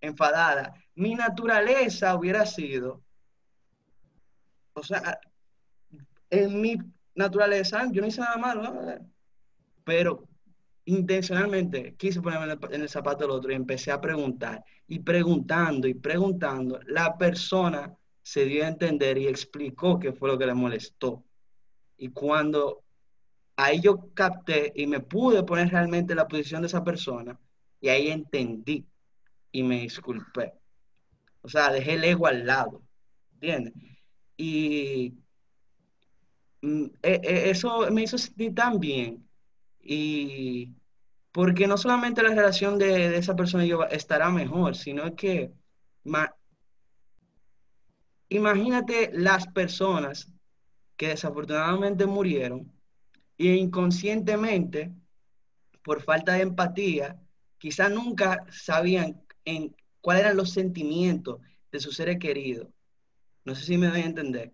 enfadada, 0.01 0.75
mi 0.95 1.15
naturaleza 1.15 2.15
hubiera 2.15 2.45
sido, 2.45 3.03
o 4.75 4.83
sea, 4.83 5.19
en 6.31 6.61
mi 6.61 6.77
naturaleza, 7.15 7.89
yo 7.91 8.01
no 8.01 8.09
hice 8.09 8.21
nada 8.21 8.37
malo, 8.37 9.01
pero 9.85 10.29
intencionalmente 10.87 11.95
quise 11.97 12.20
ponerme 12.20 12.59
en 12.70 12.82
el, 12.82 12.89
zapato 12.89 13.24
del 13.24 13.30
otro 13.30 13.53
y 13.53 13.55
empecé 13.55 13.91
a 13.91 14.01
preguntar 14.01 14.64
y 14.87 14.99
preguntando 14.99 15.89
y 15.89 15.95
preguntando, 15.95 16.78
la 16.87 17.16
persona 17.16 17.95
se 18.22 18.45
dio 18.45 18.64
a 18.64 18.68
entender 18.68 19.18
y 19.18 19.28
explicó 19.28 19.99
qué 19.99 20.12
fue 20.12 20.28
lo 20.28 20.39
que 20.39 20.47
le 20.47 20.55
molestó. 20.55 21.24
Y 21.97 22.09
cuando 22.11 22.82
ahí 23.57 23.80
yo 23.80 24.12
capté 24.14 24.72
y 24.74 24.87
me 24.87 25.01
pude 25.01 25.43
poner 25.43 25.70
realmente 25.70 26.12
en 26.12 26.18
la 26.18 26.28
posición 26.28 26.62
de 26.62 26.68
esa 26.68 26.85
persona, 26.85 27.39
y 27.80 27.89
ahí 27.89 28.09
entendí 28.09 28.87
y 29.53 29.62
me 29.62 29.82
disculpé. 29.82 30.55
O 31.43 31.49
sea, 31.49 31.70
dejé 31.70 31.95
el 31.95 32.05
ego 32.05 32.26
al 32.26 32.47
lado, 32.47 32.82
¿entiendes? 33.35 33.74
Y 34.37 35.14
Mm, 36.64 36.87
e, 37.03 37.20
e, 37.22 37.51
eso 37.51 37.91
me 37.91 38.03
hizo 38.05 38.16
sentir 38.16 38.55
tan 38.55 38.80
bien. 38.80 39.24
Y 39.87 40.74
porque 41.30 41.66
no 41.66 41.76
solamente 41.76 42.22
la 42.22 42.30
relación 42.30 42.78
de, 42.78 43.16
esa 43.16 43.37
persona 43.37 43.64
y 43.64 43.68
yo 43.68 43.85
estará 43.85 44.30
mejor, 44.30 44.76
sino 44.76 45.14
que 45.14 45.53
imagínate 48.28 49.11
las 49.12 49.47
personas 49.49 50.32
que 50.97 51.09
desafortunadamente 51.09 52.07
murieron 52.07 52.72
e 53.37 53.57
inconscientemente, 53.57 54.93
por 55.82 56.03
falta 56.03 56.35
de 56.35 56.43
empatía, 56.43 57.20
quizás 57.59 57.91
nunca 57.91 58.47
sabían 58.51 59.22
en 59.45 59.76
cuáles 60.01 60.22
eran 60.22 60.37
los 60.37 60.53
sentimientos 60.53 61.41
de 61.70 61.80
sus 61.80 61.97
seres 61.97 62.18
queridos. 62.18 62.68
No 63.45 63.55
sé 63.55 63.64
si 63.64 63.76
me 63.76 63.89
doy 63.89 64.01
a 64.01 64.07
entender. 64.07 64.53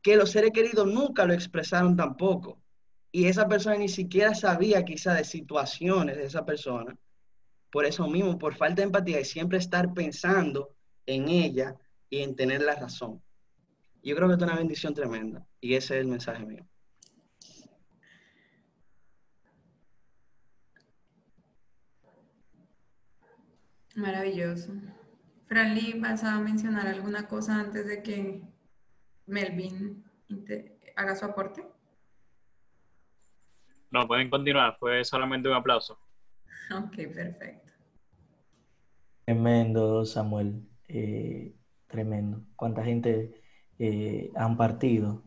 Que 0.00 0.16
los 0.16 0.30
seres 0.30 0.52
queridos 0.52 0.86
nunca 0.86 1.26
lo 1.26 1.34
expresaron 1.34 1.96
tampoco. 1.96 2.62
Y 3.10 3.26
esa 3.26 3.48
persona 3.48 3.76
ni 3.76 3.88
siquiera 3.88 4.34
sabía 4.34 4.84
quizá 4.84 5.14
de 5.14 5.24
situaciones 5.24 6.16
de 6.16 6.24
esa 6.24 6.44
persona. 6.44 6.96
Por 7.70 7.84
eso 7.84 8.06
mismo, 8.08 8.38
por 8.38 8.54
falta 8.54 8.82
de 8.82 8.86
empatía 8.86 9.20
y 9.20 9.24
siempre 9.24 9.58
estar 9.58 9.92
pensando 9.94 10.74
en 11.06 11.28
ella 11.28 11.76
y 12.10 12.22
en 12.22 12.36
tener 12.36 12.62
la 12.62 12.74
razón. 12.74 13.22
Yo 14.02 14.14
creo 14.14 14.28
que 14.28 14.34
es 14.34 14.42
una 14.42 14.56
bendición 14.56 14.94
tremenda. 14.94 15.46
Y 15.60 15.74
ese 15.74 15.96
es 15.96 16.00
el 16.02 16.08
mensaje 16.08 16.44
mío. 16.44 16.66
Maravilloso. 23.96 24.72
Franly, 25.46 25.98
¿vas 25.98 26.22
a 26.22 26.38
mencionar 26.38 26.86
alguna 26.86 27.26
cosa 27.26 27.58
antes 27.58 27.86
de 27.86 28.02
que 28.02 28.42
Melvin 29.26 30.04
haga 30.94 31.16
su 31.16 31.24
aporte? 31.24 31.66
No, 33.90 34.06
pueden 34.06 34.30
continuar. 34.30 34.76
Fue 34.78 35.04
solamente 35.04 35.48
un 35.48 35.54
aplauso. 35.54 35.98
Ok, 36.70 36.96
perfecto. 37.14 37.72
Tremendo, 39.24 40.04
Samuel. 40.04 40.68
Eh, 40.86 41.54
tremendo. 41.86 42.42
¿Cuánta 42.56 42.84
gente 42.84 43.42
eh, 43.78 44.30
han 44.34 44.56
partido 44.58 45.22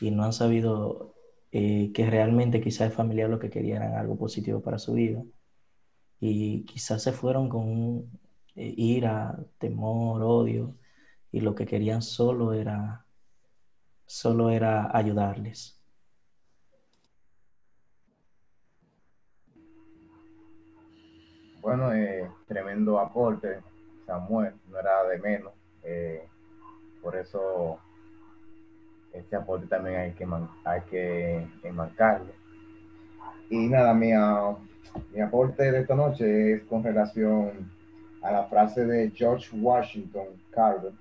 y 0.00 0.10
no 0.10 0.24
han 0.24 0.32
sabido 0.34 1.14
eh, 1.50 1.92
que 1.94 2.08
realmente 2.08 2.60
quizás 2.60 2.88
el 2.88 2.92
familiar 2.92 3.30
lo 3.30 3.38
que 3.38 3.50
querían 3.50 3.82
era 3.82 4.00
algo 4.00 4.18
positivo 4.18 4.62
para 4.62 4.78
su 4.78 4.94
vida? 4.94 5.22
Y 6.20 6.64
quizás 6.64 7.02
se 7.02 7.12
fueron 7.12 7.48
con 7.48 8.10
ira, 8.54 9.38
temor, 9.58 10.22
odio, 10.22 10.76
y 11.30 11.40
lo 11.40 11.54
que 11.54 11.66
querían 11.66 12.02
solo 12.02 12.52
era, 12.52 13.06
solo 14.06 14.50
era 14.50 14.96
ayudarles. 14.96 15.81
Bueno, 21.62 21.94
eh, 21.94 22.28
tremendo 22.48 22.98
aporte, 22.98 23.60
Samuel, 24.04 24.52
no 24.68 24.80
era 24.80 25.04
de 25.04 25.18
menos. 25.20 25.52
Eh, 25.84 26.26
por 27.00 27.14
eso 27.14 27.78
este 29.12 29.36
aporte 29.36 29.68
también 29.68 29.96
hay 29.96 30.12
que, 30.12 30.26
hay 30.64 30.80
que 30.90 31.46
enmarcarlo. 31.62 32.32
Y 33.48 33.68
nada, 33.68 33.94
mi, 33.94 34.10
mi 35.12 35.20
aporte 35.20 35.70
de 35.70 35.82
esta 35.82 35.94
noche 35.94 36.54
es 36.54 36.62
con 36.64 36.82
relación 36.82 37.70
a 38.22 38.32
la 38.32 38.44
frase 38.46 38.84
de 38.84 39.12
George 39.12 39.56
Washington 39.56 40.26
Carver, 40.50 40.92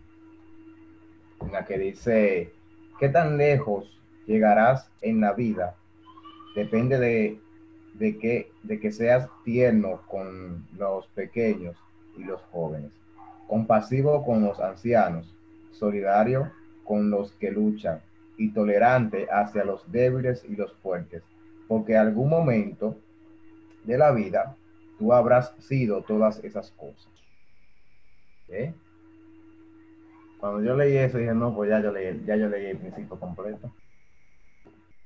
en 1.40 1.52
la 1.54 1.66
que 1.66 1.80
dice, 1.80 2.54
¿qué 3.00 3.10
tan 3.10 3.36
lejos 3.36 4.00
llegarás 4.28 4.92
en 5.02 5.22
la 5.22 5.34
vida? 5.34 5.76
Depende 6.56 7.00
de 7.00 7.40
de 8.02 8.18
que, 8.18 8.52
de 8.64 8.80
que 8.80 8.92
seas 8.92 9.30
tierno 9.46 10.02
con 10.08 10.66
los 10.76 11.06
pequeños 11.10 11.78
y 12.18 12.24
los 12.24 12.42
jóvenes, 12.52 12.92
compasivo 13.48 14.26
con 14.26 14.44
los 14.44 14.60
ancianos, 14.60 15.32
solidario 15.72 16.52
con 16.84 17.12
los 17.12 17.32
que 17.34 17.52
luchan 17.52 18.02
y 18.38 18.50
tolerante 18.54 19.28
hacia 19.32 19.64
los 19.64 19.90
débiles 19.92 20.44
y 20.50 20.56
los 20.56 20.74
fuertes, 20.78 21.22
porque 21.68 21.96
algún 21.96 22.28
momento 22.28 22.98
de 23.84 24.00
la 24.00 24.12
vida 24.12 24.58
tú 24.98 25.14
habrás 25.14 25.54
sido 25.60 26.02
todas 26.02 26.44
esas 26.44 26.72
cosas. 26.72 27.12
¿Eh? 28.50 28.74
Cuando 30.40 30.64
yo 30.64 30.76
leí 30.76 30.98
eso 30.98 31.20
dije, 31.20 31.36
no, 31.36 31.56
pues 31.56 31.70
ya 31.70 31.80
yo 31.80 31.92
leí, 31.92 32.24
ya 32.26 32.36
yo 32.36 32.50
leí 32.50 32.66
el 32.66 32.78
principio 32.78 33.20
completo. 33.20 33.72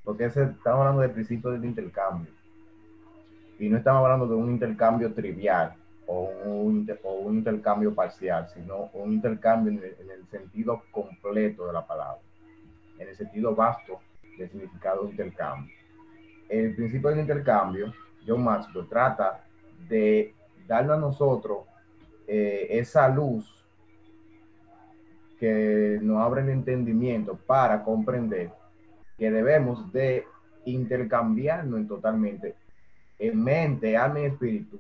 Porque 0.05 0.25
ese, 0.25 0.43
estamos 0.43 0.79
hablando 0.79 1.01
del 1.01 1.11
principio 1.11 1.51
del 1.51 1.65
intercambio 1.65 2.34
y 3.60 3.70
no 3.70 3.78
estamos 3.78 4.03
hablando 4.03 4.28
de 4.28 4.36
un 4.36 4.51
intercambio 4.51 5.14
trivial 5.14 5.74
o 6.08 6.30
un, 6.45 6.89
un 7.03 7.36
intercambio 7.36 7.93
parcial, 7.93 8.47
sino 8.53 8.89
un 8.93 9.14
intercambio 9.14 9.72
en 9.72 10.10
el, 10.10 10.26
sentido 10.30 10.84
completo 10.91 11.68
de 11.68 11.74
la 11.74 11.86
palabra, 11.86 12.22
en 12.99 13.08
el 13.08 13.16
sentido 13.16 13.56
vasto 13.56 13.99
del 14.38 14.49
significado 14.49 15.03
de 15.03 15.12
intercambio. 15.12 15.74
El 16.49 16.76
principio 16.76 17.10
del 17.10 17.20
intercambio, 17.20 17.93
John 18.28 18.43
Maxwell, 18.43 18.88
trata 18.88 19.43
de 19.88 20.34
darle 20.68 20.93
a 20.93 20.97
nosotros 20.97 21.60
eh, 22.28 22.68
esa 22.70 23.08
luz 23.08 23.51
que 25.39 25.99
nos 26.01 26.22
abre 26.22 26.41
el 26.41 26.49
entendimiento 26.49 27.36
para 27.36 27.84
comprender 27.84 28.51
que 29.18 29.32
debemos 29.32 29.91
de 29.91 30.26
intercambiarnos 30.66 31.88
totalmente 31.88 32.56
en 33.20 33.43
mente, 33.43 33.97
alma 33.97 34.22
y 34.22 34.26
espíritu 34.26 34.80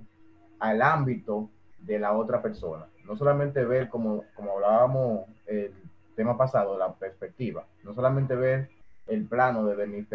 al 0.59 0.81
ámbito 0.81 1.49
de 1.79 1.99
la 1.99 2.13
otra 2.13 2.41
persona. 2.41 2.87
No 3.05 3.15
solamente 3.15 3.63
ver, 3.65 3.89
como, 3.89 4.23
como 4.33 4.53
hablábamos 4.53 5.25
el 5.45 5.73
tema 6.15 6.37
pasado, 6.37 6.77
la 6.77 6.93
perspectiva. 6.93 7.65
No 7.83 7.93
solamente 7.93 8.35
ver 8.35 8.69
el 9.07 9.25
plano 9.25 9.65
desde 9.65 9.85
mi, 9.85 10.05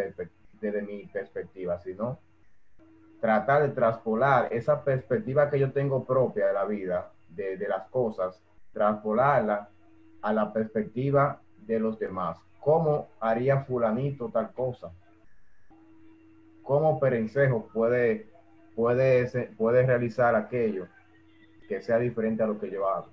desde 0.60 0.82
mi 0.82 1.06
perspectiva, 1.06 1.78
sino 1.78 2.18
tratar 3.20 3.62
de 3.62 3.68
traspolar 3.68 4.52
esa 4.52 4.82
perspectiva 4.82 5.50
que 5.50 5.58
yo 5.58 5.72
tengo 5.72 6.04
propia 6.04 6.48
de 6.48 6.52
la 6.54 6.64
vida, 6.64 7.12
de, 7.28 7.56
de 7.56 7.68
las 7.68 7.88
cosas, 7.88 8.42
traspolarla 8.72 9.68
a 10.22 10.32
la 10.32 10.52
perspectiva 10.52 11.40
de 11.66 11.78
los 11.78 11.98
demás. 11.98 12.38
¿Cómo 12.60 13.08
haría 13.20 13.64
fulanito 13.64 14.28
tal 14.30 14.52
cosa? 14.52 14.90
Cómo 16.62 17.00
Perencejo 17.00 17.68
puede, 17.72 18.28
puede, 18.74 19.26
puede 19.56 19.86
realizar 19.86 20.34
aquello 20.34 20.86
que 21.68 21.80
sea 21.80 21.98
diferente 21.98 22.42
a 22.42 22.46
lo 22.46 22.58
que 22.58 22.70
yo 22.70 22.88
hago. 22.88 23.08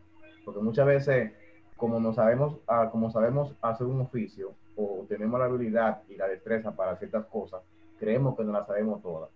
Porque 0.45 0.62
muchas 0.62 0.86
veces, 0.86 1.32
como, 1.76 2.00
no 2.00 2.14
sabemos, 2.14 2.58
ah, 2.68 2.89
como 2.91 3.12
sabemos 3.12 3.56
hacer 3.62 3.86
un 3.86 4.02
oficio 4.02 4.54
o 4.76 5.06
tenemos 5.10 5.39
la 5.39 5.45
habilidad 5.45 6.04
y 6.08 6.16
la 6.16 6.28
destreza 6.28 6.76
para 6.76 6.95
ciertas 6.98 7.26
cosas, 7.26 7.62
creemos 8.00 8.36
que 8.38 8.43
no 8.43 8.52
las 8.52 8.68
sabemos 8.68 9.02
todas. 9.02 9.30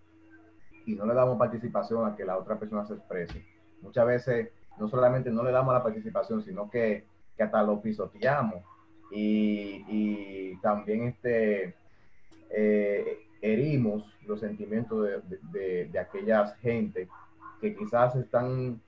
Y 0.86 0.96
no 0.96 1.06
le 1.06 1.14
damos 1.14 1.38
participación 1.38 2.06
a 2.06 2.16
que 2.16 2.26
la 2.26 2.38
otra 2.38 2.58
persona 2.58 2.86
se 2.86 2.94
exprese. 2.94 3.46
Muchas 3.82 4.06
veces 4.06 4.50
no 4.80 4.88
solamente 4.88 5.30
no 5.30 5.44
le 5.44 5.52
damos 5.52 5.74
la 5.74 5.84
participación, 5.84 6.42
sino 6.44 6.70
que, 6.70 7.06
que 7.36 7.44
hasta 7.44 7.62
lo 7.64 7.82
pisoteamos. 7.82 8.64
Y, 9.12 9.84
y 9.88 10.58
también 10.62 11.04
este, 11.04 11.76
eh, 12.50 13.20
herimos 13.42 14.04
los 14.26 14.40
sentimientos 14.40 15.08
de, 15.52 15.88
de, 15.88 16.00
aquellas 16.00 16.56
gente 16.58 17.10
que 17.60 17.76
quizás 17.76 18.16
están 18.16 18.80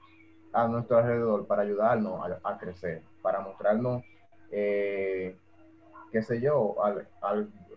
a 0.54 0.68
nuestro 0.68 0.98
alrededor 0.98 1.48
para 1.48 1.64
ayudarnos 1.64 2.22
a, 2.44 2.58
crecer, 2.58 3.02
para 3.22 3.42
mostrarnos, 3.42 4.04
eh, 4.52 5.36
qué 6.12 6.22
sé 6.22 6.40
yo, 6.40 6.76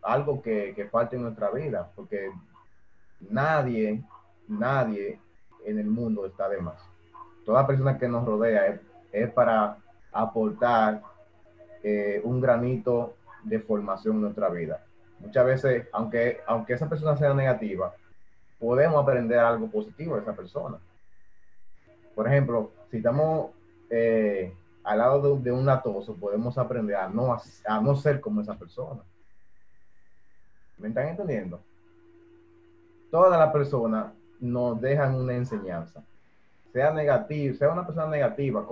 algo 0.02 0.42
que, 0.42 0.74
que 0.76 0.86
falte 0.86 1.16
en 1.16 1.22
nuestra 1.22 1.50
vida, 1.50 1.90
porque 1.96 2.30
nadie, 3.30 4.04
nadie 4.46 5.18
en 5.64 5.78
el 5.78 5.86
mundo 5.86 6.26
está 6.26 6.48
de 6.48 6.60
más. 6.60 6.80
Toda 7.46 7.66
persona 7.66 7.98
que 7.98 8.08
nos 8.08 8.26
rodea 8.26 8.78
es, 9.12 9.30
para 9.32 9.78
aportar 10.12 11.00
eh, 11.82 12.20
un 12.24 12.40
granito 12.40 13.16
de 13.44 13.60
formación 13.60 14.16
en 14.16 14.22
nuestra 14.22 14.50
vida 14.50 14.85
muchas 15.20 15.46
veces, 15.46 15.88
aunque, 15.92 16.40
aunque 16.46 16.74
esa 16.74 16.88
persona 16.88 17.16
sea 17.16 17.34
negativa, 17.34 17.94
podemos 18.58 19.02
aprender 19.02 19.38
algo 19.38 19.68
positivo 19.68 20.14
de 20.14 20.22
esa 20.22 20.34
persona. 20.34 20.78
Por 22.14 22.26
ejemplo, 22.26 22.72
si 22.90 22.98
estamos 22.98 23.50
eh, 23.90 24.52
al 24.84 24.98
lado 24.98 25.38
de, 25.38 25.52
un 25.52 25.68
atoso, 25.68 26.14
podemos 26.14 26.56
aprender 26.58 26.96
a 26.96 27.08
no, 27.08 27.36
a 27.66 27.80
no 27.80 27.96
ser 27.96 28.20
como 28.20 28.40
esa 28.40 28.54
persona. 28.54 29.02
¿Me 30.78 30.88
están 30.88 31.08
entendiendo? 31.08 31.60
Todas 33.10 33.38
las 33.38 33.52
personas 33.52 34.12
nos 34.40 34.80
dejan 34.80 35.14
una 35.14 35.34
enseñanza. 35.34 36.02
Sea 36.72 36.92
negativo, 36.92 37.56
sea 37.56 37.70
una 37.70 37.86
persona 37.86 38.08
negativa, 38.08 38.66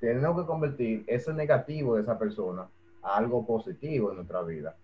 tenemos 0.00 0.40
que 0.40 0.46
convertir 0.46 1.04
ese 1.06 1.32
negativo 1.32 1.96
de 1.96 2.02
esa 2.02 2.18
persona 2.18 2.66
a 3.02 3.16
algo 3.16 3.46
positivo 3.46 4.10
en 4.10 4.16
nuestra 4.16 4.42
vida 4.42 4.74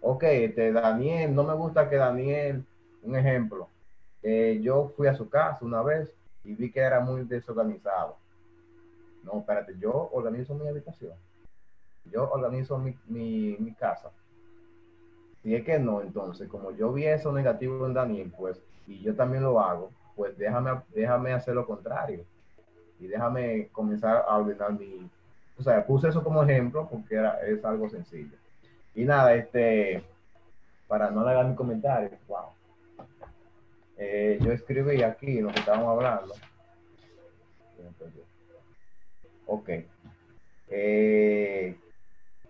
ok, 0.00 0.22
este, 0.24 0.72
Daniel, 0.72 1.34
no 1.34 1.44
me 1.44 1.54
gusta 1.54 1.88
que 1.88 1.96
Daniel, 1.96 2.64
un 3.02 3.16
ejemplo, 3.16 3.68
eh, 4.22 4.58
yo 4.62 4.92
fui 4.96 5.06
a 5.06 5.14
su 5.14 5.28
casa 5.28 5.64
una 5.64 5.82
vez 5.82 6.12
y 6.44 6.54
vi 6.54 6.70
que 6.70 6.80
era 6.80 7.00
muy 7.00 7.24
desorganizado. 7.24 8.16
No, 9.22 9.40
espérate, 9.40 9.74
yo 9.78 10.08
organizo 10.12 10.54
mi 10.54 10.68
habitación. 10.68 11.12
Yo 12.10 12.30
organizo 12.30 12.78
mi, 12.78 12.96
mi, 13.08 13.74
casa. 13.74 14.10
Si 15.42 15.54
es 15.54 15.64
que 15.64 15.78
no, 15.78 16.00
entonces, 16.00 16.48
como 16.48 16.70
yo 16.70 16.92
vi 16.92 17.06
eso 17.06 17.32
negativo 17.32 17.86
en 17.86 17.94
Daniel, 17.94 18.32
pues, 18.36 18.60
y 18.86 19.00
yo 19.00 19.14
también 19.16 19.42
lo 19.42 19.60
hago, 19.60 19.90
pues 20.14 20.36
déjame, 20.38 20.80
déjame 20.94 21.32
hacer 21.32 21.54
lo 21.54 21.66
contrario. 21.66 22.24
Y 23.00 23.08
déjame 23.08 23.68
comenzar 23.72 24.24
a 24.26 24.38
ordenar 24.38 24.72
mi... 24.72 25.10
O 25.58 25.62
sea, 25.62 25.84
puse 25.84 26.08
eso 26.08 26.22
como 26.22 26.42
ejemplo 26.42 26.88
porque 26.88 27.16
era, 27.16 27.40
es 27.46 27.64
algo 27.64 27.88
sencillo. 27.88 28.36
Y 28.96 29.04
nada, 29.04 29.34
este, 29.34 30.02
para 30.88 31.10
no 31.10 31.20
alargar 31.20 31.46
mi 31.46 31.54
comentario, 31.54 32.10
wow. 32.26 32.46
Eh, 33.98 34.38
yo 34.40 34.52
escribí 34.52 35.02
aquí 35.02 35.40
lo 35.40 35.48
que 35.52 35.60
estábamos 35.60 35.88
hablando. 35.90 36.34
Ok. 39.46 39.70
Eh, 40.68 41.78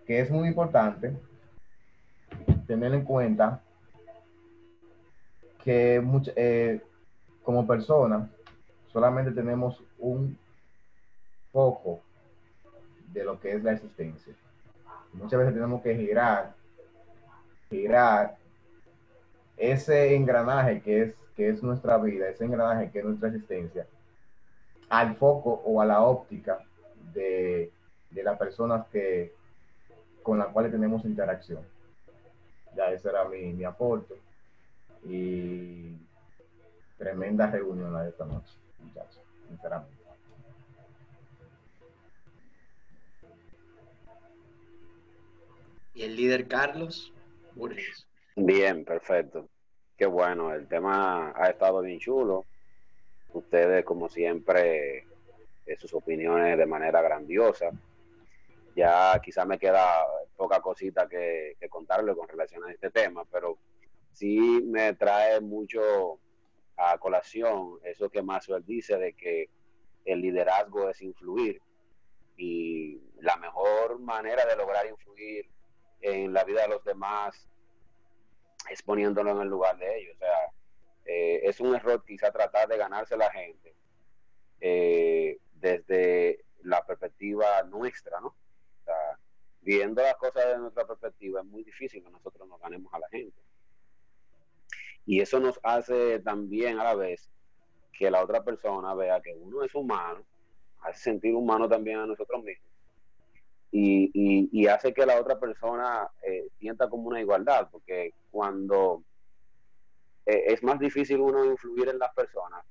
que 0.05 0.19
es 0.19 0.31
muy 0.31 0.47
importante 0.47 1.13
tener 2.65 2.93
en 2.93 3.03
cuenta 3.03 3.61
que 5.65 6.01
eh, 6.37 6.81
como 7.43 7.67
persona 7.67 8.29
solamente 8.87 9.31
tenemos 9.31 9.83
un 9.99 10.37
foco 11.51 12.01
de 13.11 13.25
lo 13.25 13.37
que 13.37 13.51
es 13.51 13.63
la 13.63 13.73
existencia. 13.73 14.33
Muchas 15.17 15.39
veces 15.39 15.53
tenemos 15.53 15.81
que 15.81 15.95
girar, 15.95 16.53
girar 17.69 18.37
ese 19.57 20.15
engranaje 20.15 20.81
que 20.81 21.01
es, 21.03 21.15
que 21.35 21.49
es 21.49 21.63
nuestra 21.63 21.97
vida, 21.97 22.29
ese 22.29 22.45
engranaje 22.45 22.91
que 22.91 22.99
es 22.99 23.05
nuestra 23.05 23.29
existencia, 23.29 23.87
al 24.89 25.15
foco 25.15 25.61
o 25.65 25.81
a 25.81 25.85
la 25.85 26.01
óptica 26.01 26.59
de, 27.13 27.71
de 28.11 28.23
las 28.23 28.37
personas 28.37 28.85
que, 28.87 29.33
con 30.23 30.37
las 30.37 30.47
cuales 30.47 30.71
tenemos 30.71 31.03
interacción. 31.05 31.61
Ya 32.75 32.91
ese 32.91 33.09
era 33.09 33.25
mi, 33.25 33.53
mi 33.53 33.63
aporte. 33.63 34.15
Y 35.03 35.95
tremenda 36.97 37.47
reunión 37.49 37.93
la 37.93 38.03
de 38.03 38.09
esta 38.09 38.25
noche, 38.25 38.53
muchachos, 38.79 39.21
sinceramente. 39.47 39.96
Y 45.97 46.03
el 46.03 46.15
líder 46.15 46.47
Carlos 46.47 47.11
Burges. 47.55 48.07
Bien, 48.35 48.85
perfecto. 48.85 49.49
Qué 49.97 50.05
bueno, 50.05 50.53
el 50.53 50.67
tema 50.67 51.33
ha 51.35 51.49
estado 51.49 51.81
bien 51.81 51.97
chulo. 51.97 52.45
Ustedes, 53.33 53.83
como 53.83 54.07
siempre, 54.07 55.07
eh, 55.65 55.75
sus 55.75 55.91
opiniones 55.95 56.55
de 56.55 56.67
manera 56.67 57.01
grandiosa. 57.01 57.71
Ya 58.75 59.19
quizá 59.23 59.43
me 59.45 59.57
queda 59.57 60.05
poca 60.35 60.61
cosita 60.61 61.09
que, 61.09 61.55
que 61.59 61.67
contarle 61.67 62.15
con 62.15 62.27
relación 62.27 62.63
a 62.65 62.71
este 62.71 62.91
tema, 62.91 63.25
pero 63.31 63.57
sí 64.11 64.61
me 64.67 64.93
trae 64.93 65.41
mucho 65.41 66.19
a 66.75 66.95
colación 66.99 67.79
eso 67.83 68.07
que 68.11 68.21
Maxwell 68.21 68.63
dice 68.63 68.99
de 68.99 69.13
que 69.13 69.49
el 70.05 70.21
liderazgo 70.21 70.91
es 70.91 71.01
influir 71.01 71.59
y 72.37 73.01
la 73.19 73.35
mejor 73.37 73.97
manera 73.97 74.45
de 74.45 74.55
lograr 74.55 74.85
influir 74.85 75.56
en 76.01 76.33
la 76.33 76.43
vida 76.43 76.63
de 76.63 76.69
los 76.69 76.83
demás 76.83 77.47
es 78.69 78.81
poniéndolo 78.81 79.31
en 79.31 79.41
el 79.41 79.47
lugar 79.47 79.77
de 79.77 79.99
ellos. 79.99 80.15
O 80.15 80.19
sea, 80.19 80.53
eh, 81.05 81.41
es 81.43 81.59
un 81.59 81.75
error 81.75 82.03
quizá 82.05 82.31
tratar 82.31 82.67
de 82.67 82.77
ganarse 82.77 83.15
la 83.15 83.31
gente 83.31 83.73
eh, 84.59 85.39
desde 85.53 86.45
la 86.63 86.85
perspectiva 86.85 87.63
nuestra, 87.63 88.19
¿no? 88.19 88.27
O 88.27 88.83
sea, 88.83 89.19
viendo 89.61 90.01
las 90.01 90.15
cosas 90.15 90.45
desde 90.45 90.59
nuestra 90.59 90.85
perspectiva 90.85 91.41
es 91.41 91.45
muy 91.45 91.63
difícil 91.63 92.03
que 92.03 92.09
nosotros 92.09 92.47
nos 92.47 92.59
ganemos 92.59 92.93
a 92.93 92.99
la 92.99 93.09
gente. 93.09 93.39
Y 95.05 95.21
eso 95.21 95.39
nos 95.39 95.59
hace 95.63 96.19
también 96.19 96.79
a 96.79 96.83
la 96.83 96.95
vez 96.95 97.29
que 97.93 98.11
la 98.11 98.21
otra 98.21 98.43
persona 98.43 98.93
vea 98.93 99.21
que 99.21 99.33
uno 99.33 99.63
es 99.63 99.73
humano, 99.73 100.25
hace 100.81 100.99
sentir 100.99 101.33
humano 101.33 101.67
también 101.69 101.99
a 101.99 102.05
nosotros 102.05 102.43
mismos. 102.43 102.66
Y, 103.71 104.67
hace 104.67 104.93
que 104.93 105.05
la 105.05 105.19
otra 105.19 105.39
persona 105.39 106.09
eh, 106.21 106.47
sienta 106.59 106.89
como 106.89 107.07
una 107.07 107.21
igualdad, 107.21 107.69
porque 107.71 108.13
cuando 108.31 109.03
eh, 110.25 110.43
es 110.47 110.61
más 110.63 110.79
difícil 110.79 111.19
uno 111.19 111.45
influir 111.45 111.87
en 111.89 111.99
las 111.99 112.13
personas, 112.13 112.65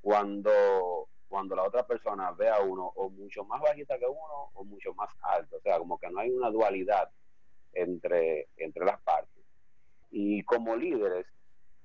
cuando, 0.00 1.08
cuando 1.28 1.56
la 1.56 1.64
otra 1.64 1.86
persona 1.86 2.30
ve 2.32 2.48
a 2.48 2.60
uno 2.60 2.92
o 2.94 3.10
mucho 3.10 3.44
más 3.44 3.60
bajita 3.60 3.98
que 3.98 4.06
uno 4.06 4.50
o 4.54 4.64
mucho 4.64 4.94
más 4.94 5.10
alto, 5.20 5.56
o 5.56 5.60
sea, 5.60 5.78
como 5.78 5.98
que 5.98 6.10
no 6.10 6.20
hay 6.20 6.30
una 6.30 6.50
dualidad 6.50 7.10
entre, 7.72 8.48
entre 8.56 8.84
las 8.84 9.00
partes. 9.02 9.44
Y 10.10 10.42
como 10.44 10.76
líderes, 10.76 11.26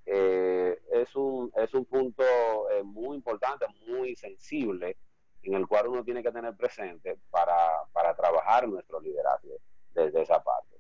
eh, 0.06 0.80
es, 0.92 1.16
un, 1.16 1.52
es 1.56 1.74
un 1.74 1.86
punto 1.86 2.24
eh, 2.72 2.84
muy 2.84 3.18
importante, 3.18 3.66
muy 3.88 4.16
sensible, 4.16 4.98
en 5.44 5.54
el 5.54 5.68
cual 5.68 5.88
uno 5.88 6.04
tiene 6.04 6.24
que 6.24 6.32
tener 6.32 6.56
presente 6.56 7.18
para, 7.30 7.84
para 7.94 8.16
trabajar 8.16 8.68
nuestro 8.68 9.00
liderazgo 9.00 9.58
desde 9.94 10.22
esa 10.22 10.44
parte. 10.44 10.78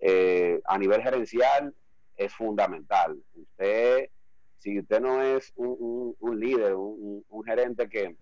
Eh, 0.00 0.60
a 0.64 0.78
nivel 0.78 1.02
gerencial 1.02 1.74
es 2.16 2.32
fundamental. 2.34 3.22
Usted, 3.34 4.10
si 4.58 4.78
usted 4.78 5.00
no 5.00 5.22
es 5.22 5.52
un, 5.56 6.14
un, 6.18 6.40
líder, 6.40 6.74
un, 6.74 7.24
un, 7.28 7.44
gerente 7.44 7.88
que, 7.88 8.16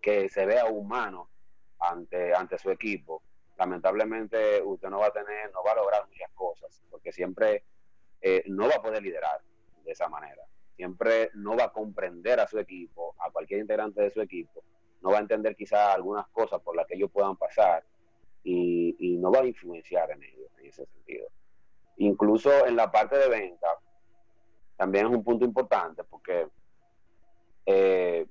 que 0.00 0.28
se 0.28 0.46
vea 0.46 0.66
humano 0.66 1.30
ante, 1.78 2.34
ante 2.34 2.58
su 2.58 2.70
equipo, 2.70 3.22
lamentablemente 3.56 4.62
usted 4.62 4.88
no 4.88 5.00
va 5.00 5.06
a 5.06 5.12
tener, 5.12 5.52
no 5.52 5.62
va 5.64 5.72
a 5.72 5.76
lograr 5.76 6.06
muchas 6.06 6.30
cosas, 6.32 6.82
porque 6.90 7.12
siempre 7.12 7.64
eh, 8.20 8.44
no 8.46 8.68
va 8.68 8.76
a 8.76 8.82
poder 8.82 9.02
liderar 9.02 9.40
de 9.84 9.92
esa 9.92 10.08
manera. 10.08 10.42
Siempre 10.76 11.30
no 11.34 11.56
va 11.56 11.64
a 11.64 11.72
comprender 11.72 12.40
a 12.40 12.46
su 12.46 12.58
equipo, 12.58 13.14
a 13.18 13.30
cualquier 13.30 13.60
integrante 13.60 14.02
de 14.02 14.10
su 14.10 14.20
equipo, 14.20 14.64
no 15.02 15.10
va 15.10 15.18
a 15.18 15.20
entender 15.20 15.56
quizás 15.56 15.94
algunas 15.94 16.26
cosas 16.28 16.60
por 16.60 16.76
las 16.76 16.86
que 16.86 16.94
ellos 16.94 17.10
puedan 17.10 17.36
pasar 17.36 17.84
y, 18.44 19.18
no 19.20 19.30
va 19.30 19.40
a 19.40 19.46
influenciar 19.46 20.10
en 20.10 20.22
ellos 20.22 20.50
en 20.58 20.66
ese 20.66 20.84
sentido. 20.86 21.28
Incluso 21.98 22.66
en 22.66 22.74
la 22.74 22.90
parte 22.90 23.16
de 23.16 23.28
venta, 23.28 23.68
también 24.76 25.06
es 25.06 25.12
un 25.12 25.22
punto 25.22 25.44
importante 25.44 26.02
porque 26.02 26.48
eh, 27.66 28.26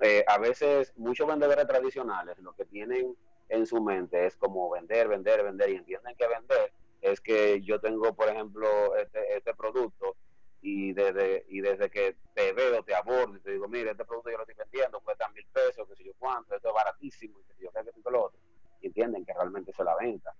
eh, 0.00 0.24
a 0.28 0.38
veces 0.38 0.92
muchos 0.96 1.26
vendedores 1.26 1.66
tradicionales 1.66 2.38
lo 2.38 2.52
que 2.52 2.64
tienen 2.64 3.16
en 3.48 3.66
su 3.66 3.82
mente 3.82 4.26
es 4.26 4.36
como 4.36 4.70
vender, 4.70 5.08
vender, 5.08 5.42
vender 5.42 5.70
y 5.70 5.76
entienden 5.76 6.14
que 6.14 6.28
vender 6.28 6.72
es 7.02 7.20
que 7.20 7.60
yo 7.62 7.80
tengo, 7.80 8.14
por 8.14 8.28
ejemplo, 8.28 8.96
este, 8.96 9.36
este 9.36 9.54
producto 9.54 10.16
y 10.62 10.92
desde, 10.92 11.44
y 11.48 11.60
desde 11.60 11.90
que 11.90 12.16
te 12.34 12.52
veo, 12.52 12.84
te 12.84 12.94
abordo 12.94 13.36
y 13.36 13.40
te 13.40 13.50
digo, 13.50 13.66
mire, 13.66 13.90
este 13.90 14.04
producto 14.04 14.30
yo 14.30 14.36
lo 14.36 14.44
estoy 14.44 14.54
vendiendo, 14.56 15.00
cuesta 15.00 15.28
mil 15.30 15.44
pesos, 15.52 15.88
que 15.88 15.96
sé 15.96 16.04
yo 16.04 16.12
cuánto, 16.18 16.54
esto 16.54 16.68
es 16.68 16.74
baratísimo, 16.74 17.40
y 17.40 17.44
que 17.44 17.54
sé 17.54 17.64
yo 17.64 17.70
qué, 17.72 17.90
que 17.90 18.10
lo 18.10 18.26
otro. 18.26 18.38
Y 18.80 18.86
entienden 18.86 19.24
que 19.24 19.34
realmente 19.34 19.72
eso 19.72 19.82
es 19.82 19.86
la 19.86 19.96
venta. 19.96 20.32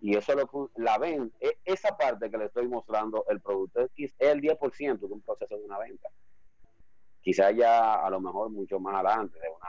Y 0.00 0.14
eso 0.14 0.34
lo 0.34 0.70
la 0.76 0.98
ven, 0.98 1.32
e, 1.40 1.56
esa 1.64 1.96
parte 1.96 2.30
que 2.30 2.36
le 2.36 2.46
estoy 2.46 2.68
mostrando, 2.68 3.24
el 3.28 3.40
producto 3.40 3.88
es 3.96 4.14
el 4.18 4.42
10% 4.42 4.98
de 4.98 5.06
un 5.06 5.22
proceso 5.22 5.56
de 5.56 5.64
una 5.64 5.78
venta. 5.78 6.08
Quizá 7.22 7.50
ya 7.52 7.94
a 7.94 8.10
lo 8.10 8.20
mejor 8.20 8.50
mucho 8.50 8.78
más 8.78 8.96
adelante 8.96 9.38
de 9.40 9.48
una, 9.48 9.68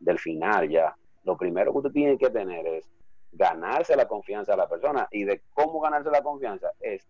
del 0.00 0.18
final 0.18 0.68
ya. 0.68 0.96
Lo 1.22 1.36
primero 1.36 1.70
que 1.70 1.78
usted 1.78 1.92
tiene 1.92 2.18
que 2.18 2.30
tener 2.30 2.66
es 2.66 2.90
ganarse 3.30 3.94
la 3.94 4.08
confianza 4.08 4.52
de 4.52 4.58
la 4.58 4.68
persona. 4.68 5.06
Y 5.12 5.24
de 5.24 5.42
cómo 5.52 5.80
ganarse 5.80 6.10
la 6.10 6.22
confianza 6.22 6.72
es 6.80 7.06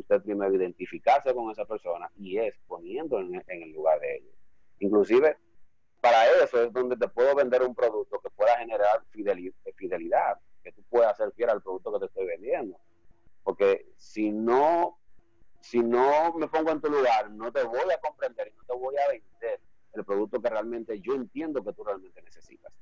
usted 0.00 0.22
primero 0.22 0.54
identificarse 0.54 1.34
con 1.34 1.50
esa 1.50 1.64
persona 1.64 2.10
y 2.16 2.38
es 2.38 2.54
poniendo 2.66 3.18
en, 3.20 3.42
el 3.46 3.72
lugar 3.72 4.00
de 4.00 4.16
ellos. 4.16 4.34
Inclusive, 4.80 5.36
para 6.00 6.26
eso 6.42 6.62
es 6.62 6.72
donde 6.72 6.96
te 6.96 7.08
puedo 7.08 7.34
vender 7.34 7.62
un 7.62 7.74
producto 7.74 8.20
que 8.20 8.30
pueda 8.30 8.56
generar 8.58 9.04
fidelidad, 9.10 10.38
que 10.62 10.72
tú 10.72 10.82
puedas 10.88 11.16
ser 11.16 11.32
fiel 11.32 11.50
al 11.50 11.62
producto 11.62 11.92
que 11.92 11.98
te 12.00 12.06
estoy 12.06 12.26
vendiendo. 12.26 12.78
Porque 13.42 13.86
si 13.96 14.30
no, 14.30 14.98
si 15.60 15.80
no 15.80 16.32
me 16.34 16.48
pongo 16.48 16.70
en 16.70 16.80
tu 16.80 16.90
lugar, 16.90 17.30
no 17.30 17.52
te 17.52 17.62
voy 17.62 17.90
a 17.92 18.00
comprender 18.00 18.48
y 18.48 18.56
no 18.56 18.64
te 18.64 18.74
voy 18.74 18.96
a 18.96 19.08
vender 19.10 19.60
el 19.92 20.04
producto 20.04 20.40
que 20.40 20.50
realmente 20.50 21.00
yo 21.00 21.14
entiendo 21.14 21.62
que 21.62 21.72
tú 21.72 21.84
realmente 21.84 22.20
necesitas 22.22 22.72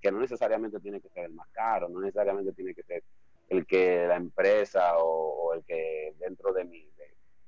que 0.00 0.12
no 0.12 0.20
necesariamente 0.20 0.80
tiene 0.80 1.00
que 1.00 1.08
ser 1.08 1.24
el 1.24 1.32
más 1.32 1.48
caro, 1.48 1.88
no 1.88 2.00
necesariamente 2.00 2.52
tiene 2.52 2.74
que 2.74 2.82
ser 2.82 3.02
el 3.48 3.66
que 3.66 4.06
la 4.06 4.16
empresa 4.16 4.98
o, 4.98 5.54
el 5.54 5.64
que 5.64 6.14
dentro 6.18 6.52
de 6.52 6.64
mi, 6.64 6.88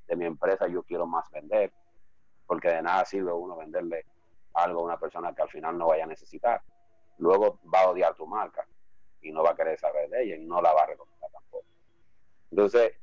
de, 0.07 0.17
mi 0.17 0.25
empresa 0.25 0.67
yo 0.67 0.83
quiero 0.83 1.07
más 1.07 1.31
vender, 1.31 1.73
porque 2.47 2.69
de 2.69 2.83
nada 2.83 3.05
sirve 3.05 3.33
uno 3.33 3.57
venderle 3.57 4.07
algo 4.55 4.81
a 4.81 4.85
una 4.85 4.99
persona 4.99 5.35
que 5.35 5.43
al 5.43 5.51
final 5.51 5.77
no 5.79 5.89
vaya 5.89 6.05
a 6.05 6.09
necesitar. 6.09 6.63
Luego 7.19 7.61
va 7.73 7.83
a 7.83 7.91
odiar 7.91 8.15
tu 8.15 8.27
marca 8.27 8.67
y 9.21 9.31
no 9.31 9.43
va 9.43 9.51
a 9.51 9.55
querer 9.55 9.79
saber 9.79 10.09
de 10.09 10.23
ella 10.25 10.37
y 10.37 10.45
no 10.45 10.61
la 10.61 10.73
va 10.73 10.83
a 10.83 10.87
recomendar 10.87 11.31
tampoco. 11.31 11.67
Entonces, 12.51 12.95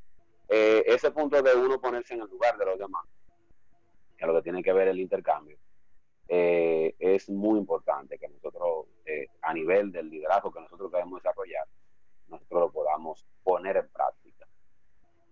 eh, 0.50 0.84
ese 0.88 1.12
punto 1.12 1.42
de 1.42 1.56
uno 1.56 1.80
ponerse 1.80 2.16
en 2.16 2.22
el 2.22 2.28
lugar 2.30 2.58
de 2.58 2.66
los 2.66 2.80
demás, 2.80 3.06
que 4.18 4.26
lo 4.26 4.34
que 4.34 4.42
tiene 4.42 4.64
que 4.64 4.74
ver 4.74 4.88
el 4.88 5.00
intercambio, 5.00 5.58
eh, 6.28 6.96
es 7.00 7.30
muy 7.30 7.60
importante 7.60 8.18
que 8.18 8.28
nosotros, 8.28 8.88
eh, 9.06 9.28
a 9.42 9.54
nivel 9.54 9.92
del 9.92 10.10
liderazgo 10.10 10.52
que 10.52 10.60
nosotros 10.60 10.92
debemos 10.92 11.22
desarrollar, 11.22 11.66
nosotros 12.30 12.62
lo 12.62 12.72
podamos 12.72 13.26
poner 13.44 13.78
en 13.78 13.90
práctica. 13.90 14.48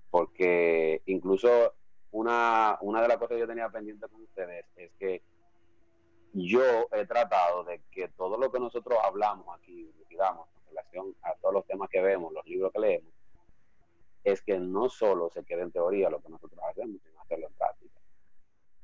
Porque 0.09 1.01
incluso 1.05 1.73
una, 2.11 2.77
una 2.81 3.01
de 3.01 3.07
las 3.07 3.17
cosas 3.17 3.35
que 3.35 3.39
yo 3.39 3.47
tenía 3.47 3.69
pendiente 3.69 4.07
con 4.07 4.21
ustedes 4.21 4.65
es 4.75 4.91
que 4.93 5.21
yo 6.33 6.87
he 6.91 7.05
tratado 7.05 7.63
de 7.63 7.81
que 7.91 8.09
todo 8.09 8.37
lo 8.37 8.51
que 8.51 8.59
nosotros 8.59 8.99
hablamos 9.03 9.47
aquí, 9.57 9.89
digamos, 10.09 10.49
en 10.55 10.67
relación 10.67 11.15
a 11.21 11.33
todos 11.35 11.53
los 11.53 11.65
temas 11.65 11.89
que 11.89 12.01
vemos, 12.01 12.33
los 12.33 12.45
libros 12.45 12.73
que 12.73 12.79
leemos, 12.79 13.13
es 14.25 14.41
que 14.41 14.59
no 14.59 14.89
solo 14.89 15.29
se 15.29 15.45
quede 15.45 15.61
en 15.61 15.71
teoría 15.71 16.09
lo 16.09 16.21
que 16.21 16.29
nosotros 16.29 16.59
hacemos, 16.69 17.01
sino 17.01 17.21
hacerlo 17.21 17.47
en 17.47 17.53
práctica. 17.53 17.99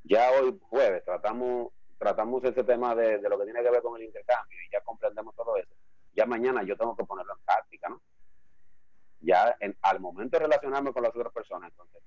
Ya 0.03 0.31
hoy 0.31 0.57
jueves 0.61 1.03
tratamos, 1.03 1.73
tratamos 1.97 2.43
ese 2.43 2.63
tema 2.63 2.95
de, 2.95 3.19
lo 3.21 3.37
que 3.37 3.45
tiene 3.45 3.61
que 3.61 3.71
ver 3.71 3.81
con 3.81 3.99
el 3.99 4.07
intercambio 4.07 4.57
y 4.61 4.71
ya 4.71 4.81
comprendemos 4.81 5.35
todo 5.35 5.57
eso. 5.57 5.73
Ya 6.13 6.25
mañana 6.25 6.63
yo 6.63 6.75
tengo 6.77 6.95
que 6.95 7.03
ponerlo 7.03 7.33
en 7.33 7.43
práctica, 7.45 7.89
¿no? 7.89 8.01
Ya 9.21 9.55
al 9.81 9.99
momento 9.99 10.37
de 10.37 10.45
relacionarme 10.45 10.91
con 10.93 11.03
las 11.03 11.15
otras 11.15 11.31
personas, 11.31 11.69
entonces, 11.71 12.01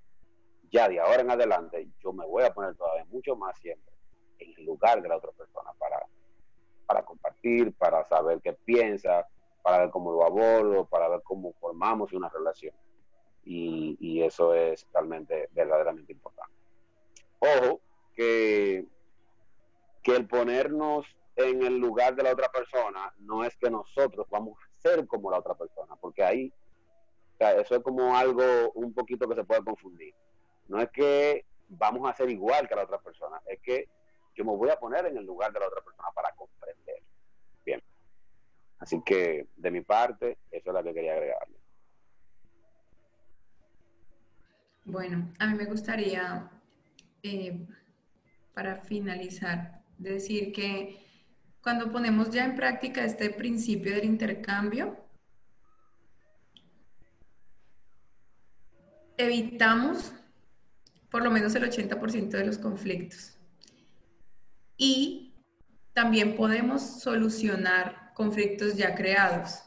ya 0.70 0.88
de 0.88 1.00
ahora 1.00 1.22
en 1.22 1.30
adelante, 1.30 1.88
yo 2.02 2.12
me 2.12 2.26
voy 2.26 2.42
a 2.44 2.52
poner 2.52 2.74
todavía 2.74 3.04
mucho 3.06 3.36
más 3.36 3.56
siempre 3.58 3.94
en 4.38 4.52
el 4.58 4.64
lugar 4.64 5.00
de 5.00 5.08
la 5.08 5.16
otra 5.16 5.30
persona 5.32 5.70
para, 5.78 6.04
para 6.86 7.04
compartir, 7.04 7.72
para 7.74 8.04
saber 8.04 8.40
qué 8.42 8.52
piensa, 8.52 9.26
para 9.62 9.78
ver 9.78 9.90
cómo 9.90 10.12
lo 10.12 10.24
abordo, 10.24 10.84
para 10.86 11.08
ver 11.08 11.22
cómo 11.22 11.52
formamos 11.54 12.12
una 12.12 12.28
relación. 12.28 12.74
Y, 13.44 13.96
y 14.00 14.22
eso 14.22 14.54
es 14.54 14.86
realmente, 14.92 15.48
verdaderamente 15.52 16.12
importante. 16.12 16.54
Ojo, 17.38 17.80
que, 18.14 18.86
que 20.02 20.16
el 20.16 20.26
ponernos 20.26 21.06
en 21.36 21.62
el 21.62 21.78
lugar 21.78 22.14
de 22.14 22.22
la 22.22 22.32
otra 22.32 22.48
persona 22.48 23.12
no 23.18 23.44
es 23.44 23.56
que 23.56 23.70
nosotros 23.70 24.26
vamos 24.30 24.58
a 24.58 24.80
ser 24.80 25.06
como 25.06 25.30
la 25.30 25.38
otra 25.38 25.54
persona, 25.54 25.96
porque 25.96 26.22
ahí, 26.22 26.52
eso 27.38 27.76
es 27.76 27.82
como 27.82 28.16
algo 28.16 28.72
un 28.74 28.94
poquito 28.94 29.28
que 29.28 29.34
se 29.34 29.44
puede 29.44 29.64
confundir. 29.64 30.14
No 30.68 30.80
es 30.80 30.88
que 30.90 31.44
vamos 31.68 32.08
a 32.08 32.14
ser 32.14 32.30
igual 32.30 32.68
que 32.68 32.74
la 32.74 32.84
otra 32.84 32.98
persona, 32.98 33.40
es 33.46 33.60
que 33.60 33.88
yo 34.34 34.44
me 34.44 34.56
voy 34.56 34.70
a 34.70 34.78
poner 34.78 35.06
en 35.06 35.16
el 35.16 35.24
lugar 35.24 35.52
de 35.52 35.60
la 35.60 35.66
otra 35.66 35.82
persona 35.82 36.08
para 36.14 36.32
comprender. 36.34 37.02
Bien. 37.64 37.82
Así 38.78 39.00
que 39.04 39.48
de 39.56 39.70
mi 39.70 39.80
parte, 39.80 40.38
eso 40.50 40.70
es 40.70 40.74
lo 40.74 40.82
que 40.82 40.94
quería 40.94 41.12
agregarle. 41.14 41.58
Bueno, 44.84 45.32
a 45.38 45.46
mí 45.46 45.54
me 45.54 45.64
gustaría, 45.64 46.50
eh, 47.22 47.66
para 48.52 48.76
finalizar, 48.76 49.82
decir 49.96 50.52
que 50.52 51.03
cuando 51.64 51.90
ponemos 51.90 52.28
ya 52.28 52.44
en 52.44 52.56
práctica 52.56 53.02
este 53.06 53.30
principio 53.30 53.94
del 53.94 54.04
intercambio, 54.04 54.98
evitamos 59.16 60.12
por 61.10 61.24
lo 61.24 61.30
menos 61.30 61.54
el 61.54 61.64
80% 61.64 62.28
de 62.28 62.44
los 62.44 62.58
conflictos 62.58 63.38
y 64.76 65.32
también 65.94 66.36
podemos 66.36 67.00
solucionar 67.00 68.12
conflictos 68.12 68.76
ya 68.76 68.94
creados. 68.94 69.62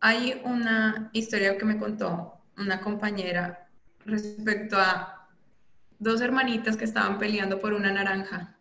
Hay 0.00 0.42
una 0.44 1.08
historia 1.12 1.56
que 1.56 1.64
me 1.64 1.78
contó 1.78 2.42
una 2.56 2.80
compañera 2.80 3.68
respecto 4.04 4.76
a 4.76 5.28
dos 6.00 6.20
hermanitas 6.20 6.76
que 6.76 6.84
estaban 6.84 7.18
peleando 7.18 7.60
por 7.60 7.74
una 7.74 7.92
naranja. 7.92 8.55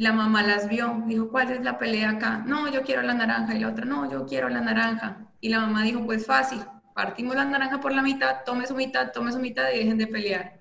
La 0.00 0.14
mamá 0.14 0.42
las 0.42 0.66
vio, 0.66 1.02
dijo, 1.06 1.28
¿cuál 1.28 1.50
es 1.50 1.60
la 1.60 1.78
pelea 1.78 2.12
acá? 2.12 2.42
No, 2.46 2.72
yo 2.72 2.80
quiero 2.84 3.02
la 3.02 3.12
naranja. 3.12 3.54
Y 3.54 3.58
la 3.58 3.68
otra, 3.68 3.84
no, 3.84 4.10
yo 4.10 4.24
quiero 4.24 4.48
la 4.48 4.62
naranja. 4.62 5.30
Y 5.42 5.50
la 5.50 5.60
mamá 5.60 5.82
dijo, 5.82 6.06
pues 6.06 6.24
fácil, 6.24 6.64
partimos 6.94 7.36
la 7.36 7.44
naranja 7.44 7.82
por 7.82 7.92
la 7.92 8.00
mitad, 8.00 8.38
tome 8.46 8.66
su 8.66 8.74
mitad, 8.74 9.12
tome 9.12 9.30
su 9.30 9.38
mitad 9.38 9.70
y 9.74 9.80
dejen 9.80 9.98
de 9.98 10.06
pelear. 10.06 10.58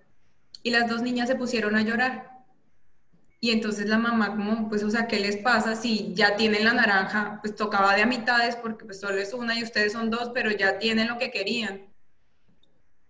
Y 0.62 0.72
las 0.72 0.90
dos 0.90 1.02
niñas 1.02 1.30
se 1.30 1.36
pusieron 1.36 1.78
a 1.78 1.84
llorar. 1.84 2.32
Y 3.40 3.52
entonces 3.52 3.88
la 3.88 3.98
mamá 3.98 4.36
como, 4.36 4.68
pues, 4.68 4.84
o 4.84 4.90
sea, 4.90 5.08
¿qué 5.08 5.22
les 5.22 5.38
pasa 5.38 5.74
si 5.74 6.14
ya 6.14 6.36
tienen 6.36 6.66
la 6.66 6.74
naranja? 6.74 7.40
Pues 7.42 7.56
tocaba 7.56 7.96
de 7.96 8.02
a 8.02 8.06
mitades 8.06 8.58
porque 8.58 8.84
pues 8.84 9.00
solo 9.00 9.20
es 9.20 9.34
una 9.34 9.58
y 9.58 9.64
ustedes 9.64 9.94
son 9.94 10.10
dos, 10.10 10.32
pero 10.34 10.52
ya 10.52 10.80
tienen 10.80 11.08
lo 11.08 11.18
que 11.18 11.32
querían. 11.32 11.88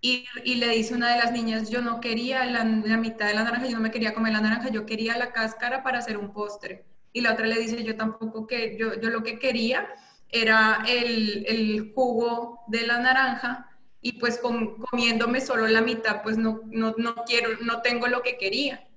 Y, 0.01 0.25
le 0.55 0.69
dice 0.69 0.93
una 0.93 1.13
de 1.13 1.17
las 1.17 1.31
niñas, 1.31 1.69
yo 1.69 1.81
no 1.81 1.99
quería 1.99 2.45
la, 2.45 2.63
la, 2.63 2.97
mitad 2.97 3.27
de 3.27 3.33
la 3.33 3.43
naranja, 3.43 3.67
yo 3.67 3.75
no 3.75 3.83
me 3.83 3.91
quería 3.91 4.13
comer 4.13 4.31
la 4.31 4.41
naranja, 4.41 4.69
yo 4.69 4.85
quería 4.85 5.17
la 5.17 5.33
cáscara 5.33 5.83
para 5.83 5.99
hacer 5.99 6.17
un 6.17 6.31
postre. 6.31 6.85
Y 7.11 7.21
la 7.21 7.33
otra 7.33 7.47
le 7.47 7.59
dice, 7.59 7.83
yo 7.83 7.97
tampoco 7.97 8.47
que, 8.47 8.77
yo, 8.77 8.99
yo 8.99 9.09
lo 9.09 9.23
que 9.23 9.39
quería 9.39 9.89
era 10.29 10.83
el, 10.87 11.45
el 11.47 11.91
jugo 11.93 12.61
de 12.67 12.87
la 12.87 12.99
naranja 12.99 13.69
y 14.01 14.13
pues 14.13 14.39
comiéndome 14.39 15.41
solo 15.41 15.67
la 15.67 15.81
mitad, 15.81 16.21
pues 16.23 16.37
no, 16.37 16.61
no, 16.65 16.93
no 16.97 17.15
quiero, 17.25 17.49
no 17.61 17.81
tengo 17.81 18.07
lo 18.07 18.21
que 18.21 18.37
quería. 18.37 18.87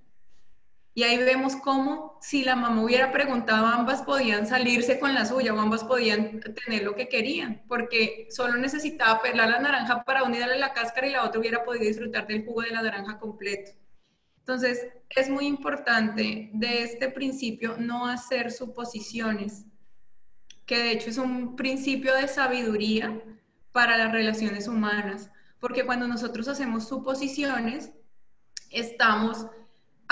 Y 0.94 1.04
ahí 1.04 1.16
vemos 1.18 1.56
cómo 1.56 2.18
si 2.20 2.44
la 2.44 2.54
mamá 2.54 2.82
hubiera 2.82 3.12
preguntado, 3.12 3.66
ambas 3.66 4.02
podían 4.02 4.46
salirse 4.46 5.00
con 5.00 5.14
la 5.14 5.24
suya 5.24 5.54
o 5.54 5.58
ambas 5.58 5.84
podían 5.84 6.40
tener 6.40 6.82
lo 6.82 6.94
que 6.94 7.08
querían, 7.08 7.62
porque 7.66 8.28
solo 8.30 8.58
necesitaba 8.58 9.22
pelar 9.22 9.48
la 9.48 9.58
naranja 9.58 10.04
para 10.04 10.22
unirle 10.22 10.58
la 10.58 10.74
cáscara 10.74 11.06
y 11.06 11.12
la 11.12 11.24
otra 11.24 11.40
hubiera 11.40 11.64
podido 11.64 11.86
disfrutar 11.86 12.26
del 12.26 12.44
jugo 12.44 12.60
de 12.60 12.72
la 12.72 12.82
naranja 12.82 13.18
completo. 13.18 13.72
Entonces, 14.40 14.86
es 15.08 15.30
muy 15.30 15.46
importante 15.46 16.50
de 16.52 16.82
este 16.82 17.08
principio 17.08 17.76
no 17.78 18.06
hacer 18.06 18.50
suposiciones, 18.50 19.64
que 20.66 20.78
de 20.78 20.90
hecho 20.92 21.08
es 21.08 21.16
un 21.16 21.56
principio 21.56 22.14
de 22.14 22.28
sabiduría 22.28 23.22
para 23.72 23.96
las 23.96 24.12
relaciones 24.12 24.68
humanas, 24.68 25.30
porque 25.58 25.86
cuando 25.86 26.06
nosotros 26.06 26.48
hacemos 26.48 26.86
suposiciones, 26.86 27.92
estamos 28.70 29.46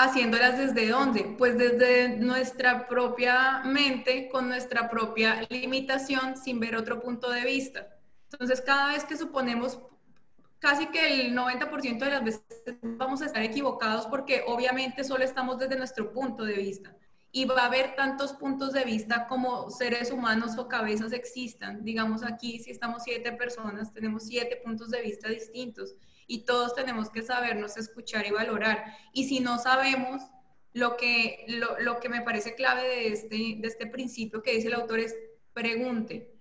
haciéndolas 0.03 0.57
desde 0.57 0.89
dónde? 0.89 1.35
Pues 1.37 1.57
desde 1.57 2.17
nuestra 2.17 2.87
propia 2.87 3.61
mente, 3.63 4.29
con 4.29 4.47
nuestra 4.47 4.89
propia 4.89 5.45
limitación, 5.49 6.37
sin 6.37 6.59
ver 6.59 6.75
otro 6.75 7.01
punto 7.01 7.29
de 7.29 7.43
vista. 7.43 7.87
Entonces, 8.31 8.61
cada 8.61 8.93
vez 8.93 9.03
que 9.03 9.17
suponemos, 9.17 9.79
casi 10.59 10.87
que 10.87 11.21
el 11.21 11.35
90% 11.35 11.99
de 11.99 12.11
las 12.11 12.23
veces 12.23 12.43
vamos 12.81 13.21
a 13.21 13.25
estar 13.25 13.41
equivocados 13.43 14.05
porque 14.07 14.43
obviamente 14.47 15.03
solo 15.03 15.23
estamos 15.23 15.57
desde 15.59 15.75
nuestro 15.75 16.11
punto 16.11 16.43
de 16.43 16.53
vista. 16.53 16.95
Y 17.33 17.45
va 17.45 17.61
a 17.61 17.65
haber 17.67 17.95
tantos 17.95 18.33
puntos 18.33 18.73
de 18.73 18.83
vista 18.83 19.25
como 19.27 19.69
seres 19.69 20.11
humanos 20.11 20.57
o 20.57 20.67
cabezas 20.67 21.13
existan. 21.13 21.83
Digamos 21.83 22.23
aquí, 22.23 22.59
si 22.59 22.71
estamos 22.71 23.03
siete 23.03 23.31
personas, 23.31 23.93
tenemos 23.93 24.23
siete 24.23 24.59
puntos 24.63 24.89
de 24.89 25.01
vista 25.01 25.29
distintos 25.29 25.95
y 26.31 26.45
todos 26.45 26.73
tenemos 26.73 27.09
que 27.09 27.23
sabernos 27.23 27.75
escuchar 27.75 28.25
y 28.25 28.31
valorar. 28.31 28.85
Y 29.11 29.27
si 29.27 29.41
no 29.41 29.57
sabemos, 29.57 30.21
lo 30.71 30.95
que, 30.95 31.45
lo, 31.79 31.99
que 31.99 32.07
me 32.07 32.21
parece 32.21 32.55
clave 32.55 32.87
de 32.87 33.07
este, 33.09 33.35
de 33.59 33.67
este 33.67 33.85
principio 33.85 34.41
que 34.41 34.53
dice 34.53 34.69
el 34.69 34.75
autor 34.75 35.01
es 35.01 35.13
pregunte. 35.51 36.33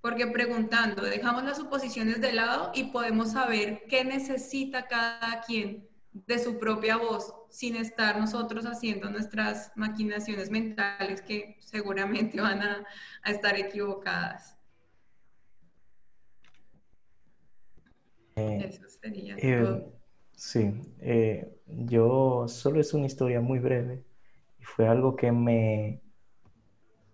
Porque 0.00 0.28
preguntando, 0.28 1.02
dejamos 1.02 1.42
las 1.42 1.56
suposiciones 1.56 2.20
de 2.20 2.34
lado 2.34 2.70
y 2.72 2.84
podemos 2.84 3.32
saber 3.32 3.82
qué 3.88 4.04
necesita 4.04 4.86
cada 4.86 5.40
quien 5.42 5.88
de 6.12 6.38
su 6.38 6.60
propia 6.60 6.96
voz, 6.96 7.34
sin 7.50 7.74
estar 7.74 8.16
nosotros 8.16 8.64
haciendo 8.64 9.10
nuestras 9.10 9.72
maquinaciones 9.74 10.50
mentales 10.50 11.20
que 11.20 11.58
seguramente 11.58 12.40
van 12.40 12.62
a 12.62 12.86
estar 13.24 13.58
equivocadas. 13.58 14.59
Eso 18.40 18.88
sería 18.88 19.36
eh, 19.38 19.86
Sí, 20.34 20.72
eh, 21.00 21.54
yo 21.66 22.46
solo 22.48 22.80
es 22.80 22.94
una 22.94 23.06
historia 23.06 23.40
muy 23.40 23.58
breve 23.58 24.04
y 24.58 24.64
fue 24.64 24.88
algo 24.88 25.14
que 25.14 25.30
me, 25.30 26.00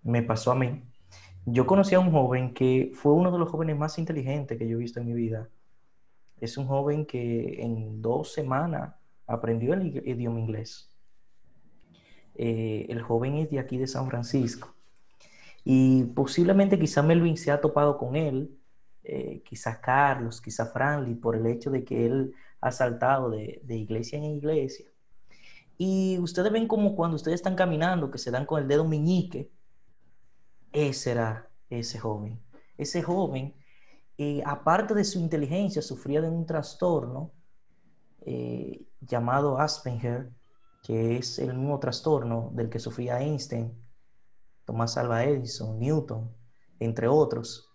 me 0.03 0.23
pasó 0.23 0.53
a 0.53 0.55
mí. 0.55 0.85
Yo 1.45 1.67
conocí 1.67 1.95
a 1.95 2.01
un 2.01 2.13
joven 2.13 2.55
que 2.55 2.93
fue 2.95 3.13
uno 3.13 3.33
de 3.33 3.39
los 3.39 3.51
jóvenes 3.51 3.77
más 3.77 3.99
inteligentes 3.99 4.57
que 4.57 4.69
yo 4.69 4.77
he 4.77 4.81
visto 4.81 5.01
en 5.01 5.07
mi 5.07 5.13
vida. 5.13 5.49
Es 6.41 6.57
un 6.57 6.67
joven 6.67 7.05
que 7.05 7.63
en 7.63 8.01
dos 8.01 8.33
semanas 8.33 8.95
aprendió 9.27 9.75
el 9.75 9.97
idioma 10.07 10.41
inglés. 10.41 10.93
el 12.35 13.03
joven 13.03 13.37
es 13.39 13.51
de 13.51 13.59
aquí 13.59 13.77
de 13.79 13.87
San 13.87 14.09
Francisco. 14.09 14.75
Y 15.65 16.05
posiblemente 16.05 16.79
quizá 16.79 17.03
Melvin 17.03 17.37
se 17.37 17.51
ha 17.51 17.61
topado 17.61 17.99
con 17.99 18.15
él 18.15 18.57
eh, 19.09 19.41
quizás 19.45 19.79
Carlos, 19.79 20.41
quizás 20.41 20.73
Franly, 20.73 21.15
por 21.15 21.37
el 21.37 21.47
hecho 21.47 21.71
de 21.71 21.85
que 21.85 22.07
él 22.07 22.35
ha 22.61 22.73
saltado 22.73 23.31
de, 23.31 23.63
iglesia 23.69 24.19
en 24.19 24.25
iglesia. 24.25 24.87
Y 25.79 26.19
ustedes 26.19 26.51
ven 26.51 26.67
como 26.67 26.97
cuando 26.97 27.15
ustedes 27.15 27.37
están 27.37 27.55
caminando, 27.55 28.11
que 28.11 28.19
se 28.19 28.33
dan 28.33 28.47
con 28.47 28.61
el 28.61 28.67
dedo 28.67 28.85
meñique, 28.85 29.53
ese 30.73 31.13
era 31.13 31.49
ese 31.71 32.01
joven. 32.01 32.43
Ese 32.77 33.01
joven, 33.01 33.55
eh, 34.19 34.43
aparte 34.45 34.93
de 34.93 35.05
su 35.05 35.21
inteligencia, 35.21 35.83
sufría 35.83 36.21
de 36.21 36.29
un 36.29 36.45
trastorno 36.45 37.31
eh, 38.23 38.89
llamado 39.01 39.61
Asperger, 39.61 40.33
que 40.83 41.17
es 41.17 41.39
el 41.39 41.55
mismo 41.55 41.79
trastorno 41.79 42.51
del 42.55 42.69
que 42.69 42.81
sufría 42.81 43.21
Einstein, 43.21 43.73
Tomás 44.65 44.97
Alva 44.97 45.23
Edison, 45.23 45.79
Newton, 45.79 46.35
entre 46.81 47.07
otros. 47.07 47.66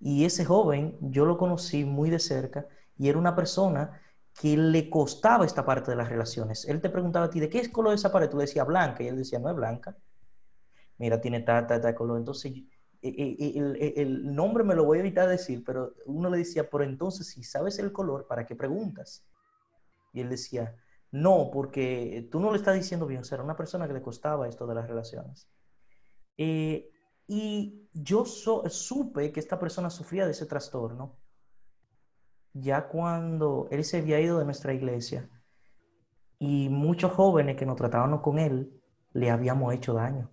Y 0.00 0.24
ese 0.24 0.44
joven 0.44 0.96
yo 1.00 1.24
lo 1.24 1.36
conocí 1.36 1.84
muy 1.84 2.10
de 2.10 2.18
cerca 2.18 2.66
y 2.96 3.08
era 3.08 3.18
una 3.18 3.34
persona 3.34 4.00
que 4.40 4.56
le 4.56 4.88
costaba 4.88 5.44
esta 5.44 5.64
parte 5.64 5.90
de 5.90 5.96
las 5.96 6.08
relaciones. 6.08 6.64
Él 6.68 6.80
te 6.80 6.90
preguntaba 6.90 7.26
a 7.26 7.30
ti, 7.30 7.40
¿de 7.40 7.48
qué 7.48 7.58
es 7.58 7.68
color 7.68 7.94
esa 7.94 8.12
pared? 8.12 8.30
Tú 8.30 8.38
decías 8.38 8.66
blanca 8.66 9.02
y 9.02 9.08
él 9.08 9.16
decía, 9.16 9.38
no 9.38 9.50
es 9.50 9.56
blanca. 9.56 9.96
Mira, 10.98 11.20
tiene 11.20 11.40
tal, 11.40 11.66
tal, 11.66 11.80
tal 11.80 11.94
color. 11.94 12.18
Entonces, 12.18 12.52
e, 13.02 13.08
e, 13.08 13.36
e, 13.38 13.58
el, 13.58 13.76
el, 13.96 14.34
nombre 14.34 14.62
me 14.62 14.74
lo 14.74 14.84
voy 14.84 14.98
a 14.98 15.00
evitar 15.00 15.28
decir, 15.28 15.64
pero 15.64 15.94
uno 16.06 16.30
le 16.30 16.38
decía, 16.38 16.68
pero 16.70 16.84
entonces, 16.84 17.28
si 17.28 17.42
sabes 17.42 17.78
el 17.78 17.92
color, 17.92 18.26
¿para 18.28 18.46
qué 18.46 18.54
preguntas? 18.54 19.24
Y 20.12 20.20
él 20.20 20.28
decía, 20.28 20.76
no, 21.10 21.50
porque 21.52 22.28
tú 22.30 22.38
no 22.38 22.50
le 22.50 22.58
estás 22.58 22.74
diciendo 22.74 23.06
bien, 23.06 23.22
o 23.22 23.24
sea, 23.24 23.36
era 23.36 23.44
una 23.44 23.56
persona 23.56 23.86
que 23.86 23.94
le 23.94 24.02
costaba 24.02 24.48
esto 24.48 24.66
de 24.66 24.74
las 24.74 24.88
relaciones. 24.88 25.48
Eh, 26.36 26.90
y 27.28 27.88
yo 27.92 28.24
supe 28.24 29.30
que 29.30 29.38
esta 29.38 29.60
persona 29.60 29.90
sufría 29.90 30.24
de 30.24 30.32
ese 30.32 30.46
trastorno 30.46 31.16
ya 32.54 32.88
cuando 32.88 33.68
él 33.70 33.84
se 33.84 33.98
había 33.98 34.20
ido 34.20 34.38
de 34.38 34.46
nuestra 34.46 34.72
iglesia 34.72 35.28
y 36.38 36.68
muchos 36.70 37.12
jóvenes 37.12 37.56
que 37.56 37.66
nos 37.66 37.76
trataban 37.76 38.18
con 38.18 38.38
él 38.38 38.72
le 39.12 39.30
habíamos 39.30 39.74
hecho 39.74 39.92
daño 39.92 40.30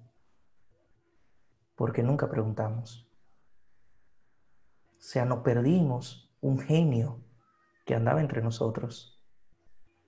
porque 1.75 2.01
nunca 2.01 2.29
preguntamos. 2.29 3.07
O 4.97 5.01
sea, 5.01 5.25
nos 5.25 5.39
perdimos 5.39 6.33
un 6.41 6.59
genio 6.59 7.21
que 7.85 7.95
andaba 7.95 8.21
entre 8.21 8.41
nosotros 8.41 9.21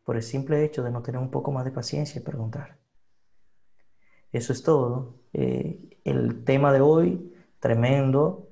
por 0.05 0.15
el 0.15 0.23
simple 0.23 0.63
hecho 0.63 0.83
de 0.83 0.91
no 0.91 1.03
tener 1.03 1.19
un 1.19 1.29
poco 1.29 1.51
más 1.51 1.65
de 1.65 1.71
paciencia 1.71 2.19
y 2.19 2.23
preguntar. 2.23 2.79
Eso 4.31 4.53
es 4.53 4.63
todo. 4.63 5.19
Eh, 5.33 5.96
el 6.07 6.45
tema 6.45 6.71
de 6.71 6.79
hoy, 6.79 7.33
tremendo, 7.59 8.47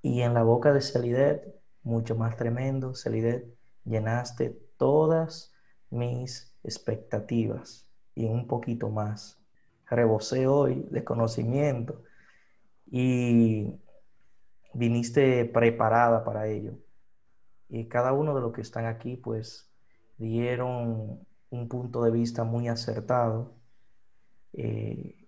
y 0.00 0.22
en 0.22 0.32
la 0.32 0.42
boca 0.42 0.72
de 0.72 0.80
Celidet, 0.80 1.54
mucho 1.82 2.16
más 2.16 2.36
tremendo. 2.36 2.94
Celidet, 2.94 3.46
llenaste 3.84 4.58
todas 4.78 5.52
mis 5.90 6.54
expectativas 6.62 7.86
y 8.14 8.24
un 8.24 8.46
poquito 8.46 8.88
más. 8.88 9.38
Rebosé 9.86 10.46
hoy 10.46 10.86
de 10.90 11.04
conocimiento 11.04 12.02
y 12.90 13.74
viniste 14.72 15.44
preparada 15.44 16.24
para 16.24 16.46
ello. 16.48 16.78
Y 17.68 17.86
cada 17.86 18.14
uno 18.14 18.34
de 18.34 18.40
los 18.40 18.54
que 18.54 18.62
están 18.62 18.86
aquí, 18.86 19.16
pues, 19.16 19.70
dieron 20.16 21.20
un 21.50 21.68
punto 21.68 22.02
de 22.02 22.10
vista 22.10 22.44
muy 22.44 22.68
acertado 22.68 23.56
eh, 24.54 25.23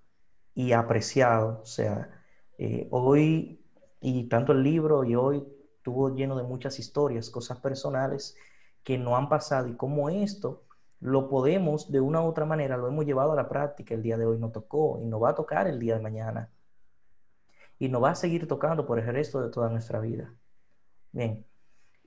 y 0.56 0.72
apreciado. 0.72 1.60
O 1.62 1.66
sea, 1.66 2.10
eh, 2.58 2.88
hoy, 2.90 3.64
y 4.00 4.24
tanto 4.28 4.52
el 4.52 4.64
libro 4.64 5.04
y 5.04 5.14
hoy 5.14 5.46
estuvo 5.76 6.12
lleno 6.14 6.36
de 6.36 6.42
muchas 6.42 6.80
historias, 6.80 7.30
cosas 7.30 7.60
personales 7.60 8.36
que 8.82 8.98
no 8.98 9.16
han 9.16 9.28
pasado 9.28 9.68
y 9.68 9.76
como 9.76 10.10
esto 10.10 10.64
lo 11.00 11.28
podemos 11.28 11.92
de 11.92 12.00
una 12.00 12.22
u 12.22 12.26
otra 12.26 12.46
manera, 12.46 12.76
lo 12.76 12.88
hemos 12.88 13.04
llevado 13.04 13.32
a 13.32 13.36
la 13.36 13.48
práctica, 13.48 13.94
el 13.94 14.02
día 14.02 14.16
de 14.16 14.26
hoy 14.26 14.38
no 14.38 14.50
tocó 14.50 14.98
y 15.00 15.06
no 15.06 15.20
va 15.20 15.30
a 15.30 15.34
tocar 15.34 15.66
el 15.68 15.78
día 15.78 15.94
de 15.96 16.02
mañana 16.02 16.50
y 17.78 17.88
nos 17.88 18.02
va 18.02 18.10
a 18.10 18.14
seguir 18.14 18.48
tocando 18.48 18.86
por 18.86 18.98
el 18.98 19.06
resto 19.06 19.42
de 19.42 19.50
toda 19.50 19.68
nuestra 19.68 20.00
vida. 20.00 20.34
Bien, 21.12 21.46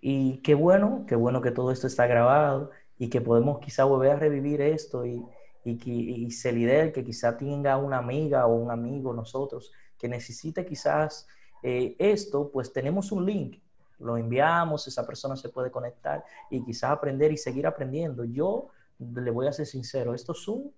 y 0.02 0.42
qué 0.42 0.56
bueno, 0.56 1.06
qué 1.08 1.16
bueno 1.16 1.42
que 1.42 1.52
todo 1.52 1.72
esto 1.72 1.88
está 1.88 2.08
grabado 2.08 2.72
y 2.98 3.10
que 3.10 3.22
podemos 3.22 3.60
quizá 3.60 3.84
volver 3.84 4.12
a 4.12 4.16
revivir 4.16 4.62
esto 4.62 5.06
y, 5.06 5.24
y, 5.70 6.26
y 6.26 6.32
Celidel, 6.32 6.92
que 6.92 7.04
quizá 7.04 7.38
tenga 7.38 7.78
una 7.78 7.98
amiga 7.98 8.46
o 8.48 8.56
un 8.56 8.72
amigo 8.72 9.14
nosotros 9.14 9.72
que 9.98 10.08
necesite 10.08 10.66
quizás 10.66 11.28
eh, 11.62 11.96
esto, 12.00 12.50
pues 12.52 12.72
tenemos 12.72 13.12
un 13.12 13.26
link, 13.26 13.62
lo 14.00 14.18
enviamos, 14.18 14.88
esa 14.88 15.06
persona 15.06 15.36
se 15.36 15.50
puede 15.50 15.70
conectar 15.70 16.24
y 16.50 16.64
quizás 16.64 16.92
aprender 16.92 17.32
y 17.32 17.38
seguir 17.38 17.68
aprendiendo. 17.68 18.24
Yo 18.24 18.70
le 18.98 19.32
voy 19.32 19.48
a 19.48 19.54
ser 19.54 19.66
sincero, 19.66 20.14
estos 20.14 20.44
Zoom, 20.46 20.72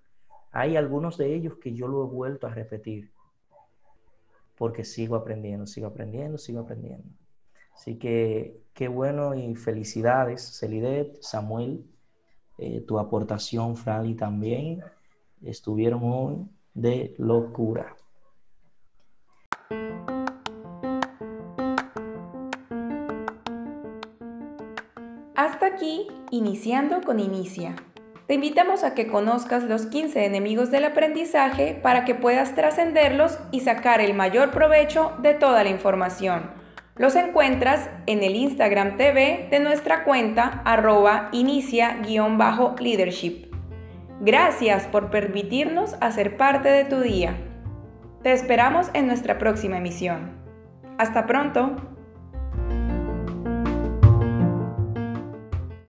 hay 0.52 0.76
algunos 0.76 1.18
de 1.18 1.34
ellos 1.34 1.56
que 1.62 1.74
yo 1.74 1.88
lo 1.88 2.04
he 2.04 2.08
vuelto 2.08 2.48
a 2.48 2.50
repetir 2.50 3.12
porque 4.58 4.84
sigo 4.84 5.16
aprendiendo, 5.16 5.66
sigo 5.66 5.88
aprendiendo, 5.88 6.38
sigo 6.38 6.60
aprendiendo. 6.60 7.08
Así 7.74 7.98
que 7.98 8.62
qué 8.74 8.88
bueno 8.88 9.34
y 9.34 9.56
felicidades, 9.56 10.60
Celidet, 10.60 11.22
Samuel, 11.22 11.86
eh, 12.62 12.82
tu 12.88 13.00
aportación, 13.00 13.76
Frali, 13.76 14.14
también 14.14 14.84
estuvieron 15.42 16.02
hoy 16.04 16.36
de 16.76 17.16
locura. 17.18 17.96
Hasta 25.36 25.66
aquí, 25.66 26.06
iniciando 26.30 27.02
con 27.02 27.20
Inicia. 27.20 27.76
Te 28.28 28.36
invitamos 28.36 28.84
a 28.84 28.94
que 28.94 29.08
conozcas 29.08 29.64
los 29.64 29.88
15 29.88 30.24
enemigos 30.24 30.70
del 30.70 30.86
aprendizaje 30.86 31.74
para 31.74 32.06
que 32.06 32.14
puedas 32.14 32.54
trascenderlos 32.54 33.40
y 33.52 33.62
sacar 33.62 34.02
el 34.02 34.14
mayor 34.14 34.52
provecho 34.52 35.14
de 35.24 35.34
toda 35.34 35.64
la 35.64 35.72
información. 35.72 36.61
Los 37.02 37.16
encuentras 37.16 37.90
en 38.06 38.22
el 38.22 38.36
Instagram 38.36 38.96
TV 38.96 39.48
de 39.50 39.60
nuestra 39.60 40.04
cuenta 40.04 40.62
arroba 40.66 41.30
inicia-leadership. 41.32 43.52
Gracias 44.20 44.86
por 44.86 45.10
permitirnos 45.10 45.96
hacer 46.00 46.38
parte 46.38 46.70
de 46.70 46.86
tu 46.86 47.00
día. 47.00 47.38
Te 48.22 48.34
esperamos 48.34 48.92
en 48.94 49.08
nuestra 49.08 49.40
próxima 49.40 49.80
emisión. 49.80 50.30
Hasta 51.00 51.26
pronto. 51.26 51.78